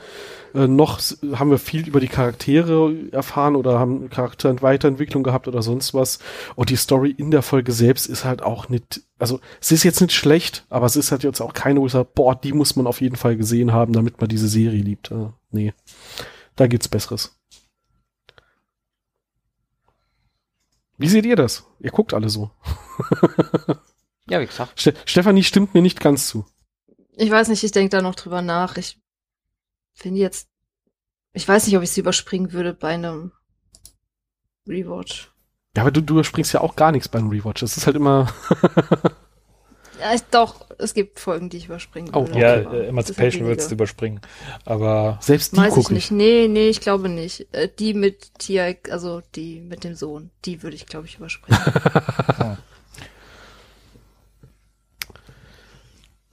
äh, 0.54 0.68
noch 0.68 1.00
haben 1.34 1.52
wir 1.52 1.58
viel 1.58 1.88
über 1.88 2.00
die 2.00 2.08
Charaktere 2.08 2.94
erfahren 3.12 3.56
oder 3.56 3.78
haben 3.78 4.10
Charakterweiterentwicklung 4.10 5.24
gehabt 5.24 5.48
oder 5.48 5.62
sonst 5.62 5.94
was. 5.94 6.20
Und 6.56 6.70
die 6.70 6.78
Story 6.78 7.12
in 7.12 7.30
der 7.30 7.42
Folge 7.42 7.74
selbst 7.74 8.08
ist 8.08 8.26
halt 8.26 8.42
auch 8.42 8.70
nicht, 8.70 9.02
also 9.20 9.40
es 9.60 9.72
ist 9.72 9.84
jetzt 9.84 10.02
nicht 10.02 10.14
schlecht, 10.14 10.66
aber 10.70 10.86
es 10.86 10.96
ist 10.96 11.12
halt 11.12 11.24
jetzt 11.24 11.42
auch 11.42 11.54
keine, 11.54 11.82
wo 11.82 11.86
ich 11.86 11.92
sage, 11.92 12.10
boah, 12.16 12.36
die 12.36 12.54
muss 12.54 12.76
man 12.76 12.88
auf 12.88 13.02
jeden 13.02 13.18
Fall 13.18 13.36
gesehen 13.36 13.74
haben, 13.74 13.94
damit 13.94 14.20
man 14.22 14.30
diese 14.30 14.48
Serie 14.48 14.82
liebt. 14.82 15.12
Äh, 15.12 15.28
nee, 15.52 15.74
da 16.56 16.68
gibt's 16.68 16.88
Besseres. 16.88 17.38
Wie 20.98 21.10
seht 21.10 21.26
ihr 21.26 21.36
das? 21.36 21.66
Ihr 21.80 21.92
guckt 21.92 22.14
alle 22.14 22.30
so. 22.30 22.50
ja, 24.30 24.40
wie 24.40 24.46
gesagt. 24.46 24.80
Ste 24.80 24.94
Stefanie 25.06 25.44
stimmt 25.44 25.74
mir 25.74 25.82
nicht 25.82 26.00
ganz 26.00 26.28
zu. 26.28 26.46
Ich 27.16 27.32
weiß 27.32 27.48
nicht, 27.48 27.64
ich 27.64 27.72
denke 27.72 27.90
da 27.90 28.02
noch 28.02 28.16
drüber 28.16 28.42
nach. 28.42 28.78
Ich 28.78 29.00
finde 29.96 30.20
jetzt, 30.20 30.48
ich 31.34 31.48
weiß 31.48 31.66
nicht, 31.68 31.78
ob 31.78 31.84
ich 31.84 31.92
sie 31.92 32.02
überspringen 32.02 32.52
würde 32.54 32.74
bei 32.74 32.90
einem 32.90 33.32
Rewatch. 34.68 35.32
Ja, 35.76 35.84
aber 35.84 35.92
du, 35.92 36.02
du 36.02 36.16
überspringst 36.16 36.54
ja 36.54 36.62
auch 36.62 36.76
gar 36.76 36.92
nichts 36.92 37.08
beim 37.08 37.30
Rewatch. 37.30 37.62
Das 37.62 37.78
ist 37.78 37.86
halt 37.86 37.96
immer. 37.96 38.34
Ja, 40.00 40.14
ich, 40.14 40.22
doch, 40.30 40.68
es 40.78 40.94
gibt 40.94 41.20
Folgen, 41.20 41.50
die 41.50 41.58
ich 41.58 41.66
überspringen 41.66 42.12
Oh, 42.14 42.28
würde. 42.28 42.40
Ja, 42.40 42.54
aber 42.54 42.74
äh, 42.74 42.80
das 42.82 42.88
Emancipation 42.90 43.48
würdest 43.48 43.72
du 43.72 43.76
überspringen. 43.76 44.22
Aber 44.64 45.18
Selbst 45.22 45.54
die 45.54 45.58
Weiß 45.58 45.70
ich 45.70 45.74
gucke 45.74 45.94
nicht. 45.96 46.06
ich. 46.06 46.12
Nee, 46.12 46.48
nee, 46.48 46.70
ich 46.70 46.82
glaube 46.82 47.10
nicht. 47.10 47.48
Äh, 47.52 47.70
Die 47.80 47.96
mit 47.96 48.38
Tia, 48.38 48.74
also 48.92 49.22
die 49.34 49.60
mit 49.60 49.84
dem 49.84 49.96
Sohn, 49.96 50.30
die 50.46 50.62
würde 50.62 50.76
ich, 50.76 50.86
glaube 50.86 51.08
ich, 51.08 51.18
überspringen. 51.18 51.60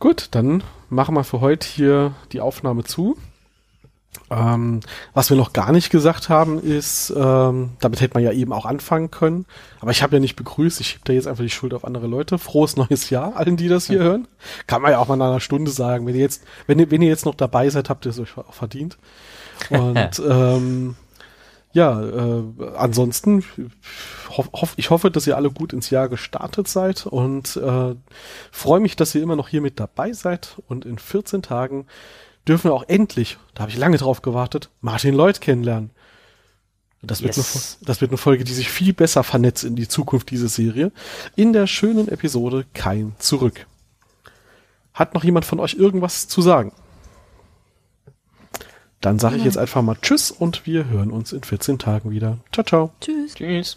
Gut, 0.05 0.29
dann 0.33 0.63
machen 0.91 1.15
wir 1.15 1.25
für 1.25 1.41
heute 1.41 1.67
hier 1.67 2.15
die 2.33 2.43
Aufnahme 2.43 2.85
zu. 2.85 3.17
Ähm, 4.31 4.81
was 5.15 5.31
wir 5.31 5.37
noch 5.39 5.55
gar 5.55 5.73
nicht 5.73 5.89
gesagt 5.89 6.29
haben, 6.29 6.63
ist, 6.63 7.11
ähm, 7.17 7.71
damit 7.81 8.03
hätte 8.03 8.13
man 8.13 8.23
ja 8.23 8.31
eben 8.31 8.53
auch 8.53 8.67
anfangen 8.67 9.11
können. 9.11 9.47
Aber 9.81 9.93
ich 9.93 10.03
habe 10.03 10.17
ja 10.17 10.21
nicht 10.21 10.37
begrüßt. 10.37 10.79
Ich 10.83 10.89
schiebe 10.89 11.05
da 11.05 11.15
jetzt 11.15 11.27
einfach 11.27 11.43
die 11.43 11.49
Schuld 11.49 11.73
auf 11.73 11.87
andere 11.87 12.07
Leute. 12.07 12.37
Frohes 12.37 12.77
neues 12.77 13.09
Jahr, 13.09 13.35
allen, 13.39 13.57
die 13.57 13.69
das 13.69 13.87
hier 13.87 14.01
hören. 14.01 14.29
Kann 14.67 14.83
man 14.83 14.91
ja 14.91 14.99
auch 14.99 15.09
mal 15.09 15.17
nach 15.17 15.29
einer 15.29 15.41
Stunde 15.41 15.71
sagen. 15.71 16.07
Wenn 16.07 16.17
ihr 16.17 16.21
jetzt, 16.21 16.45
wenn 16.67 16.79
ihr, 16.79 16.91
wenn 16.91 17.01
ihr 17.01 17.09
jetzt 17.09 17.25
noch 17.25 17.35
dabei 17.35 17.71
seid, 17.71 17.89
habt 17.89 18.05
ihr 18.05 18.11
es 18.11 18.19
euch 18.19 18.37
auch 18.37 18.53
verdient. 18.53 18.99
Und 19.71 20.23
ähm, 20.29 20.97
ja, 21.75 22.01
äh, 22.03 22.43
ansonsten 22.77 23.45
hoff, 24.31 24.75
ich 24.77 24.91
hoffe, 24.91 25.11
dass 25.11 25.27
ihr 25.27 25.37
alle 25.37 25.51
gut 25.51 25.73
ins 25.73 25.91
Jahr 25.91 26.09
gestartet 26.09 26.69
seid 26.69 27.05
und 27.05 27.57
äh, 27.57 27.95
freue 28.53 28.81
mich, 28.81 28.95
dass 28.97 29.15
ihr 29.15 29.23
immer 29.23 29.37
noch 29.37 29.49
hier 29.49 29.61
mit 29.61 29.79
dabei 29.81 30.13
seid. 30.13 30.57
Und 30.69 30.85
in 30.87 30.99
14 30.99 31.43
Tagen 31.43 31.87
dürfen 32.47 32.71
wir 32.71 32.75
auch 32.75 32.85
endlich, 32.89 33.39
da 33.55 33.63
habe 33.63 33.73
ich 33.73 33.77
lange 33.77 33.97
drauf 33.99 34.23
gewartet, 34.23 34.71
Martin 34.81 35.15
Lloyd 35.15 35.41
kennenlernen. 35.41 35.91
Das 37.03 37.23
wird, 37.23 37.37
Yes. 37.37 37.77
eine, 37.81 37.87
das 37.87 38.01
wird 38.01 38.13
eine 38.13 38.19
Folge, 38.19 38.45
die 38.45 38.55
sich 38.55 38.71
viel 38.71 38.95
besser 38.95 39.25
vernetzt 39.25 39.65
in 39.65 39.75
die 39.77 39.89
Zukunft 39.89 40.31
dieser 40.31 40.49
Serie. 40.49 40.93
In 41.37 41.53
der 41.53 41.67
schönen 41.67 42.09
Episode 42.09 42.65
Kein 42.73 43.15
Zurück. 43.19 43.67
Hat 44.95 45.13
noch 45.13 45.25
jemand 45.25 45.45
von 45.45 45.59
euch 45.59 45.75
irgendwas 45.75 46.29
zu 46.29 46.41
sagen? 46.41 46.73
Dann 49.05 49.19
sage 49.19 49.37
ich 49.37 49.45
jetzt 49.45 49.59
einfach 49.59 49.83
mal 49.83 49.97
Tschüss 50.01 50.31
und 50.31 50.65
wir 50.67 50.89
hören 50.89 51.11
uns 51.11 51.35
in 51.35 51.43
14 51.43 51.79
Tagen 51.79 52.11
wieder. 52.11 52.39
Ciao, 52.53 52.65
ciao. 52.65 52.91
Tschüss. 53.03 53.35
Tschüss. 53.35 53.77